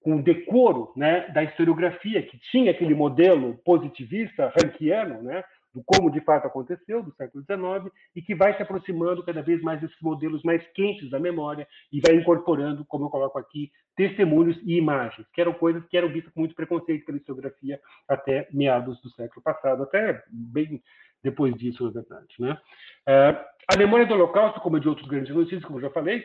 com 0.00 0.16
o 0.16 0.22
decoro 0.22 0.92
né, 0.96 1.28
da 1.28 1.44
historiografia, 1.44 2.20
que 2.22 2.38
tinha 2.50 2.72
aquele 2.72 2.94
modelo 2.94 3.56
positivista, 3.64 4.52
rankiano, 4.60 5.22
né, 5.22 5.44
do 5.76 5.82
como 5.84 6.10
de 6.10 6.22
fato 6.22 6.46
aconteceu, 6.46 7.02
do 7.02 7.14
século 7.16 7.44
XIX, 7.44 7.94
e 8.14 8.22
que 8.22 8.34
vai 8.34 8.56
se 8.56 8.62
aproximando 8.62 9.22
cada 9.22 9.42
vez 9.42 9.60
mais 9.60 9.78
desses 9.78 10.00
modelos 10.00 10.42
mais 10.42 10.66
quentes 10.68 11.10
da 11.10 11.20
memória 11.20 11.68
e 11.92 12.00
vai 12.00 12.16
incorporando, 12.16 12.82
como 12.86 13.04
eu 13.04 13.10
coloco 13.10 13.38
aqui, 13.38 13.70
testemunhos 13.94 14.58
e 14.64 14.78
imagens, 14.78 15.26
que 15.34 15.40
eram 15.40 15.52
coisas 15.52 15.86
que 15.86 15.96
eram 15.98 16.08
vistas 16.08 16.32
com 16.32 16.40
muito 16.40 16.54
preconceito 16.54 17.04
pela 17.04 17.18
historiografia 17.18 17.78
até 18.08 18.48
meados 18.50 18.98
do 19.02 19.10
século 19.10 19.42
passado, 19.42 19.82
até 19.82 20.22
bem 20.30 20.82
depois 21.22 21.54
disso, 21.56 21.84
na 21.84 21.90
verdade. 21.90 22.34
Né? 22.38 22.58
É, 23.06 23.44
a 23.70 23.76
memória 23.76 24.06
do 24.06 24.14
Holocausto, 24.14 24.60
como 24.60 24.80
de 24.80 24.88
outros 24.88 25.06
grandes 25.06 25.28
genocídios, 25.28 25.64
como 25.64 25.80
já 25.80 25.90
falei, 25.90 26.24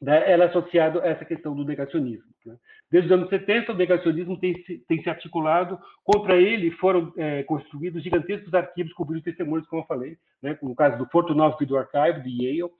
né, 0.00 0.30
ela 0.30 0.44
é 0.44 0.46
associada 0.48 1.02
a 1.02 1.08
essa 1.08 1.24
questão 1.24 1.54
do 1.54 1.64
negacionismo. 1.64 2.28
Né? 2.46 2.56
Desde 2.90 3.12
os 3.12 3.18
anos 3.18 3.28
70, 3.28 3.72
o 3.72 3.76
negacionismo 3.76 4.38
tem 4.38 4.54
se, 4.64 4.78
tem 4.86 5.02
se 5.02 5.10
articulado, 5.10 5.78
contra 6.04 6.36
ele 6.36 6.70
foram 6.72 7.12
é, 7.16 7.42
construídos 7.42 8.02
gigantescos 8.02 8.54
arquivos 8.54 8.92
cobrindo 8.92 9.24
testemunhos, 9.24 9.66
como 9.66 9.82
eu 9.82 9.86
falei, 9.86 10.16
né? 10.42 10.56
no 10.62 10.74
caso 10.74 10.96
do 10.98 11.10
Fortunov 11.10 11.56
Video 11.58 11.76
Archive, 11.76 12.22
de 12.22 12.44
Yale. 12.44 12.70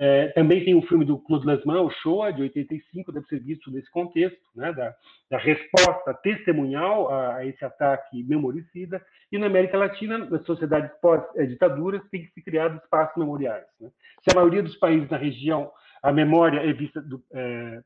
É, 0.00 0.28
também 0.28 0.64
tem 0.64 0.76
o 0.76 0.82
filme 0.82 1.04
do 1.04 1.18
Claude 1.18 1.44
Lanzmann, 1.44 1.80
o 1.80 1.90
Shoah, 1.90 2.30
de 2.30 2.42
85, 2.42 3.10
deve 3.10 3.26
ser 3.26 3.40
visto 3.40 3.68
nesse 3.68 3.90
contexto, 3.90 4.38
né? 4.54 4.72
da, 4.72 4.94
da, 5.28 5.38
resposta 5.38 6.14
testemunhal 6.22 7.10
a, 7.10 7.36
a, 7.36 7.46
esse 7.46 7.64
ataque 7.64 8.22
memoricida. 8.22 9.04
E 9.32 9.38
na 9.38 9.46
América 9.46 9.76
Latina, 9.76 10.18
nas 10.18 10.44
sociedades 10.44 10.92
pós-ditaduras, 11.00 12.00
tem 12.10 12.28
se 12.32 12.40
criar 12.42 12.76
espaços 12.76 13.16
memoriais. 13.16 13.66
Né? 13.80 13.90
Se 14.22 14.30
a 14.30 14.36
maioria 14.36 14.62
dos 14.62 14.76
países 14.76 15.08
da 15.08 15.16
região 15.16 15.68
a 16.02 16.12
memória 16.12 16.60
é 16.60 16.72
vista 16.72 17.00
do, 17.00 17.22
é, 17.32 17.82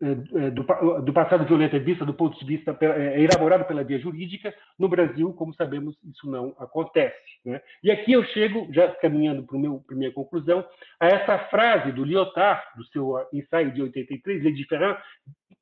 é, 0.00 0.46
é 0.46 0.50
do, 0.50 0.62
do, 1.02 1.12
passado 1.12 1.44
violento 1.44 1.74
é 1.74 1.78
vista 1.80 2.04
do 2.04 2.14
ponto 2.14 2.38
de 2.38 2.44
vista 2.44 2.76
é, 2.80 2.86
é 2.86 3.22
elaborado 3.22 3.64
pela 3.64 3.82
via 3.82 3.98
jurídica. 3.98 4.54
No 4.78 4.88
Brasil, 4.88 5.32
como 5.32 5.54
sabemos, 5.54 5.96
isso 6.04 6.30
não 6.30 6.54
acontece. 6.58 7.16
Né? 7.44 7.60
E 7.82 7.90
aqui 7.90 8.12
eu 8.12 8.24
chego, 8.24 8.68
já 8.72 8.88
caminhando 8.96 9.44
para 9.44 9.56
a 9.56 9.98
minha 9.98 10.12
conclusão, 10.12 10.64
a 11.00 11.06
essa 11.06 11.38
frase 11.50 11.92
do 11.92 12.04
Lyotard, 12.04 12.62
do 12.76 12.84
seu 12.86 13.14
ensaio 13.32 13.72
de 13.72 13.82
83, 13.82 14.42
Lei 14.42 14.52
de 14.52 14.66
Ferrand, 14.66 14.96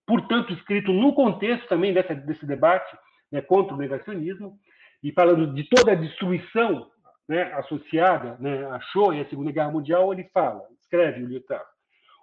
portanto 0.07 0.53
escrito 0.53 0.92
no 0.92 1.14
contexto 1.14 1.66
também 1.68 1.94
dessa, 1.94 2.14
desse 2.14 2.47
debate 2.47 2.97
né, 3.32 3.40
contra 3.40 3.74
o 3.74 3.78
negacionismo 3.78 4.59
e 5.03 5.12
falando 5.12 5.55
de 5.55 5.64
toda 5.64 5.92
a 5.92 5.97
destruição 5.97 6.90
né, 7.29 7.53
associada 7.55 8.37
né, 8.39 8.64
à 8.66 8.81
Shoah 8.81 9.16
e 9.16 9.20
à 9.20 9.29
Segunda 9.29 9.53
Guerra 9.53 9.70
Mundial, 9.70 10.12
ele 10.12 10.24
fala: 10.33 10.62
escreve 10.81 11.22
o 11.22 11.27
Lyotard. 11.27 11.64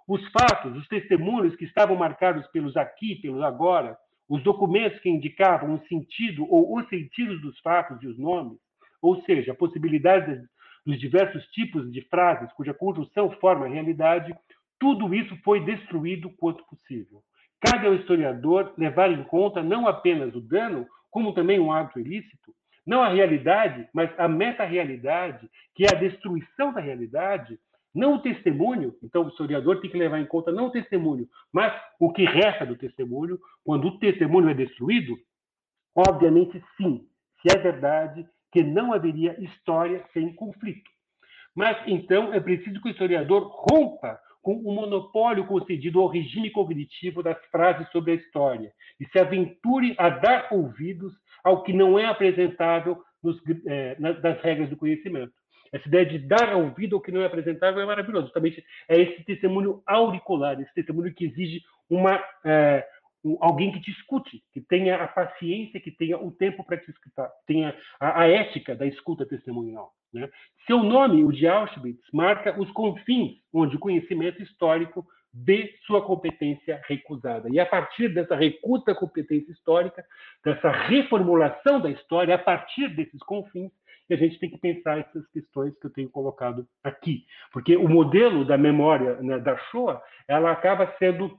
Os 0.06 0.20
fatos, 0.28 0.76
os 0.76 0.86
testemunhos 0.88 1.56
que 1.56 1.64
estavam 1.64 1.96
marcados 1.96 2.46
pelos 2.48 2.76
aqui, 2.76 3.16
pelos 3.16 3.42
agora, 3.42 3.96
os 4.28 4.42
documentos 4.42 4.98
que 5.00 5.08
indicavam 5.08 5.74
o 5.74 5.86
sentido 5.86 6.46
ou 6.50 6.76
os 6.76 6.88
sentidos 6.88 7.40
dos 7.40 7.58
fatos 7.60 8.02
e 8.02 8.06
os 8.06 8.18
nomes, 8.18 8.58
ou 9.00 9.22
seja, 9.22 9.52
a 9.52 9.56
possibilidade 9.56 10.42
dos 10.84 10.98
diversos 10.98 11.44
tipos 11.48 11.90
de 11.90 12.02
frases 12.02 12.52
cuja 12.52 12.74
conjunção 12.74 13.30
forma 13.32 13.66
a 13.66 13.68
realidade, 13.68 14.34
tudo 14.78 15.14
isso 15.14 15.34
foi 15.42 15.64
destruído 15.64 16.30
quanto 16.38 16.64
possível. 16.66 17.22
Cabe 17.60 17.86
ao 17.86 17.94
historiador 17.94 18.74
levar 18.76 19.10
em 19.10 19.24
conta 19.24 19.62
não 19.62 19.88
apenas 19.88 20.34
o 20.34 20.40
dano, 20.40 20.86
como 21.10 21.32
também 21.32 21.58
um 21.58 21.72
ato 21.72 21.98
ilícito, 21.98 22.54
não 22.86 23.02
a 23.02 23.08
realidade, 23.08 23.88
mas 23.92 24.10
a 24.18 24.28
meta-realidade, 24.28 25.50
que 25.74 25.84
é 25.84 25.88
a 25.94 25.98
destruição 25.98 26.72
da 26.72 26.80
realidade, 26.80 27.58
não 27.94 28.14
o 28.14 28.18
testemunho, 28.18 28.94
então 29.02 29.24
o 29.24 29.28
historiador 29.28 29.80
tem 29.80 29.90
que 29.90 29.96
levar 29.96 30.18
em 30.18 30.26
conta 30.26 30.50
não 30.50 30.66
o 30.66 30.70
testemunho, 30.70 31.28
mas 31.52 31.72
o 32.00 32.12
que 32.12 32.24
resta 32.24 32.66
do 32.66 32.76
testemunho. 32.76 33.38
Quando 33.64 33.86
o 33.86 33.98
testemunho 33.98 34.48
é 34.48 34.54
destruído, 34.54 35.16
obviamente 35.94 36.62
sim, 36.76 37.06
se 37.40 37.56
é 37.56 37.60
verdade 37.60 38.26
que 38.50 38.62
não 38.62 38.92
haveria 38.92 39.40
história 39.40 40.04
sem 40.12 40.34
conflito. 40.34 40.90
Mas 41.54 41.76
então 41.86 42.34
é 42.34 42.40
preciso 42.40 42.80
que 42.80 42.88
o 42.88 42.90
historiador 42.90 43.44
rompa 43.48 44.18
com 44.42 44.56
o 44.56 44.74
monopólio 44.74 45.46
concedido 45.46 46.00
ao 46.00 46.08
regime 46.08 46.50
cognitivo 46.50 47.22
das 47.22 47.38
frases 47.46 47.88
sobre 47.90 48.12
a 48.12 48.14
história 48.16 48.72
e 49.00 49.06
se 49.06 49.18
aventure 49.18 49.94
a 49.98 50.10
dar 50.10 50.48
ouvidos 50.52 51.14
ao 51.44 51.62
que 51.62 51.72
não 51.72 51.98
é 51.98 52.06
apresentável 52.06 53.00
nos, 53.22 53.40
eh, 53.66 53.96
nas 53.98 54.40
regras 54.40 54.70
do 54.70 54.76
conhecimento. 54.76 55.32
Essa 55.72 55.88
ideia 55.88 56.06
de 56.06 56.18
dar 56.20 56.54
ouvido 56.56 56.96
ao 56.96 57.02
que 57.02 57.10
não 57.10 57.20
é 57.20 57.26
apresentável 57.26 57.80
é 57.82 57.86
maravilhoso. 57.86 58.26
Justamente 58.26 58.64
é 58.88 59.00
esse 59.00 59.24
testemunho 59.24 59.82
auricular, 59.86 60.60
esse 60.60 60.72
testemunho 60.72 61.12
que 61.12 61.24
exige 61.24 61.60
uma, 61.90 62.22
é, 62.44 62.86
alguém 63.40 63.72
que 63.72 63.80
te 63.80 63.90
escute, 63.90 64.42
que 64.52 64.60
tenha 64.60 65.02
a 65.02 65.08
paciência, 65.08 65.80
que 65.80 65.90
tenha 65.90 66.16
o 66.16 66.30
tempo 66.30 66.62
para 66.64 66.76
te 66.76 66.90
escutar, 66.90 67.28
tenha 67.46 67.76
a, 67.98 68.22
a 68.22 68.28
ética 68.28 68.76
da 68.76 68.86
escuta 68.86 69.26
testemunhal. 69.26 69.92
Né? 70.12 70.30
Seu 70.66 70.82
nome, 70.82 71.24
o 71.24 71.32
de 71.32 71.48
Auschwitz, 71.48 72.02
marca 72.12 72.58
os 72.60 72.70
confins 72.70 73.32
onde 73.52 73.74
o 73.74 73.80
conhecimento 73.80 74.40
histórico 74.42 75.04
vê 75.34 75.74
sua 75.86 76.04
competência 76.04 76.80
recusada. 76.86 77.48
E 77.50 77.58
a 77.58 77.66
partir 77.66 78.08
dessa 78.08 78.36
recusa 78.36 78.84
da 78.86 78.94
competência 78.94 79.50
histórica, 79.50 80.04
dessa 80.44 80.70
reformulação 80.70 81.80
da 81.80 81.90
história, 81.90 82.34
a 82.34 82.38
partir 82.38 82.88
desses 82.94 83.20
confins, 83.24 83.72
a 84.10 84.16
gente 84.16 84.38
tem 84.38 84.50
que 84.50 84.58
pensar 84.58 84.98
essas 84.98 85.26
questões 85.28 85.76
que 85.78 85.86
eu 85.86 85.90
tenho 85.90 86.10
colocado 86.10 86.66
aqui. 86.82 87.24
Porque 87.52 87.76
o 87.76 87.88
modelo 87.88 88.44
da 88.44 88.56
memória 88.56 89.16
né, 89.16 89.38
da 89.38 89.56
Shoah, 89.56 90.00
ela 90.28 90.52
acaba 90.52 90.94
sendo 90.98 91.36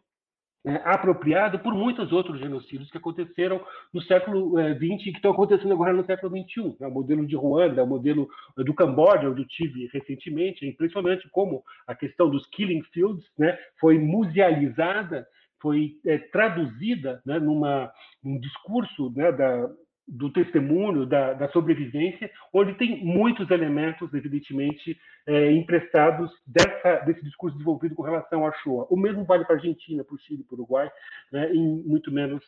é, 0.65 0.81
apropriado 0.83 1.59
por 1.59 1.73
muitos 1.73 2.11
outros 2.11 2.39
genocídios 2.39 2.89
que 2.89 2.97
aconteceram 2.97 3.61
no 3.93 4.01
século 4.01 4.57
XX 4.57 4.81
é, 4.81 5.09
e 5.09 5.11
que 5.11 5.17
estão 5.17 5.31
acontecendo 5.31 5.73
agora 5.73 5.93
no 5.93 6.05
século 6.05 6.35
XXI. 6.35 6.75
Né? 6.79 6.87
O 6.87 6.91
modelo 6.91 7.25
de 7.25 7.35
Ruanda, 7.35 7.83
o 7.83 7.87
modelo 7.87 8.27
do 8.57 8.73
Camboja, 8.73 9.29
onde 9.29 9.43
eu 9.43 9.47
tive 9.47 9.87
recentemente, 9.93 10.65
é 10.65 10.69
impressionante 10.69 11.29
como 11.29 11.63
a 11.85 11.93
questão 11.93 12.29
dos 12.29 12.47
killing 12.47 12.81
fields 12.91 13.23
né, 13.37 13.57
foi 13.79 13.99
musealizada, 13.99 15.27
foi 15.61 15.97
é, 16.05 16.17
traduzida 16.17 17.21
né, 17.25 17.39
numa, 17.39 17.91
num 18.23 18.39
discurso 18.39 19.13
né, 19.15 19.31
da, 19.31 19.69
do 20.07 20.29
testemunho, 20.31 21.05
da, 21.05 21.33
da, 21.33 21.49
sobrevivência, 21.49 22.29
onde 22.53 22.75
tem 22.75 23.03
muitos 23.03 23.49
elementos, 23.49 24.13
evidentemente, 24.13 24.97
é, 25.25 25.51
emprestados 25.51 26.31
dessa, 26.45 27.03
desse 27.05 27.23
discurso 27.23 27.57
desenvolvido 27.57 27.95
com 27.95 28.03
relação 28.03 28.45
à 28.45 28.51
Shoah. 28.51 28.87
O 28.89 28.97
mesmo 28.97 29.23
vale 29.23 29.45
para 29.45 29.55
a 29.55 29.57
Argentina, 29.57 30.03
para 30.03 30.15
o 30.15 30.19
Chile, 30.19 30.43
para 30.43 30.55
o 30.55 30.59
Uruguai, 30.59 30.91
né, 31.31 31.51
em 31.51 31.83
muito 31.83 32.11
menos 32.11 32.43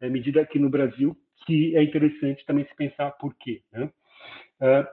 é, 0.00 0.06
é, 0.06 0.10
medida 0.10 0.40
aqui 0.40 0.58
no 0.58 0.70
Brasil, 0.70 1.16
que 1.46 1.76
é 1.76 1.82
interessante 1.82 2.44
também 2.46 2.64
se 2.64 2.74
pensar 2.74 3.10
por 3.12 3.34
quê. 3.34 3.60
Né? 3.70 3.90
É, 4.60 4.86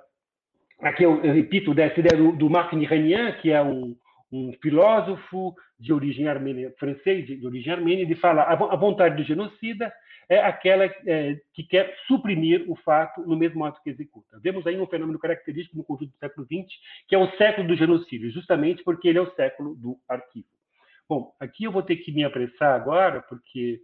aqui 0.81 1.03
eu, 1.03 1.23
eu, 1.23 1.33
repito 1.33 1.73
dessa 1.73 1.99
ideia 1.99 2.21
do, 2.21 2.33
do 2.33 2.49
Marc 2.49 2.73
Nihanian, 2.73 3.31
que 3.33 3.49
é 3.49 3.61
um, 3.61 3.95
um 4.31 4.53
filósofo 4.61 5.53
de 5.79 5.91
origem 5.91 6.27
armênia, 6.27 6.73
francês 6.79 7.25
de, 7.25 7.45
origem 7.45 7.73
armênia, 7.73 8.03
ele 8.03 8.15
fala 8.15 8.43
a 8.43 8.75
vontade 8.75 9.15
do 9.17 9.23
genocida 9.23 9.91
é 10.31 10.39
aquela 10.39 10.85
é, 10.85 11.41
que 11.53 11.61
quer 11.61 11.93
suprimir 12.07 12.63
o 12.69 12.75
fato 12.77 13.19
no 13.21 13.35
mesmo 13.35 13.65
ato 13.65 13.81
que 13.83 13.89
executa. 13.89 14.39
Vemos 14.41 14.65
aí 14.65 14.79
um 14.79 14.87
fenômeno 14.87 15.19
característico 15.19 15.77
no 15.77 15.83
conjunto 15.83 16.11
do 16.11 16.17
século 16.17 16.47
XX, 16.47 16.73
que 17.05 17.15
é 17.15 17.17
o 17.17 17.29
século 17.31 17.67
do 17.67 17.75
genocídio, 17.75 18.31
justamente 18.31 18.81
porque 18.81 19.09
ele 19.09 19.17
é 19.17 19.21
o 19.21 19.35
século 19.35 19.75
do 19.75 19.99
arquivo. 20.07 20.47
Bom, 21.09 21.35
aqui 21.37 21.65
eu 21.65 21.71
vou 21.73 21.83
ter 21.83 21.97
que 21.97 22.13
me 22.13 22.23
apressar 22.23 22.73
agora, 22.73 23.21
porque 23.23 23.81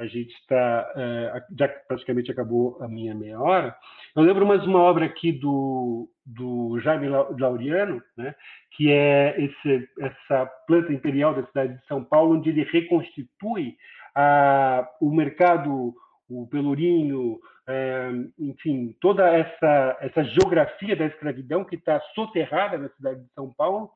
a 0.00 0.06
gente 0.06 0.32
está 0.32 0.92
é, 0.96 1.42
já 1.58 1.68
praticamente 1.68 2.32
acabou 2.32 2.78
a 2.80 2.88
minha 2.88 3.14
meia 3.14 3.38
hora. 3.38 3.76
Eu 4.16 4.22
lembro 4.22 4.46
mais 4.46 4.66
uma 4.66 4.80
obra 4.80 5.04
aqui 5.04 5.30
do, 5.30 6.08
do 6.24 6.80
Jaime 6.80 7.06
Laureano, 7.08 8.02
né, 8.16 8.34
que 8.72 8.90
é 8.90 9.36
esse, 9.38 9.88
essa 10.00 10.46
planta 10.66 10.92
imperial 10.92 11.34
da 11.34 11.46
cidade 11.46 11.74
de 11.74 11.86
São 11.86 12.02
Paulo, 12.02 12.36
onde 12.36 12.48
ele 12.48 12.64
reconstitui 12.64 13.76
a, 14.14 14.88
o 15.02 15.14
mercado, 15.14 15.94
o 16.28 16.46
Pelourinho, 16.48 17.38
é, 17.68 18.10
enfim, 18.38 18.96
toda 19.02 19.28
essa, 19.28 19.98
essa 20.00 20.24
geografia 20.24 20.96
da 20.96 21.04
escravidão 21.04 21.62
que 21.62 21.76
está 21.76 22.00
soterrada 22.14 22.78
na 22.78 22.88
cidade 22.88 23.20
de 23.20 23.32
São 23.34 23.52
Paulo, 23.52 23.90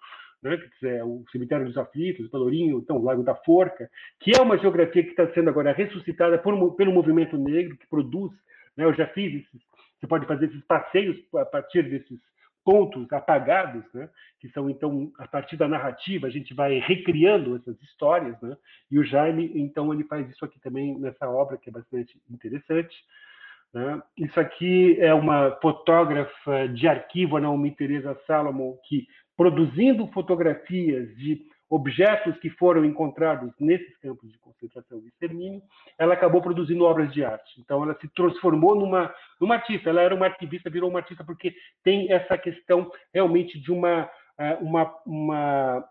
né, 0.44 0.60
é 0.84 1.02
o 1.02 1.24
cemitério 1.32 1.66
dos 1.66 1.78
aflitos, 1.78 2.28
Pelourinho, 2.28 2.78
então, 2.78 2.98
o 2.98 3.02
Lago 3.02 3.22
da 3.22 3.34
Forca, 3.34 3.90
que 4.20 4.30
é 4.36 4.42
uma 4.42 4.58
geografia 4.58 5.02
que 5.02 5.10
está 5.10 5.26
sendo 5.32 5.48
agora 5.48 5.72
ressuscitada 5.72 6.38
por, 6.38 6.74
pelo 6.76 6.92
movimento 6.92 7.38
negro, 7.38 7.76
que 7.78 7.86
produz, 7.88 8.30
né, 8.76 8.84
eu 8.84 8.94
já 8.94 9.06
fiz 9.08 9.34
esses, 9.34 9.60
você 9.98 10.06
pode 10.06 10.26
fazer 10.26 10.46
esses 10.46 10.62
passeios 10.64 11.16
a 11.34 11.46
partir 11.46 11.82
desses 11.88 12.20
pontos 12.64 13.12
apagados, 13.12 13.84
né? 13.92 14.08
que 14.40 14.48
são 14.48 14.70
então 14.70 15.12
a 15.18 15.28
partir 15.28 15.56
da 15.56 15.68
narrativa 15.68 16.26
a 16.26 16.30
gente 16.30 16.54
vai 16.54 16.78
recriando 16.78 17.56
essas 17.56 17.80
histórias, 17.82 18.40
né? 18.40 18.56
e 18.90 18.98
o 18.98 19.04
Jaime 19.04 19.52
então 19.54 19.92
ele 19.92 20.04
faz 20.04 20.28
isso 20.30 20.44
aqui 20.44 20.58
também 20.60 20.98
nessa 20.98 21.28
obra 21.28 21.58
que 21.58 21.68
é 21.68 21.72
bastante 21.72 22.18
interessante. 22.30 22.96
Né? 23.72 24.02
Isso 24.16 24.38
aqui 24.38 24.96
é 25.00 25.12
uma 25.12 25.50
fotógrafa 25.60 26.68
de 26.68 26.86
arquivo, 26.86 27.36
a 27.36 27.40
Naomi 27.40 27.70
Teresa 27.72 28.18
Salomon, 28.26 28.76
que 28.88 29.06
produzindo 29.36 30.06
fotografias 30.08 31.14
de 31.16 31.42
objetos 31.68 32.36
que 32.38 32.50
foram 32.50 32.84
encontrados 32.84 33.52
nesses 33.58 33.96
campos 33.98 34.30
de 34.30 34.38
concentração 34.38 34.98
e 34.98 35.08
extermínio, 35.08 35.62
ela 35.98 36.14
acabou 36.14 36.40
produzindo 36.40 36.84
obras 36.84 37.12
de 37.12 37.24
arte. 37.24 37.60
Então, 37.60 37.82
ela 37.82 37.98
se 38.00 38.08
transformou 38.14 38.76
numa, 38.76 39.12
numa 39.40 39.56
artista. 39.56 39.90
Ela 39.90 40.02
era 40.02 40.14
uma 40.14 40.26
ativista, 40.26 40.70
virou 40.70 40.90
uma 40.90 41.00
artista 41.00 41.24
porque 41.24 41.54
tem 41.82 42.12
essa 42.12 42.38
questão 42.38 42.90
realmente 43.12 43.58
de 43.58 43.72
uma, 43.72 44.08
eh, 44.38 44.58
uma, 44.60 44.94
uma, 45.04 45.84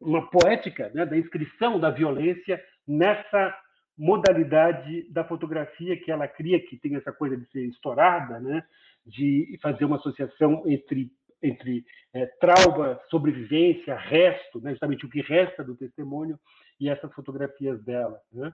uma 0.00 0.30
poética 0.30 0.90
né, 0.94 1.04
da 1.04 1.16
inscrição 1.16 1.80
da 1.80 1.90
violência 1.90 2.62
nessa 2.86 3.56
modalidade 3.98 5.10
da 5.10 5.24
fotografia 5.24 5.96
que 5.96 6.10
ela 6.10 6.26
cria, 6.28 6.60
que 6.60 6.78
tem 6.78 6.96
essa 6.96 7.12
coisa 7.12 7.36
de 7.36 7.46
ser 7.50 7.66
estourada, 7.66 8.38
né, 8.40 8.64
de 9.04 9.58
fazer 9.60 9.84
uma 9.84 9.96
associação 9.96 10.62
entre 10.66 11.10
entre 11.42 11.84
é, 12.14 12.26
trauma, 12.40 13.00
sobrevivência, 13.10 13.96
resto, 13.96 14.60
né, 14.60 14.70
justamente 14.70 15.06
o 15.06 15.08
que 15.08 15.20
resta 15.20 15.64
do 15.64 15.76
testemunho 15.76 16.38
e 16.78 16.88
essas 16.88 17.12
fotografias 17.14 17.82
dela. 17.84 18.18
Né? 18.32 18.52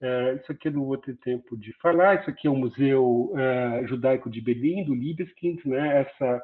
É, 0.00 0.34
isso 0.34 0.50
aqui 0.50 0.68
eu 0.68 0.72
não 0.72 0.84
vou 0.84 0.98
ter 0.98 1.16
tempo 1.18 1.56
de 1.56 1.72
falar. 1.74 2.20
Isso 2.20 2.30
aqui 2.30 2.46
é 2.46 2.50
o 2.50 2.56
Museu 2.56 3.32
é, 3.36 3.86
Judaico 3.86 4.28
de 4.28 4.40
Berlim, 4.40 4.84
do 4.84 4.94
Libeskind, 4.94 5.64
né? 5.64 6.00
Essa, 6.00 6.42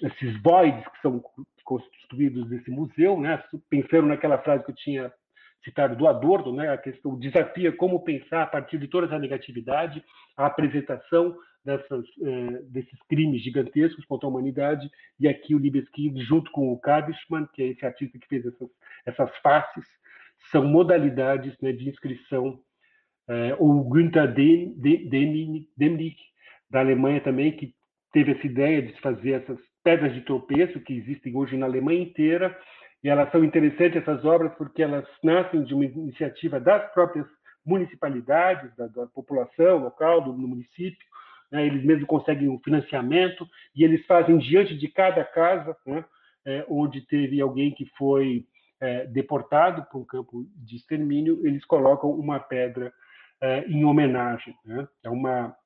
esses 0.00 0.42
voids 0.42 0.82
que 0.88 1.00
são 1.02 1.22
construídos 1.64 2.48
nesse 2.48 2.70
museu, 2.70 3.18
né? 3.18 3.42
pensando 3.70 4.06
naquela 4.06 4.38
frase 4.38 4.64
que 4.64 4.70
eu 4.70 4.76
tinha 4.76 5.12
citado 5.64 5.96
do 5.96 6.06
Adorno, 6.06 6.52
né? 6.52 6.68
a 6.70 6.78
questão, 6.78 7.18
é 7.22 7.72
como 7.72 8.04
pensar 8.04 8.42
a 8.42 8.46
partir 8.46 8.78
de 8.78 8.86
toda 8.86 9.06
essa 9.06 9.18
negatividade, 9.18 10.04
a 10.36 10.46
apresentação 10.46 11.34
dessas, 11.64 12.04
eh, 12.22 12.62
desses 12.68 13.00
crimes 13.08 13.42
gigantescos 13.42 14.04
contra 14.04 14.26
a 14.26 14.30
humanidade, 14.30 14.90
e 15.18 15.26
aqui 15.26 15.54
o 15.54 15.58
Libeskind, 15.58 16.18
junto 16.20 16.50
com 16.52 16.72
o 16.72 16.78
Kadishman, 16.78 17.48
que 17.54 17.62
é 17.62 17.66
esse 17.68 17.84
artista 17.86 18.18
que 18.18 18.28
fez 18.28 18.44
essas, 18.44 18.68
essas 19.06 19.36
faces, 19.38 19.84
são 20.50 20.64
modalidades 20.64 21.58
né, 21.60 21.72
de 21.72 21.88
inscrição, 21.88 22.60
eh, 23.28 23.56
o 23.58 23.82
Günther 23.84 24.32
Demnig, 24.34 26.16
da 26.70 26.80
Alemanha 26.80 27.20
também, 27.20 27.52
que 27.52 27.74
teve 28.12 28.32
essa 28.32 28.46
ideia 28.46 28.82
de 28.82 29.00
fazer 29.00 29.32
essas 29.32 29.58
pedras 29.82 30.12
de 30.14 30.20
tropeço 30.20 30.80
que 30.80 30.94
existem 30.94 31.34
hoje 31.34 31.56
na 31.56 31.66
Alemanha 31.66 32.02
inteira, 32.02 32.56
e 33.02 33.08
elas 33.08 33.30
são 33.30 33.44
interessantes, 33.44 33.96
essas 33.96 34.24
obras, 34.24 34.52
porque 34.56 34.82
elas 34.82 35.06
nascem 35.22 35.62
de 35.62 35.74
uma 35.74 35.84
iniciativa 35.84 36.58
das 36.58 36.90
próprias 36.92 37.26
municipalidades, 37.64 38.74
da, 38.76 38.86
da 38.86 39.06
população 39.06 39.78
local, 39.78 40.20
do, 40.20 40.32
do 40.32 40.48
município, 40.48 41.06
né, 41.50 41.66
eles 41.66 41.84
mesmos 41.84 42.06
conseguem 42.06 42.48
o 42.48 42.54
um 42.54 42.58
financiamento 42.60 43.46
e 43.74 43.84
eles 43.84 44.04
fazem 44.06 44.38
diante 44.38 44.76
de 44.76 44.88
cada 44.88 45.24
casa, 45.24 45.76
né, 45.86 46.04
é, 46.44 46.64
onde 46.68 47.00
teve 47.00 47.40
alguém 47.40 47.70
que 47.70 47.86
foi 47.96 48.46
é, 48.80 49.06
deportado 49.06 49.84
para 49.84 49.98
um 49.98 50.04
campo 50.04 50.46
de 50.56 50.76
extermínio, 50.76 51.46
eles 51.46 51.64
colocam 51.64 52.10
uma 52.10 52.38
pedra 52.38 52.92
é, 53.40 53.64
em 53.66 53.84
homenagem. 53.84 54.54
Né? 54.64 54.86
É 55.02 55.10
uma, 55.10 55.56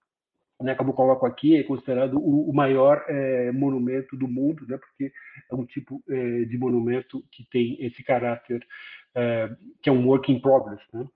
né, 0.61 0.75
como 0.75 0.91
eu 0.91 0.95
coloco 0.95 1.27
aqui, 1.27 1.57
é 1.57 1.63
considerado 1.63 2.19
o, 2.19 2.49
o 2.49 2.55
maior 2.55 3.05
é, 3.09 3.51
monumento 3.53 4.17
do 4.17 4.29
mundo, 4.29 4.67
né, 4.69 4.79
porque 4.79 5.13
é 5.51 5.55
um 5.55 5.65
tipo 5.65 6.03
é, 6.09 6.45
de 6.45 6.59
monumento 6.59 7.25
que 7.33 7.45
tem 7.51 7.77
esse 7.81 8.03
caráter 8.05 8.65
é, 9.15 9.51
que 9.83 9.89
é 9.89 9.93
um 9.93 10.07
work 10.07 10.31
in 10.31 10.41
progress. 10.41 10.83
Né? 10.93 11.07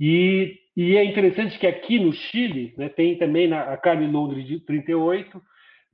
E, 0.00 0.58
e, 0.76 0.96
é 0.96 1.04
interessante 1.04 1.58
que 1.58 1.66
aqui 1.66 1.98
no 1.98 2.12
Chile 2.12 2.74
né, 2.76 2.88
tem 2.88 3.18
também 3.18 3.48
na, 3.48 3.62
a 3.72 3.76
Carne 3.76 4.06
Londres 4.06 4.46
de 4.46 4.60
38, 4.60 5.42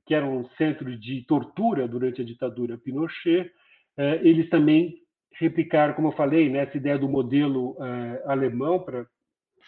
que 0.05 0.13
era 0.13 0.25
um 0.25 0.47
centro 0.57 0.95
de 0.97 1.23
tortura 1.25 1.87
durante 1.87 2.21
a 2.21 2.25
ditadura 2.25 2.77
Pinochet. 2.77 3.51
Eh, 3.97 4.19
eles 4.23 4.49
também 4.49 4.95
replicaram, 5.33 5.93
como 5.95 6.09
eu 6.09 6.11
falei, 6.11 6.49
né, 6.49 6.59
essa 6.59 6.77
ideia 6.77 6.99
do 6.99 7.09
modelo 7.09 7.75
eh, 7.79 8.23
alemão 8.27 8.79
para 8.79 9.07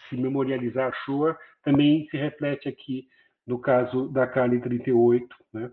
se 0.08 0.16
memorializar 0.16 0.88
a 0.88 0.92
Shoah, 1.04 1.36
também 1.64 2.06
se 2.10 2.16
reflete 2.16 2.68
aqui 2.68 3.08
no 3.46 3.58
caso 3.58 4.08
da 4.08 4.26
Carne 4.26 4.60
38. 4.60 5.26
Né? 5.52 5.70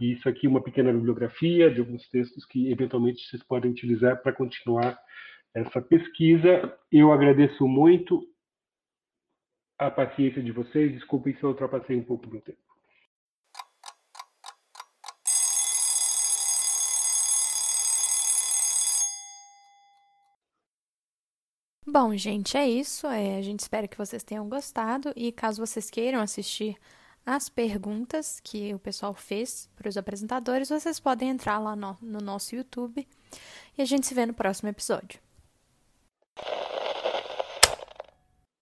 E 0.00 0.12
isso 0.12 0.28
aqui 0.28 0.46
é 0.46 0.50
uma 0.50 0.62
pequena 0.62 0.92
bibliografia 0.92 1.70
de 1.70 1.80
alguns 1.80 2.08
textos 2.08 2.44
que 2.46 2.72
eventualmente 2.72 3.22
vocês 3.28 3.42
podem 3.44 3.70
utilizar 3.70 4.20
para 4.22 4.32
continuar 4.32 4.98
essa 5.58 5.80
pesquisa. 5.80 6.78
Eu 6.90 7.12
agradeço 7.12 7.66
muito 7.66 8.26
a 9.78 9.90
paciência 9.90 10.42
de 10.42 10.52
vocês. 10.52 10.92
Desculpem 10.92 11.34
se 11.36 11.42
eu 11.42 11.50
ultrapassei 11.50 11.96
um 11.96 12.04
pouco 12.04 12.26
do 12.26 12.40
tempo. 12.40 12.58
Bom, 21.86 22.14
gente, 22.16 22.56
é 22.56 22.68
isso. 22.68 23.06
É, 23.06 23.38
a 23.38 23.42
gente 23.42 23.60
espera 23.60 23.88
que 23.88 23.96
vocês 23.96 24.22
tenham 24.22 24.48
gostado 24.48 25.12
e 25.16 25.32
caso 25.32 25.64
vocês 25.64 25.90
queiram 25.90 26.20
assistir 26.20 26.76
as 27.24 27.48
perguntas 27.48 28.40
que 28.40 28.72
o 28.72 28.78
pessoal 28.78 29.12
fez 29.12 29.68
para 29.76 29.88
os 29.88 29.98
apresentadores, 29.98 30.70
vocês 30.70 30.98
podem 30.98 31.28
entrar 31.28 31.58
lá 31.58 31.76
no, 31.76 31.96
no 32.00 32.20
nosso 32.20 32.56
YouTube 32.56 33.06
e 33.76 33.82
a 33.82 33.84
gente 33.84 34.06
se 34.06 34.14
vê 34.14 34.24
no 34.24 34.32
próximo 34.32 34.70
episódio. 34.70 35.20